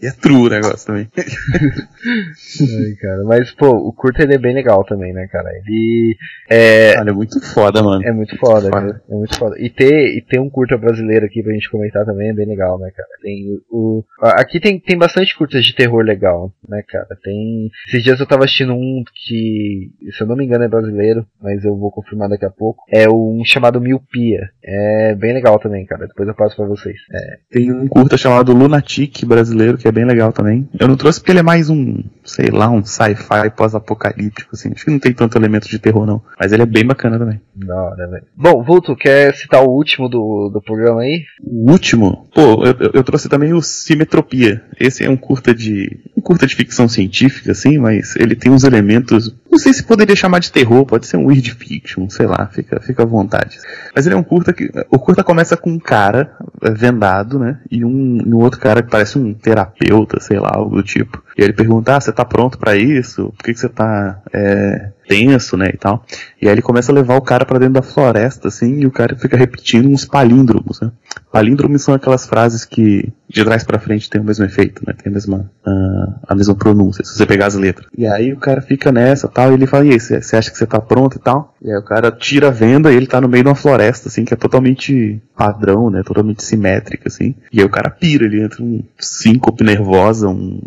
e 0.00 0.06
é 0.06 0.12
true 0.12 0.46
o 0.46 0.50
negócio 0.50 0.86
também. 0.86 1.08
Ai, 1.16 2.92
cara. 3.00 3.24
Mas, 3.24 3.50
pô, 3.52 3.70
o 3.70 3.92
curto 3.92 4.20
ele 4.20 4.34
é 4.34 4.38
bem 4.38 4.54
legal 4.54 4.84
também, 4.84 5.12
né, 5.12 5.26
cara? 5.28 5.48
Ele 5.56 6.16
é. 6.48 6.98
Olha, 6.98 7.10
é 7.10 7.12
muito 7.12 7.40
foda, 7.40 7.82
mano. 7.82 8.04
É 8.04 8.12
muito 8.12 8.36
foda, 8.36 8.68
foda. 8.70 9.02
É 9.08 9.14
muito 9.14 9.38
foda. 9.38 9.56
E 9.58 9.70
ter, 9.70 10.16
e 10.16 10.22
ter 10.22 10.38
um 10.38 10.50
curta 10.50 10.76
brasileiro 10.76 11.24
aqui 11.24 11.42
pra 11.42 11.52
gente 11.52 11.70
comentar 11.70 12.04
também 12.04 12.33
bem 12.34 12.46
legal, 12.46 12.78
né, 12.78 12.90
cara? 12.90 13.08
Tem 13.22 13.60
o. 13.70 14.04
Aqui 14.20 14.60
tem, 14.60 14.78
tem 14.78 14.98
bastante 14.98 15.36
curtas 15.36 15.64
de 15.64 15.74
terror 15.74 16.02
legal, 16.02 16.52
né, 16.68 16.82
cara? 16.86 17.16
Tem. 17.22 17.70
Esses 17.88 18.02
dias 18.02 18.20
eu 18.20 18.26
tava 18.26 18.44
assistindo 18.44 18.74
um 18.74 19.02
que, 19.26 19.90
se 20.12 20.22
eu 20.22 20.26
não 20.26 20.36
me 20.36 20.44
engano, 20.44 20.64
é 20.64 20.68
brasileiro, 20.68 21.26
mas 21.40 21.64
eu 21.64 21.76
vou 21.76 21.90
confirmar 21.90 22.28
daqui 22.28 22.44
a 22.44 22.50
pouco. 22.50 22.84
É 22.90 23.08
um 23.08 23.42
chamado 23.44 23.80
Miopia. 23.80 24.50
É 24.62 24.94
É 25.10 25.14
bem 25.14 25.32
legal 25.32 25.58
também, 25.58 25.84
cara. 25.86 26.06
Depois 26.06 26.28
eu 26.28 26.34
passo 26.34 26.56
pra 26.56 26.66
vocês. 26.66 26.96
É. 27.12 27.38
Tem 27.50 27.72
um 27.72 27.86
curta 27.86 28.16
chamado 28.16 28.52
Lunatic 28.52 29.24
brasileiro, 29.24 29.78
que 29.78 29.86
é 29.86 29.92
bem 29.92 30.04
legal 30.04 30.32
também. 30.32 30.68
Eu 30.78 30.88
não 30.88 30.96
trouxe 30.96 31.20
porque 31.20 31.32
ele 31.32 31.40
é 31.40 31.42
mais 31.42 31.70
um, 31.70 32.02
sei 32.24 32.46
lá, 32.50 32.68
um 32.68 32.84
sci-fi 32.84 33.50
pós-apocalíptico, 33.56 34.50
assim. 34.52 34.70
Acho 34.74 34.84
que 34.84 34.90
não 34.90 34.98
tem 34.98 35.12
tanto 35.12 35.38
elemento 35.38 35.68
de 35.68 35.78
terror, 35.78 36.06
não. 36.06 36.22
Mas 36.38 36.52
ele 36.52 36.62
é 36.62 36.66
bem 36.66 36.86
bacana 36.86 37.18
também. 37.18 37.40
Da 37.54 37.74
hora, 37.74 38.08
velho. 38.08 38.26
Bom, 38.36 38.62
Vulto, 38.62 38.96
quer 38.96 39.34
citar 39.34 39.62
o 39.62 39.70
último 39.70 40.08
do, 40.08 40.50
do 40.52 40.60
programa 40.60 41.02
aí? 41.02 41.22
O 41.42 41.70
último? 41.70 42.23
Pô, 42.32 42.64
eu, 42.64 42.90
eu 42.94 43.04
trouxe 43.04 43.28
também 43.28 43.52
o 43.52 43.62
Simetropia. 43.62 44.62
Esse 44.78 45.04
é 45.04 45.10
um 45.10 45.16
curta 45.16 45.54
de. 45.54 46.00
um 46.16 46.20
curta 46.20 46.46
de 46.46 46.54
ficção 46.54 46.88
científica, 46.88 47.52
assim, 47.52 47.78
mas 47.78 48.14
ele 48.16 48.34
tem 48.34 48.50
uns 48.50 48.64
elementos. 48.64 49.34
Não 49.50 49.58
sei 49.58 49.72
se 49.72 49.84
poderia 49.84 50.16
chamar 50.16 50.40
de 50.40 50.50
terror, 50.50 50.84
pode 50.84 51.06
ser 51.06 51.16
um 51.16 51.26
weird 51.26 51.50
fiction, 51.52 52.08
sei 52.08 52.26
lá, 52.26 52.48
fica, 52.52 52.80
fica 52.80 53.02
à 53.02 53.06
vontade. 53.06 53.58
Mas 53.94 54.06
ele 54.06 54.14
é 54.14 54.18
um 54.18 54.22
curta 54.22 54.52
que. 54.52 54.70
O 54.90 54.98
curta 54.98 55.22
começa 55.22 55.56
com 55.56 55.70
um 55.70 55.78
cara 55.78 56.36
vendado, 56.60 57.38
né? 57.38 57.60
E 57.70 57.84
um, 57.84 58.22
um 58.26 58.36
outro 58.36 58.60
cara 58.60 58.82
que 58.82 58.90
parece 58.90 59.18
um 59.18 59.32
terapeuta, 59.34 60.20
sei 60.20 60.38
lá, 60.38 60.50
algo 60.54 60.76
do 60.76 60.82
tipo. 60.82 61.22
E 61.36 61.42
ele 61.42 61.52
pergunta, 61.52 61.96
ah, 61.96 62.00
você 62.00 62.12
tá 62.12 62.24
pronto 62.24 62.58
para 62.58 62.76
isso? 62.76 63.32
Por 63.36 63.44
que, 63.44 63.52
que 63.52 63.58
você 63.58 63.68
tá 63.68 64.22
é, 64.32 64.90
tenso, 65.08 65.56
né, 65.56 65.70
e 65.72 65.76
tal? 65.76 66.04
E 66.40 66.46
aí 66.46 66.54
ele 66.54 66.62
começa 66.62 66.92
a 66.92 66.94
levar 66.94 67.16
o 67.16 67.22
cara 67.22 67.44
para 67.44 67.58
dentro 67.58 67.74
da 67.74 67.82
floresta, 67.82 68.48
assim, 68.48 68.80
e 68.80 68.86
o 68.86 68.90
cara 68.90 69.16
fica 69.16 69.36
repetindo 69.36 69.88
uns 69.88 70.04
palíndromos, 70.04 70.80
né? 70.80 70.92
Palíndromos 71.32 71.82
são 71.82 71.94
aquelas 71.94 72.26
frases 72.26 72.64
que 72.64 73.12
de 73.34 73.44
trás 73.44 73.64
para 73.64 73.80
frente 73.80 74.08
tem 74.08 74.20
o 74.20 74.24
mesmo 74.24 74.44
efeito, 74.44 74.82
né? 74.86 74.94
Tem 74.94 75.10
a 75.10 75.14
mesma, 75.14 75.50
uh, 75.66 76.14
a 76.26 76.34
mesma 76.34 76.54
pronúncia, 76.54 77.04
se 77.04 77.16
você 77.16 77.26
pegar 77.26 77.46
as 77.46 77.54
letras. 77.54 77.88
E 77.98 78.06
aí 78.06 78.32
o 78.32 78.36
cara 78.36 78.62
fica 78.62 78.92
nessa 78.92 79.26
tal, 79.26 79.50
e 79.50 79.54
ele 79.54 79.66
fala, 79.66 79.86
e 79.86 79.90
aí, 79.90 80.00
você 80.00 80.36
acha 80.36 80.50
que 80.50 80.56
você 80.56 80.66
tá 80.66 80.80
pronto 80.80 81.16
e 81.16 81.20
tal? 81.20 81.52
E 81.60 81.70
aí 81.70 81.76
o 81.76 81.82
cara 81.82 82.12
tira 82.12 82.48
a 82.48 82.50
venda 82.50 82.92
e 82.92 82.96
ele 82.96 83.06
tá 83.06 83.20
no 83.20 83.28
meio 83.28 83.42
de 83.42 83.48
uma 83.48 83.56
floresta, 83.56 84.08
assim, 84.08 84.24
que 84.24 84.32
é 84.32 84.36
totalmente 84.36 85.20
padrão, 85.36 85.90
né? 85.90 86.02
Totalmente 86.04 86.44
simétrica, 86.44 87.08
assim. 87.08 87.34
E 87.52 87.58
aí 87.58 87.66
o 87.66 87.70
cara 87.70 87.90
pira, 87.90 88.24
ele 88.24 88.42
entra 88.42 88.62
um 88.62 88.82
síncope 88.98 89.64
nervosa, 89.64 90.28
um, 90.28 90.60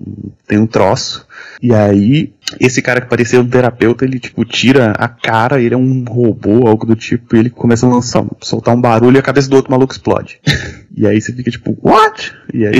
tem 0.45 0.57
um 0.57 0.68
troço. 0.68 1.26
E 1.61 1.74
aí, 1.74 2.34
esse 2.59 2.82
cara 2.82 3.01
que 3.01 3.07
parecia 3.07 3.39
um 3.39 3.47
terapeuta, 3.47 4.05
ele, 4.05 4.20
tipo, 4.20 4.43
tira 4.45 4.91
a 4.97 5.07
cara, 5.07 5.61
ele 5.61 5.74
é 5.74 5.78
um 5.78 6.03
robô, 6.03 6.68
algo 6.68 6.86
do 6.86 6.95
tipo, 6.95 7.36
e 7.36 7.39
ele 7.39 7.49
começa 7.49 7.86
a 7.86 7.89
lançar, 7.89 8.26
soltar 8.41 8.76
um 8.76 8.82
barulho 8.82 9.18
e 9.18 9.20
a 9.20 9.24
cabeça 9.24 9.49
do 9.49 9.55
outro 9.55 9.72
maluco 9.72 9.93
explode. 9.93 10.39
e 10.95 11.05
aí 11.05 11.20
você 11.20 11.34
fica 11.34 11.51
tipo, 11.51 11.78
what? 11.82 12.34
E 12.58 12.66
aí. 12.66 12.80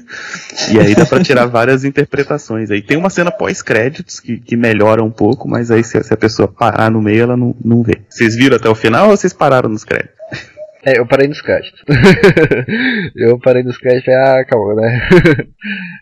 e 0.72 0.80
aí 0.80 0.94
dá 0.94 1.04
pra 1.04 1.22
tirar 1.22 1.44
várias 1.44 1.84
interpretações. 1.84 2.70
Aí 2.70 2.80
tem 2.80 2.96
uma 2.96 3.10
cena 3.10 3.30
pós-créditos 3.30 4.18
que, 4.18 4.38
que 4.38 4.56
melhora 4.56 5.04
um 5.04 5.10
pouco, 5.10 5.46
mas 5.46 5.70
aí 5.70 5.84
se, 5.84 6.02
se, 6.02 6.14
a 6.14 6.16
pessoa 6.16 6.48
parar 6.48 6.90
no 6.90 7.02
meio, 7.02 7.24
ela 7.24 7.36
não, 7.36 7.54
não 7.62 7.82
vê. 7.82 8.00
Vocês 8.08 8.34
viram 8.34 8.56
até 8.56 8.70
o 8.70 8.74
final 8.74 9.10
ou 9.10 9.16
vocês 9.16 9.34
pararam 9.34 9.68
nos 9.68 9.84
créditos? 9.84 10.16
É, 10.84 10.98
eu 10.98 11.06
parei 11.06 11.28
nos 11.28 11.40
créditos. 11.40 11.80
eu 13.14 13.38
parei 13.38 13.62
nos 13.62 13.78
créditos 13.78 14.08
e 14.08 14.10
ah, 14.10 14.40
acabou, 14.40 14.74
né? 14.74 15.08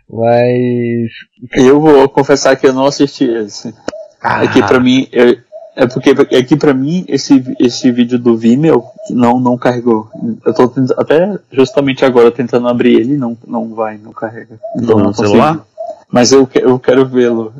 Mas. 0.08 1.10
Eu 1.54 1.78
vou 1.78 2.08
confessar 2.08 2.56
que 2.56 2.66
eu 2.66 2.72
não 2.72 2.86
assisti 2.86 3.24
esse. 3.24 3.74
Ah. 4.22 4.40
Aqui 4.40 4.66
pra 4.66 4.80
mim, 4.80 5.06
eu, 5.12 5.36
é 5.80 5.86
porque 5.86 6.10
aqui 6.36 6.56
pra 6.56 6.74
mim 6.74 7.06
esse, 7.08 7.42
esse 7.58 7.90
vídeo 7.90 8.18
do 8.18 8.36
Vimeo 8.36 8.84
não, 9.08 9.40
não 9.40 9.56
carregou. 9.56 10.10
Eu 10.44 10.52
tô 10.52 10.70
até 10.98 11.38
justamente 11.50 12.04
agora 12.04 12.30
tentando 12.30 12.68
abrir 12.68 13.00
ele 13.00 13.16
não 13.16 13.34
não 13.46 13.74
vai, 13.74 13.96
não 13.96 14.12
carrega. 14.12 14.60
Então 14.76 14.98
no 14.98 15.04
não 15.04 15.12
celular? 15.14 15.64
Mas 16.12 16.32
eu, 16.32 16.48
eu 16.54 16.78
quero 16.78 17.06
vê-lo. 17.06 17.54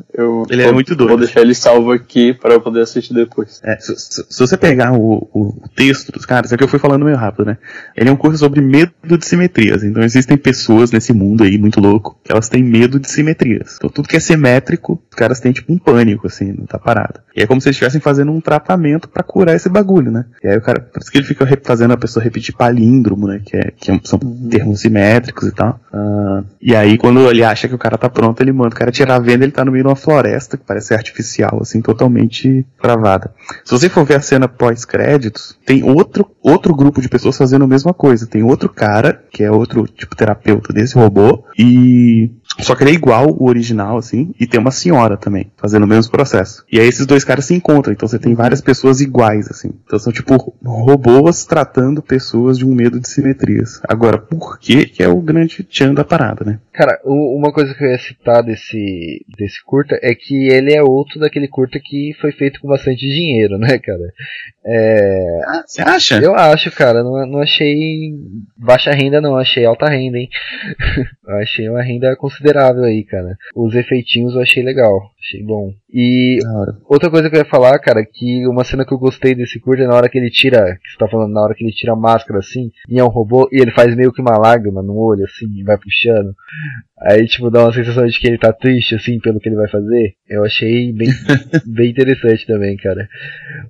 ele 0.49 0.61
é 0.61 0.65
vou, 0.65 0.71
é 0.71 0.73
muito 0.73 0.95
doido. 0.95 1.09
Vou 1.09 1.17
deixar 1.17 1.41
ele 1.41 1.55
salvo 1.55 1.91
aqui 1.91 2.33
para 2.33 2.53
eu 2.53 2.61
poder 2.61 2.81
assistir 2.81 3.13
depois. 3.13 3.61
É, 3.63 3.77
se, 3.77 3.95
se, 3.95 4.25
se, 4.29 4.39
você 4.39 4.57
pegar 4.57 4.91
o, 4.91 5.29
o, 5.33 5.69
texto 5.75 6.11
dos 6.11 6.25
caras, 6.25 6.51
é 6.51 6.57
que 6.57 6.63
eu 6.63 6.67
fui 6.67 6.79
falando 6.79 7.05
meio 7.05 7.15
rápido, 7.15 7.45
né? 7.45 7.57
Ele 7.95 8.09
é 8.09 8.11
um 8.11 8.17
curso 8.17 8.39
sobre 8.39 8.59
medo 8.61 9.17
de 9.17 9.25
simetrias. 9.25 9.83
Então 9.83 10.03
existem 10.03 10.37
pessoas 10.37 10.91
nesse 10.91 11.13
mundo 11.13 11.43
aí 11.43 11.57
muito 11.57 11.79
louco 11.79 12.19
que 12.23 12.31
elas 12.31 12.49
têm 12.49 12.63
medo 12.63 12.99
de 12.99 13.09
simetrias. 13.09 13.75
Então 13.77 13.89
tudo 13.89 14.09
que 14.09 14.17
é 14.17 14.19
simétrico, 14.19 15.01
os 15.09 15.15
caras 15.15 15.39
têm 15.39 15.53
tipo 15.53 15.71
um 15.71 15.77
pânico, 15.77 16.27
assim, 16.27 16.51
não 16.51 16.65
tá 16.65 16.77
parado. 16.77 17.21
E 17.35 17.41
é 17.41 17.47
como 17.47 17.61
se 17.61 17.69
eles 17.69 17.75
estivessem 17.75 18.01
fazendo 18.01 18.31
um 18.31 18.41
tratamento 18.41 19.07
para 19.07 19.23
curar 19.23 19.55
esse 19.55 19.69
bagulho, 19.69 20.11
né? 20.11 20.25
E 20.43 20.49
aí 20.49 20.57
o 20.57 20.61
cara, 20.61 20.81
por 20.81 21.01
isso 21.01 21.09
que 21.09 21.17
ele 21.17 21.25
fica 21.25 21.47
fazendo 21.63 21.91
a 21.91 21.97
pessoa 21.97 22.23
repetir 22.23 22.53
palíndromo, 22.55 23.27
né? 23.27 23.41
Que, 23.45 23.55
é, 23.55 23.71
que 23.77 23.91
é 23.91 23.99
são 24.03 24.19
uhum. 24.21 24.49
termos 24.49 24.81
simétricos 24.81 25.47
e 25.47 25.51
tal. 25.51 25.79
Uh, 25.93 26.45
e 26.61 26.75
aí 26.75 26.97
quando 26.97 27.29
ele 27.29 27.43
acha 27.43 27.69
que 27.69 27.75
o 27.75 27.77
cara 27.77 27.97
tá 27.97 28.09
pronto, 28.09 28.40
ele 28.41 28.51
manda 28.51 28.75
o 28.75 28.77
cara 28.77 28.91
tirar 28.91 29.15
a 29.15 29.19
venda, 29.19 29.43
ele 29.43 29.51
tá 29.51 29.63
no 29.63 29.71
meio 29.71 29.83
de 29.83 29.89
uma 29.89 29.95
floresta 29.95 30.57
que 30.57 30.63
parece 30.65 30.93
artificial, 30.93 31.59
assim, 31.61 31.81
totalmente 31.81 32.65
travada. 32.81 33.33
Se 33.63 33.71
você 33.71 33.89
for 33.89 34.05
ver 34.05 34.15
a 34.15 34.21
cena 34.21 34.47
pós-créditos, 34.47 35.57
tem 35.65 35.83
outro, 35.83 36.29
outro 36.41 36.75
grupo 36.75 37.01
de 37.01 37.09
pessoas 37.09 37.37
fazendo 37.37 37.65
a 37.65 37.67
mesma 37.67 37.93
coisa. 37.93 38.27
Tem 38.27 38.43
outro 38.43 38.69
cara, 38.69 39.21
que 39.31 39.43
é 39.43 39.51
outro 39.51 39.85
tipo 39.87 40.15
terapeuta 40.15 40.73
desse 40.73 40.95
robô, 40.95 41.43
e 41.57 42.31
só 42.59 42.75
que 42.75 42.83
ele 42.83 42.91
é 42.91 42.93
igual 42.93 43.29
o 43.29 43.47
original, 43.47 43.97
assim, 43.97 44.33
e 44.39 44.45
tem 44.45 44.59
uma 44.59 44.71
senhora 44.71 45.17
também, 45.17 45.51
fazendo 45.57 45.83
o 45.83 45.87
mesmo 45.87 46.11
processo. 46.11 46.65
E 46.71 46.79
aí 46.79 46.87
esses 46.87 47.05
dois 47.05 47.23
caras 47.23 47.45
se 47.45 47.53
encontram, 47.53 47.93
então 47.93 48.07
você 48.07 48.19
tem 48.19 48.33
várias 48.33 48.61
pessoas 48.61 49.01
iguais, 49.01 49.47
assim. 49.49 49.71
Então 49.85 49.97
são 49.97 50.11
tipo 50.11 50.53
robôs 50.63 51.45
tratando 51.45 52.01
pessoas 52.01 52.57
de 52.57 52.65
um 52.65 52.73
medo 52.73 52.99
de 52.99 53.09
simetrias. 53.09 53.79
Agora, 53.87 54.17
por 54.17 54.59
que 54.59 54.85
que 54.85 55.03
é 55.03 55.07
o 55.07 55.21
grande 55.21 55.63
tchan 55.63 55.93
da 55.93 56.03
parada, 56.03 56.43
né? 56.45 56.59
Cara, 56.73 56.99
uma 57.05 57.51
coisa 57.51 57.73
que 57.73 57.83
eu 57.83 57.89
ia 57.89 57.97
citar 57.97 58.30
desse, 58.39 59.25
desse 59.37 59.61
curta 59.65 59.99
é 60.01 60.15
que 60.15 60.47
ele 60.47 60.73
é 60.73 60.81
outro 60.81 61.19
daquele 61.19 61.47
curta 61.47 61.79
que 61.83 62.13
foi 62.21 62.31
feito 62.31 62.61
com 62.61 62.69
bastante 62.69 62.99
dinheiro, 62.99 63.57
né, 63.57 63.77
cara? 63.79 64.13
É... 64.65 65.41
Ah, 65.45 65.63
você 65.65 65.81
acha? 65.81 66.19
Eu 66.19 66.35
acho, 66.35 66.71
cara. 66.71 67.03
Não, 67.03 67.25
não 67.25 67.41
achei 67.41 68.13
baixa 68.55 68.91
renda, 68.91 69.19
não. 69.19 69.35
Achei 69.35 69.65
alta 69.65 69.89
renda, 69.89 70.17
hein? 70.17 70.29
achei 71.41 71.67
uma 71.67 71.81
renda 71.81 72.15
considerável 72.15 72.83
aí, 72.83 73.03
cara. 73.03 73.35
Os 73.55 73.75
efeitinhos 73.75 74.35
eu 74.35 74.41
achei 74.41 74.63
legal. 74.63 75.11
Achei 75.19 75.43
bom. 75.43 75.73
E 75.93 76.39
outra 76.85 77.09
coisa 77.09 77.29
que 77.29 77.35
eu 77.35 77.39
ia 77.39 77.45
falar, 77.45 77.77
cara, 77.79 78.05
que 78.05 78.47
uma 78.47 78.63
cena 78.63 78.85
que 78.85 78.93
eu 78.93 78.97
gostei 78.97 79.35
desse 79.35 79.59
curto 79.59 79.83
é 79.83 79.87
na 79.87 79.95
hora 79.95 80.07
que 80.07 80.17
ele 80.17 80.29
tira, 80.29 80.77
que 80.81 80.89
você 80.89 80.97
tá 80.97 81.07
falando, 81.07 81.33
na 81.33 81.41
hora 81.41 81.53
que 81.53 81.63
ele 81.63 81.73
tira 81.73 81.91
a 81.91 81.97
máscara 81.97 82.39
assim, 82.39 82.71
e 82.87 82.97
é 82.97 83.03
um 83.03 83.09
robô, 83.09 83.49
e 83.51 83.61
ele 83.61 83.71
faz 83.71 83.93
meio 83.93 84.13
que 84.13 84.21
uma 84.21 84.37
lágrima 84.37 84.81
no 84.81 84.95
olho, 84.95 85.25
assim, 85.25 85.47
e 85.53 85.63
vai 85.63 85.77
puxando. 85.77 86.33
Aí, 87.01 87.25
tipo, 87.27 87.49
dá 87.49 87.63
uma 87.63 87.73
sensação 87.73 88.05
de 88.05 88.17
que 88.17 88.27
ele 88.27 88.37
tá 88.37 88.53
triste, 88.53 88.95
assim, 88.95 89.19
pelo 89.19 89.39
que 89.39 89.49
ele 89.49 89.55
vai 89.55 89.67
fazer. 89.67 90.13
Eu 90.29 90.45
achei 90.45 90.93
bem, 90.93 91.09
bem 91.67 91.89
interessante 91.89 92.45
também, 92.47 92.77
cara. 92.77 93.07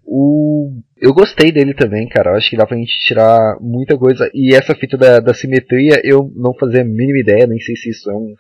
O... 0.06 0.70
Eu 1.02 1.14
gostei 1.14 1.52
dele 1.52 1.74
também, 1.74 2.08
cara. 2.08 2.32
Eu 2.32 2.36
acho 2.36 2.50
que 2.50 2.58
dá 2.58 2.66
pra 2.66 2.78
gente 2.78 3.00
tirar 3.00 3.58
muita 3.60 3.98
coisa. 3.98 4.30
E 4.34 4.54
essa 4.54 4.76
fita 4.76 4.98
da, 4.98 5.20
da 5.20 5.34
simetria, 5.34 6.00
eu 6.04 6.32
não 6.36 6.54
fazia 6.54 6.82
a 6.82 6.86
mínima 6.86 7.20
ideia, 7.20 7.48
nem 7.48 7.60
sei 7.60 7.76
se 7.76 7.90
isso 7.90 8.10
é 8.10 8.14
um, 8.14 8.36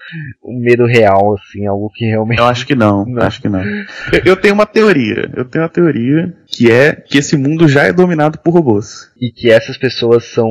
um 0.45 0.59
medo 0.59 0.85
real, 0.85 1.33
assim, 1.33 1.65
algo 1.65 1.89
que 1.93 2.05
realmente. 2.05 2.39
Eu 2.39 2.45
acho 2.45 2.67
que 2.67 2.75
não, 2.75 3.03
não. 3.09 3.23
acho 3.23 3.41
que 3.41 3.49
não. 3.49 3.63
Eu, 3.63 4.21
eu 4.25 4.35
tenho 4.35 4.53
uma 4.53 4.67
teoria. 4.67 5.29
Eu 5.35 5.45
tenho 5.45 5.63
uma 5.63 5.69
teoria 5.69 6.33
que 6.51 6.69
é 6.69 6.93
que 6.93 7.17
esse 7.17 7.37
mundo 7.37 7.67
já 7.67 7.83
é 7.83 7.93
dominado 7.93 8.37
por 8.39 8.53
robôs. 8.53 9.09
E 9.19 9.31
que 9.31 9.49
essas 9.49 9.77
pessoas 9.77 10.25
são 10.25 10.47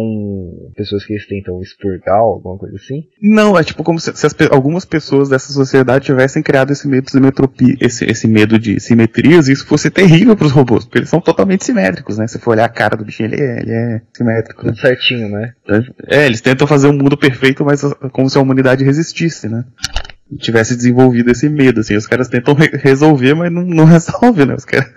pessoas 0.75 1.05
que 1.05 1.13
eles 1.13 1.27
tentam 1.27 1.61
expurgar, 1.61 2.19
alguma 2.19 2.57
coisa 2.57 2.77
assim? 2.77 3.03
Não, 3.21 3.59
é 3.59 3.63
tipo 3.63 3.85
como 3.85 4.01
se, 4.01 4.17
se 4.17 4.27
as, 4.27 4.35
algumas 4.51 4.85
pessoas 4.85 5.29
dessa 5.29 5.53
sociedade 5.53 6.07
tivessem 6.07 6.43
criado 6.43 6.73
esse 6.73 6.89
medo 6.89 7.05
de 7.05 7.11
simetropia, 7.11 7.77
esse, 7.81 8.05
esse 8.05 8.27
medo 8.27 8.59
de 8.59 8.81
simetrias, 8.81 9.49
e 9.49 9.53
isso 9.53 9.67
fosse 9.67 9.91
terrível 9.91 10.37
para 10.37 10.47
os 10.47 10.53
robôs, 10.53 10.85
porque 10.85 10.99
eles 10.99 11.11
são 11.11 11.21
totalmente 11.21 11.65
simétricos, 11.65 12.00
né? 12.19 12.27
Se 12.27 12.39
for 12.39 12.53
olhar 12.53 12.65
a 12.65 12.69
cara 12.69 12.97
do 12.97 13.05
bichinho, 13.05 13.29
ele 13.29 13.41
é, 13.41 13.61
ele 13.61 13.73
é 13.73 14.03
simétrico. 14.17 14.63
Tudo 14.63 14.75
né? 14.75 14.81
certinho, 14.81 15.29
né? 15.29 15.53
É, 16.07 16.27
eles 16.27 16.41
tentam 16.41 16.67
fazer 16.67 16.89
um 16.89 16.93
mundo 16.93 17.17
perfeito, 17.17 17.65
mas 17.65 17.83
como 18.13 18.29
se 18.29 18.39
a 18.39 18.41
humanidade 18.41 18.85
resistisse, 18.85 19.49
né? 19.49 19.65
tivesse 20.39 20.77
desenvolvido 20.77 21.31
esse 21.31 21.49
medo, 21.49 21.81
assim. 21.81 21.97
Os 21.97 22.07
caras 22.07 22.29
tentam 22.29 22.55
re 22.55 22.69
resolver, 22.75 23.35
mas 23.35 23.53
não, 23.53 23.63
não 23.63 23.85
resolve, 23.87 24.45
né? 24.45 24.55
Os 24.55 24.65
caras 24.65 24.91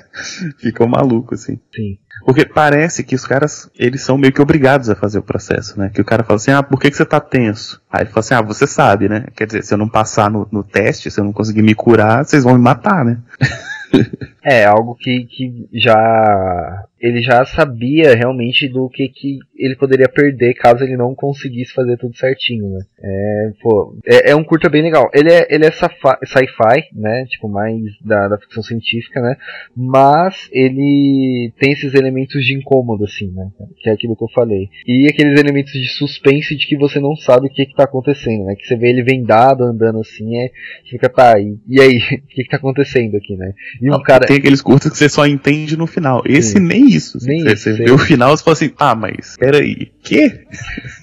ficam 0.58 0.86
malucos, 0.86 1.42
assim. 1.42 1.58
Sim. 1.74 1.98
Porque 2.26 2.44
parece 2.44 3.04
que 3.04 3.14
os 3.14 3.24
caras, 3.24 3.70
eles 3.78 4.02
são 4.02 4.18
meio 4.18 4.32
que 4.32 4.42
obrigados 4.42 4.90
a 4.90 4.96
fazer 4.96 5.20
o 5.20 5.22
processo, 5.22 5.78
né? 5.78 5.92
Que 5.94 6.00
o 6.00 6.04
cara 6.04 6.24
fala 6.24 6.38
assim, 6.38 6.50
ah, 6.50 6.60
por 6.60 6.80
que, 6.80 6.90
que 6.90 6.96
você 6.96 7.04
tá 7.04 7.20
tenso? 7.20 7.80
Aí 7.88 8.02
ele 8.02 8.10
fala 8.10 8.18
assim, 8.18 8.34
ah, 8.34 8.42
você 8.42 8.66
sabe, 8.66 9.08
né? 9.08 9.28
Quer 9.36 9.46
dizer, 9.46 9.62
se 9.62 9.72
eu 9.72 9.78
não 9.78 9.88
passar 9.88 10.28
no, 10.28 10.46
no 10.50 10.64
teste, 10.64 11.08
se 11.08 11.20
eu 11.20 11.24
não 11.24 11.32
conseguir 11.32 11.62
me 11.62 11.72
curar, 11.72 12.24
vocês 12.24 12.42
vão 12.42 12.54
me 12.54 12.60
matar, 12.60 13.04
né? 13.04 13.18
é, 14.42 14.64
algo 14.64 14.96
que, 14.96 15.24
que 15.26 15.68
já 15.72 16.84
ele 16.98 17.20
já 17.20 17.44
sabia 17.44 18.14
realmente 18.14 18.68
do 18.68 18.88
que, 18.88 19.08
que 19.08 19.38
ele 19.56 19.76
poderia 19.76 20.08
perder 20.08 20.54
caso 20.54 20.82
ele 20.82 20.96
não 20.96 21.14
conseguisse 21.14 21.72
fazer 21.74 21.96
tudo 21.98 22.16
certinho, 22.16 22.70
né? 22.70 22.80
É, 22.98 23.50
pô, 23.62 23.94
é, 24.06 24.30
é 24.30 24.36
um 24.36 24.42
curta 24.42 24.68
bem 24.68 24.82
legal. 24.82 25.10
Ele 25.12 25.30
é, 25.30 25.46
ele 25.50 25.66
é 25.66 25.70
sci-fi, 25.70 26.88
né? 26.94 27.26
Tipo, 27.28 27.48
mais 27.48 27.80
da, 28.00 28.28
da 28.28 28.38
ficção 28.38 28.62
científica, 28.62 29.20
né? 29.20 29.36
Mas 29.76 30.48
ele 30.50 31.52
tem 31.58 31.72
esses 31.72 31.92
elementos 31.94 32.15
de 32.24 32.54
incômodo, 32.56 33.04
assim, 33.04 33.30
né? 33.32 33.48
Que 33.78 33.90
é 33.90 33.92
aquilo 33.92 34.16
que 34.16 34.24
eu 34.24 34.28
falei. 34.28 34.68
E 34.86 35.08
aqueles 35.08 35.38
elementos 35.38 35.72
de 35.72 35.88
suspense 35.88 36.56
de 36.56 36.66
que 36.66 36.76
você 36.76 36.98
não 36.98 37.16
sabe 37.16 37.46
o 37.46 37.50
que, 37.50 37.66
que 37.66 37.74
tá 37.74 37.84
acontecendo, 37.84 38.44
né? 38.44 38.54
Que 38.54 38.66
você 38.66 38.76
vê 38.76 38.90
ele 38.90 39.02
vendado 39.02 39.64
andando 39.64 40.00
assim, 40.00 40.36
é, 40.36 40.50
fica, 40.88 41.08
tá, 41.08 41.38
e, 41.38 41.58
e 41.68 41.80
aí? 41.80 41.96
O 42.26 42.36
que, 42.36 42.42
que 42.42 42.50
tá 42.50 42.56
acontecendo 42.58 43.16
aqui, 43.16 43.34
né? 43.36 43.52
E 43.80 43.90
um 43.90 44.02
cara. 44.02 44.26
Tem 44.26 44.36
aqueles 44.36 44.60
curtas 44.60 44.92
que 44.92 44.98
você 44.98 45.08
só 45.08 45.26
entende 45.26 45.76
no 45.76 45.86
final. 45.86 46.22
Esse 46.26 46.54
Sim. 46.54 46.60
nem 46.60 46.86
isso. 46.86 47.16
Assim. 47.16 47.28
Nem 47.28 47.42
você, 47.42 47.52
isso, 47.52 47.62
você 47.64 47.72
vê 47.72 47.90
o 47.90 47.98
final 47.98 48.34
e 48.34 48.38
fala 48.38 48.52
assim, 48.52 48.72
ah, 48.78 48.94
mas 48.94 49.36
peraí, 49.38 49.90
quê? 50.02 50.32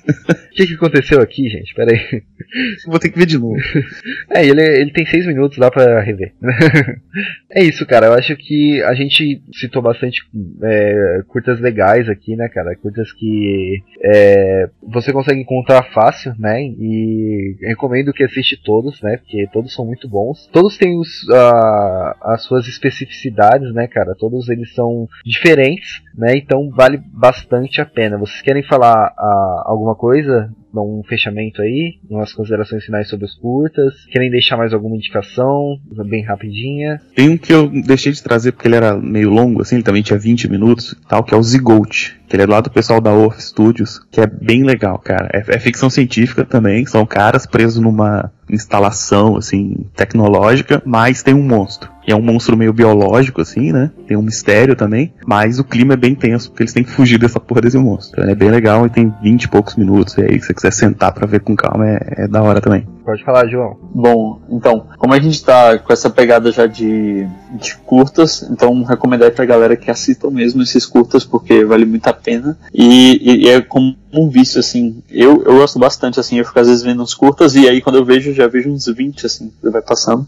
O 0.53 0.55
que, 0.55 0.67
que 0.67 0.73
aconteceu 0.75 1.19
aqui, 1.19 1.49
gente? 1.49 1.73
Pera 1.73 1.91
aí. 1.91 2.21
Vou 2.85 2.99
ter 2.99 3.09
que 3.09 3.17
ver 3.17 3.25
de 3.25 3.39
novo. 3.39 3.55
É, 4.29 4.45
ele, 4.45 4.61
ele 4.61 4.91
tem 4.91 5.03
seis 5.05 5.25
minutos, 5.25 5.57
dá 5.57 5.71
pra 5.71 5.99
rever. 6.01 6.31
é 7.51 7.63
isso, 7.63 7.83
cara. 7.87 8.07
Eu 8.07 8.13
acho 8.13 8.35
que 8.35 8.79
a 8.83 8.93
gente 8.93 9.41
citou 9.53 9.81
bastante 9.81 10.21
é, 10.61 10.92
curtas 11.27 11.59
legais 11.59 12.07
aqui, 12.09 12.35
né, 12.35 12.47
cara? 12.49 12.75
Curtas 12.75 13.11
que 13.13 13.81
é, 14.03 14.69
você 14.91 15.11
consegue 15.11 15.41
encontrar 15.41 15.83
fácil, 15.93 16.33
né? 16.37 16.61
E 16.63 17.55
recomendo 17.61 18.13
que 18.13 18.23
assiste 18.23 18.61
todos, 18.63 19.01
né? 19.01 19.17
Porque 19.17 19.47
todos 19.51 19.73
são 19.73 19.85
muito 19.85 20.07
bons. 20.07 20.47
Todos 20.51 20.77
têm 20.77 20.97
os, 20.99 21.09
a- 21.29 22.15
as 22.33 22.43
suas 22.43 22.67
especificidades, 22.67 23.73
né, 23.73 23.87
cara? 23.87 24.15
Todos 24.17 24.49
eles 24.49 24.73
são 24.73 25.07
diferentes, 25.25 26.01
né? 26.17 26.35
Então 26.35 26.69
vale 26.69 26.97
bastante 26.97 27.81
a 27.81 27.85
pena. 27.85 28.17
Vocês 28.17 28.41
querem 28.41 28.63
falar 28.63 29.13
ah, 29.17 29.63
alguma 29.65 29.95
coisa? 29.95 30.51
Um 30.81 31.03
fechamento 31.07 31.61
aí, 31.61 31.99
umas 32.09 32.33
considerações 32.33 32.83
finais 32.83 33.07
sobre 33.07 33.25
os 33.25 33.35
curtas. 33.35 34.05
Querem 34.11 34.31
deixar 34.31 34.57
mais 34.57 34.73
alguma 34.73 34.95
indicação? 34.95 35.79
Bem 36.05 36.23
rapidinha. 36.23 36.99
Tem 37.15 37.29
um 37.29 37.37
que 37.37 37.53
eu 37.53 37.69
deixei 37.69 38.11
de 38.11 38.23
trazer 38.23 38.51
porque 38.51 38.67
ele 38.67 38.75
era 38.75 38.97
meio 38.97 39.29
longo, 39.29 39.61
assim, 39.61 39.75
ele 39.75 39.83
também 39.83 40.01
tinha 40.01 40.17
20 40.17 40.49
minutos 40.49 40.93
e 40.93 41.07
tal, 41.07 41.23
que 41.23 41.33
é 41.33 41.37
o 41.37 41.43
Zigote. 41.43 42.19
Que 42.33 42.37
ele 42.37 42.45
é 42.45 42.47
lá 42.47 42.61
do 42.61 42.71
pessoal 42.71 42.99
da 42.99 43.11
Orf 43.13 43.39
Studios, 43.39 43.99
que 44.09 44.19
é 44.19 44.25
bem 44.25 44.63
legal, 44.63 44.97
cara. 44.97 45.29
É, 45.31 45.55
é 45.55 45.59
ficção 45.59 45.87
científica 45.87 46.43
também, 46.43 46.83
são 46.83 47.05
caras 47.05 47.45
presos 47.45 47.79
numa 47.79 48.31
instalação, 48.49 49.37
assim, 49.37 49.85
tecnológica, 49.95 50.81
mas 50.83 51.21
tem 51.21 51.35
um 51.35 51.43
monstro. 51.43 51.91
E 52.07 52.11
é 52.11 52.15
um 52.15 52.23
monstro 52.23 52.57
meio 52.57 52.73
biológico, 52.73 53.39
assim, 53.39 53.71
né? 53.71 53.91
Tem 54.07 54.17
um 54.17 54.23
mistério 54.23 54.75
também, 54.75 55.13
mas 55.27 55.59
o 55.59 55.63
clima 55.63 55.93
é 55.93 55.97
bem 55.97 56.15
tenso, 56.15 56.49
porque 56.49 56.63
eles 56.63 56.73
têm 56.73 56.83
que 56.83 56.89
fugir 56.89 57.19
dessa 57.19 57.39
porra 57.39 57.61
desse 57.61 57.77
monstro. 57.77 58.13
Então, 58.13 58.23
ele 58.23 58.31
é 58.31 58.35
bem 58.35 58.49
legal 58.49 58.87
e 58.87 58.89
tem 58.89 59.13
20 59.21 59.43
e 59.43 59.47
poucos 59.47 59.75
minutos, 59.75 60.17
e 60.17 60.21
aí 60.21 60.39
se 60.39 60.47
você 60.47 60.53
quiser 60.55 60.73
sentar 60.73 61.13
pra 61.13 61.27
ver 61.27 61.41
com 61.41 61.55
calma, 61.55 61.87
é, 61.87 61.99
é 62.23 62.27
da 62.27 62.41
hora 62.41 62.59
também. 62.59 62.87
Pode 63.05 63.23
falar, 63.23 63.47
João. 63.47 63.77
Bom, 63.93 64.41
então, 64.49 64.87
como 64.97 65.13
a 65.13 65.19
gente 65.19 65.43
tá 65.45 65.77
com 65.77 65.93
essa 65.93 66.09
pegada 66.09 66.51
já 66.51 66.65
de, 66.65 67.27
de 67.53 67.75
curtas, 67.77 68.47
então 68.49 68.83
recomendar 68.83 69.31
pra 69.31 69.45
galera 69.45 69.75
que 69.75 69.89
assistam 69.91 70.29
mesmo 70.29 70.61
esses 70.61 70.85
curtas, 70.85 71.23
porque 71.23 71.63
vale 71.65 71.85
muito 71.85 72.07
a 72.07 72.13
pena. 72.13 72.57
E, 72.73 73.43
e- 73.45 73.49
é 73.49 73.61
como 73.61 73.95
um 74.13 74.29
vício, 74.29 74.59
assim. 74.59 75.01
Eu, 75.09 75.43
eu 75.43 75.55
gosto 75.57 75.79
bastante, 75.79 76.19
assim, 76.19 76.37
eu 76.37 76.45
fico 76.45 76.59
às 76.59 76.67
vezes 76.67 76.83
vendo 76.83 77.01
uns 77.01 77.13
curtas, 77.15 77.55
e 77.55 77.67
aí 77.67 77.81
quando 77.81 77.95
eu 77.97 78.05
vejo, 78.05 78.33
já 78.33 78.47
vejo 78.47 78.69
uns 78.69 78.85
20, 78.85 79.25
assim, 79.25 79.51
que 79.61 79.69
vai 79.69 79.81
passando. 79.81 80.27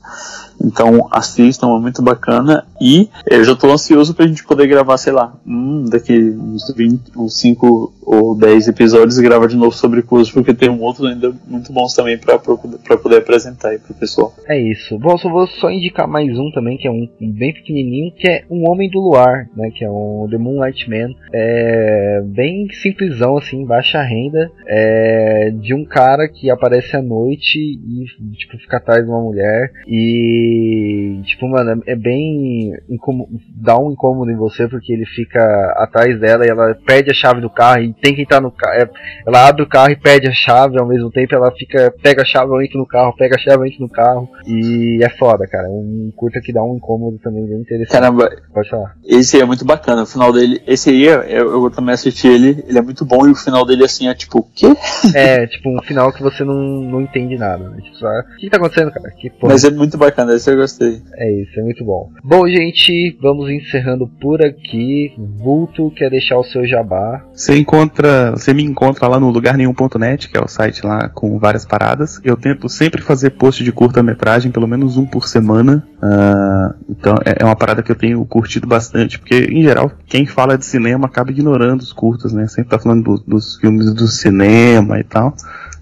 Então 0.64 1.08
assistam, 1.12 1.68
é 1.76 1.80
muito 1.80 2.02
bacana. 2.02 2.66
E 2.82 3.10
eu 3.30 3.44
já 3.44 3.56
tô 3.56 3.70
ansioso 3.72 4.14
pra 4.14 4.26
gente 4.28 4.44
poder 4.44 4.68
gravar, 4.68 4.98
sei 4.98 5.14
lá, 5.14 5.34
hum, 5.46 5.86
daqui 5.90 6.14
uns 6.18 6.72
20, 6.76 7.02
uns 7.16 7.38
5 7.40 7.94
ou 8.02 8.36
10 8.38 8.68
episódios 8.70 9.18
gravar 9.20 9.48
de 9.48 9.56
novo 9.56 9.76
sobre 9.76 10.02
cursos, 10.02 10.32
porque 10.34 10.54
tem 10.54 10.70
um 10.70 10.82
outro 10.82 11.06
ainda 11.08 11.34
muito 11.48 11.72
bons 11.74 11.94
também 11.94 12.18
pra 12.18 12.38
poder 12.40 13.18
apresentar 13.18 13.70
aí 13.70 13.80
pro 13.80 13.94
pessoal. 13.94 14.34
É 14.48 14.60
isso. 14.60 14.98
Bom, 14.98 15.18
só 15.18 15.30
vou 15.30 15.46
só 15.48 15.70
indicar 15.70 16.08
mais 16.08 16.30
um 16.38 16.50
também, 16.52 16.78
que 16.78 16.88
é 16.88 16.92
um 16.92 17.08
bem 17.20 17.54
pequenininho, 17.54 18.14
que 18.16 18.28
é 18.30 18.44
Um 18.50 18.70
Homem 18.70 18.90
do 18.90 19.00
Luar, 19.00 19.48
né? 19.56 19.70
Que 19.76 19.86
é 19.86 19.90
um 19.90 20.28
The 20.30 20.38
Moonlight 20.38 20.90
Man. 20.90 21.14
É 21.34 22.22
bem 22.26 22.68
simplesão, 22.72 23.38
assim, 23.38 23.66
baixa 23.66 24.02
renda. 24.02 24.50
É 24.68 25.52
de 25.52 25.74
um 25.74 25.86
cara 25.86 26.28
que 26.28 26.50
aparece 26.50 26.96
à 26.96 27.02
noite 27.02 27.58
e, 27.58 28.06
tipo, 28.38 28.58
fica 28.58 28.78
atrás 28.78 29.04
de 29.04 29.10
uma 29.10 29.22
mulher. 29.22 29.72
E, 29.88 31.22
tipo, 31.26 31.48
mano, 31.48 31.82
é 31.88 31.96
bem. 31.96 32.72
incômodo- 32.90 33.30
dá 33.56 33.78
um 33.80 33.92
incômodo 33.92 34.32
em 34.32 34.36
você, 34.36 34.68
porque 34.68 34.94
ele 34.94 35.06
fica 35.06 35.40
atrás 35.78 36.20
dela 36.20 36.46
e 36.46 36.50
ela 36.50 36.76
perde 36.86 37.12
a 37.12 37.14
chave 37.14 37.42
do 37.42 37.50
carro 37.50 37.82
e 37.82 37.94
tem 37.94 38.16
que 38.16 38.22
entrar 38.22 38.42
no 38.42 38.52
carro. 38.52 38.90
Ela 39.28 39.48
abre 39.48 39.64
o 39.64 39.68
carro 39.70 39.92
e 39.92 39.96
perde 39.96 40.28
a 40.28 40.34
chave 40.34 40.80
ao 40.80 40.88
mesmo 40.88 41.10
tempo. 41.12 41.34
Ela 41.36 41.52
fica, 41.52 41.94
pega 42.02 42.22
a 42.22 42.26
chave, 42.26 42.52
entra 42.64 42.78
no 42.78 42.86
carro, 42.88 43.16
pega 43.16 43.36
a 43.36 43.40
chave, 43.40 43.68
entra 43.68 43.80
no 43.80 43.90
carro. 43.90 44.30
E 44.48 45.00
é 45.04 45.10
foda, 45.10 45.48
cara. 45.48 45.68
É 45.68 45.70
um 45.72 46.12
curta 46.16 46.40
que 46.42 46.54
dá 46.54 46.64
um 46.64 46.76
incômodo 46.78 47.05
também 47.22 47.46
bem 47.46 47.60
interessante. 47.62 47.92
Caramba, 47.92 48.30
Pode 48.54 48.70
falar. 48.70 48.96
esse 49.06 49.36
aí 49.36 49.42
é 49.42 49.46
muito 49.46 49.66
bacana. 49.66 50.04
O 50.04 50.06
final 50.06 50.32
dele, 50.32 50.62
esse 50.68 50.90
aí 50.90 51.04
eu, 51.06 51.64
eu 51.64 51.72
também 51.72 51.94
assisti 51.94 52.28
ele, 52.28 52.64
ele 52.68 52.78
é 52.78 52.82
muito 52.82 53.06
bom 53.06 53.28
e 53.28 53.32
o 53.32 53.36
final 53.36 53.66
dele 53.66 53.84
assim 53.84 54.08
é 54.08 54.14
tipo, 54.14 54.40
o 54.40 54.44
quê? 54.44 54.68
É, 55.14 55.46
tipo, 55.48 55.70
um 55.70 55.82
final 55.84 56.12
que 56.12 56.22
você 56.22 56.44
não, 56.44 56.56
não 56.56 57.02
entende 57.02 57.38
nada. 57.38 57.70
Né? 57.70 57.78
Tipo, 57.82 57.96
só, 57.98 58.08
o 58.08 58.38
que 58.40 58.50
tá 58.50 58.58
acontecendo, 58.58 58.92
cara? 58.92 59.10
Que 59.12 59.30
porra. 59.30 59.54
Mas 59.54 59.64
é 59.64 59.70
muito 59.70 59.98
bacana, 59.98 60.34
esse 60.34 60.52
eu 60.52 60.58
gostei. 60.58 61.02
É 61.16 61.42
isso, 61.42 61.60
é 61.60 61.64
muito 61.64 61.84
bom. 61.86 62.10
Bom, 62.24 62.48
gente, 62.48 63.18
vamos 63.22 63.50
encerrando 63.50 64.08
por 64.20 64.44
aqui. 64.44 65.14
Vulto 65.18 65.92
quer 65.92 66.10
deixar 66.10 66.38
o 66.38 66.44
seu 66.44 66.66
jabá. 66.66 67.24
Você 67.34 67.58
encontra, 67.58 68.32
você 68.32 68.54
me 68.54 68.64
encontra 68.64 69.08
lá 69.08 69.20
no 69.20 69.30
lugarnenhum.net, 69.30 70.30
que 70.30 70.38
é 70.38 70.42
o 70.42 70.48
site 70.48 70.86
lá 70.86 71.08
com 71.10 71.38
várias 71.40 71.66
paradas. 71.66 72.20
Eu 72.24 72.36
tento 72.36 72.68
sempre 72.68 73.02
fazer 73.02 73.32
post 73.32 73.64
de 73.64 73.72
curta-metragem, 73.72 74.52
pelo 74.52 74.68
menos 74.68 74.98
um 74.98 75.06
por 75.06 75.28
semana. 75.28 75.88
Ah, 76.02 76.76
então 77.00 77.16
é 77.26 77.36
é 77.40 77.46
uma 77.46 77.56
parada 77.56 77.82
que 77.84 77.92
eu 77.92 77.96
tenho 77.96 78.24
curtido 78.26 78.66
bastante, 78.68 79.20
porque 79.20 79.36
em 79.52 79.62
geral 79.64 79.92
quem 80.08 80.26
fala 80.26 80.58
de 80.58 80.66
cinema 80.66 81.06
acaba 81.08 81.32
ignorando 81.32 81.82
os 81.82 81.92
curtas, 81.94 82.32
né? 82.34 82.48
Sempre 82.48 82.70
tá 82.72 82.80
falando 82.80 83.04
do- 83.04 83.24
dos 83.28 83.56
filmes 83.58 83.94
do 83.94 84.08
cinema 84.08 85.00
e 85.00 85.04
tal. 85.04 85.34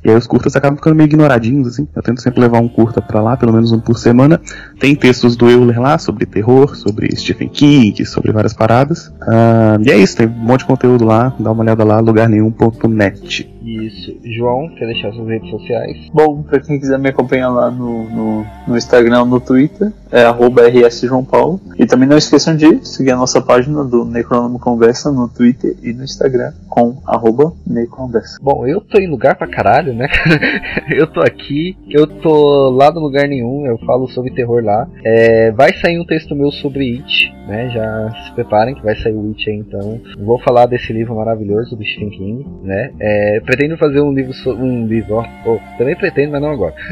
E 0.05 0.09
aí 0.09 0.18
os 0.18 0.28
curtas 0.28 0.53
acabam 0.53 0.76
ficando 0.76 0.95
meio 0.97 1.07
ignoradinhos, 1.07 1.66
assim. 1.66 1.88
Eu 1.95 2.01
tento 2.03 2.22
sempre 2.22 2.41
levar 2.41 2.59
um 2.59 2.68
curta 2.68 3.01
pra 3.01 3.22
lá, 3.22 3.38
pelo 3.38 3.53
menos 3.53 3.72
um 3.72 3.80
por 3.80 3.97
semana. 3.97 4.41
Tem 4.78 4.93
textos 4.93 5.38
do 5.38 5.49
Euler 5.49 5.80
lá 5.80 5.97
sobre 5.97 6.26
terror, 6.26 6.76
sobre 6.76 7.16
Stephen 7.16 7.47
King, 7.47 8.05
sobre 8.05 8.34
várias 8.34 8.53
paradas. 8.53 9.14
Ah, 9.22 9.78
e 9.80 9.89
é 9.89 9.97
isso, 9.97 10.18
tem 10.18 10.28
um 10.28 10.32
monte 10.32 10.59
de 10.61 10.66
conteúdo 10.66 11.05
lá. 11.05 11.34
Dá 11.39 11.53
uma 11.53 11.64
olhada 11.64 11.86
lá, 11.86 12.01
lugarnenhum.net. 12.01 13.49
Isso. 13.64 14.18
João, 14.38 14.68
quer 14.78 14.88
deixar 14.88 15.11
suas 15.14 15.28
redes 15.28 15.49
sociais? 15.49 15.97
Bom, 16.14 16.43
pra 16.43 16.59
quem 16.59 16.78
quiser 16.80 16.99
me 16.99 17.07
acompanhar 17.09 17.49
lá 17.49 17.72
no, 17.72 18.09
no, 18.09 18.45
no 18.68 18.78
Instagram, 18.78 19.24
no 19.26 19.39
Twitter, 19.39 19.91
é 20.14 20.24
arroba 20.24 20.61
RS 20.68 21.01
João 21.01 21.26
Paulo. 21.26 21.59
E 21.78 21.86
também 21.86 22.07
não 22.07 22.18
esqueçam 22.18 22.55
de 22.55 22.88
seguir 22.88 23.11
a 23.11 23.18
nossa 23.18 23.41
página 23.41 23.84
do 23.84 24.05
Necronome 24.05 24.59
Conversa 24.59 25.11
no 25.11 25.28
Twitter 25.28 25.76
e 25.82 25.91
no 25.91 26.03
Instagram 26.03 26.53
com 26.70 26.97
arroba 27.05 27.51
Neconversa. 27.68 28.38
Bom, 28.41 28.66
eu 28.68 28.80
tô 28.82 28.99
em 28.99 29.09
lugar 29.09 29.36
pra 29.36 29.47
caralho, 29.47 29.93
né? 29.93 30.07
eu 30.95 31.07
tô 31.07 31.22
aqui, 31.22 31.76
eu 31.89 32.05
tô 32.07 32.70
lá 32.70 32.91
no 32.91 32.99
lugar 32.99 33.28
nenhum, 33.28 33.66
eu 33.66 33.78
falo 33.80 34.07
sobre 34.09 34.34
terror 34.34 34.64
lá. 34.64 34.88
É, 35.03 35.51
vai 35.51 35.74
sair 35.74 35.99
um 35.99 36.05
texto 36.05 36.36
meu 36.36 36.51
sobre 36.51 36.97
It, 36.97 37.34
né? 37.47 37.70
Já 37.70 38.11
se 38.26 38.34
preparem 38.34 38.76
que 38.76 38.84
vai 38.84 38.95
sair 38.95 39.14
o 39.14 39.28
It 39.30 39.49
aí 39.49 39.57
então. 39.57 39.99
Vou 40.20 40.39
falar 40.39 40.66
desse 40.68 40.93
livro 40.93 41.16
maravilhoso 41.16 41.76
do 41.76 41.84
Stephen 41.84 42.09
King, 42.11 42.45
né? 42.64 42.91
É, 42.99 43.39
pretendo 43.41 43.78
fazer 43.78 44.01
um 44.01 44.11
livro, 44.14 44.34
so- 44.34 44.53
um 44.55 44.86
livro, 44.86 45.16
ó, 45.16 45.26
ó, 45.45 45.57
também 45.78 45.95
pretendo, 45.95 46.32
mas 46.32 46.41
não 46.41 46.51
agora. 46.51 46.74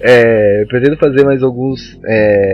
É, 0.00 0.64
pretendo 0.68 0.96
fazer 0.96 1.24
mais 1.24 1.42
alguns 1.42 1.98
é, 2.04 2.47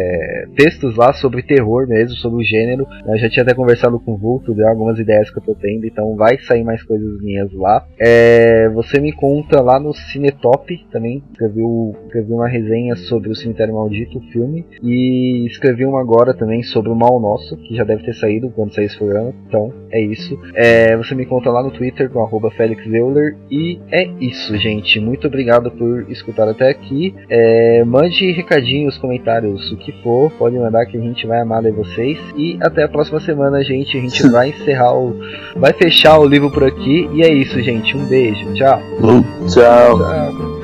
textos 0.57 0.97
lá 0.97 1.13
sobre 1.13 1.43
terror 1.43 1.87
mesmo, 1.89 2.17
sobre 2.17 2.43
o 2.43 2.47
gênero. 2.47 2.87
Eu 3.07 3.19
já 3.19 3.29
tinha 3.29 3.43
até 3.43 3.55
conversado 3.55 3.99
com 4.01 4.13
o 4.13 4.17
Vulto, 4.19 4.55
deu 4.55 4.69
algumas 4.69 4.99
ideias 4.99 5.31
que 5.31 5.39
eu 5.39 5.43
tô 5.43 5.55
tendo, 5.55 5.87
então 5.87 6.15
vai 6.17 6.39
sair 6.39 6.65
mais 6.65 6.83
coisas 6.83 7.21
minhas 7.21 7.53
lá. 7.53 7.85
É, 7.99 8.69
você 8.71 9.01
me 9.01 9.13
conta 9.13 9.61
lá 9.63 9.79
no 9.79 9.93
Cinetop 9.95 10.77
também. 10.91 11.23
Escrevi, 11.33 11.61
o- 11.63 11.93
escrevi 12.07 12.33
uma 12.33 12.49
resenha 12.49 12.97
sobre 12.97 13.31
o 13.31 13.35
Cemitério 13.35 13.75
Maldito, 13.75 14.19
o 14.19 14.23
filme. 14.33 14.65
E 14.83 15.47
escrevi 15.47 15.85
uma 15.85 16.01
agora 16.01 16.35
também 16.35 16.63
sobre 16.63 16.91
o 16.91 16.95
Mal 16.95 17.21
Nosso, 17.21 17.57
que 17.57 17.75
já 17.75 17.85
deve 17.85 18.03
ter 18.05 18.15
saído 18.15 18.51
quando 18.51 18.75
sair 18.75 18.87
esse 18.87 18.99
programa. 18.99 19.33
Então, 19.47 19.73
é 19.91 20.01
isso. 20.01 20.39
É, 20.55 20.97
você 20.97 21.15
me 21.15 21.27
conta 21.27 21.51
lá 21.51 21.63
no 21.63 21.71
Twitter 21.71 22.11
com 22.11 22.21
arroba 22.21 22.51
Felix 22.51 22.85
Euler. 22.87 23.37
E 23.51 23.79
é 23.91 24.05
isso, 24.21 24.57
gente. 24.57 25.01
Muito 25.01 25.27
obrigado 25.27 25.71
por 25.71 26.11
escutar 26.11 26.49
até 26.49 26.69
aqui. 26.71 27.15
É, 27.29 27.85
mande 27.85 28.31
recadinhos, 28.33 28.99
comentários, 28.99 29.71
o 29.73 29.77
que 29.85 29.93
for. 30.03 30.31
Pode 30.33 30.57
mandar 30.59 30.87
que 30.87 30.97
a 30.97 31.01
gente 31.01 31.27
vai 31.27 31.41
amar 31.41 31.63
ler 31.63 31.73
vocês. 31.73 32.19
E 32.37 32.59
até 32.63 32.85
a 32.85 32.89
próxima 32.89 33.21
semana, 33.21 33.63
gente. 33.63 33.97
A 33.97 34.01
gente 34.01 34.29
vai 34.29 34.49
encerrar 34.51 34.95
o. 34.95 35.17
Vai 35.57 35.73
fechar 35.73 36.19
o 36.19 36.27
livro 36.27 36.51
por 36.51 36.65
aqui. 36.65 37.09
E 37.13 37.23
é 37.23 37.33
isso, 37.33 37.61
gente. 37.61 37.97
Um 37.97 38.07
beijo. 38.07 38.53
Tchau. 38.55 38.81
Tchau! 39.49 39.99
Tchau. 39.99 40.64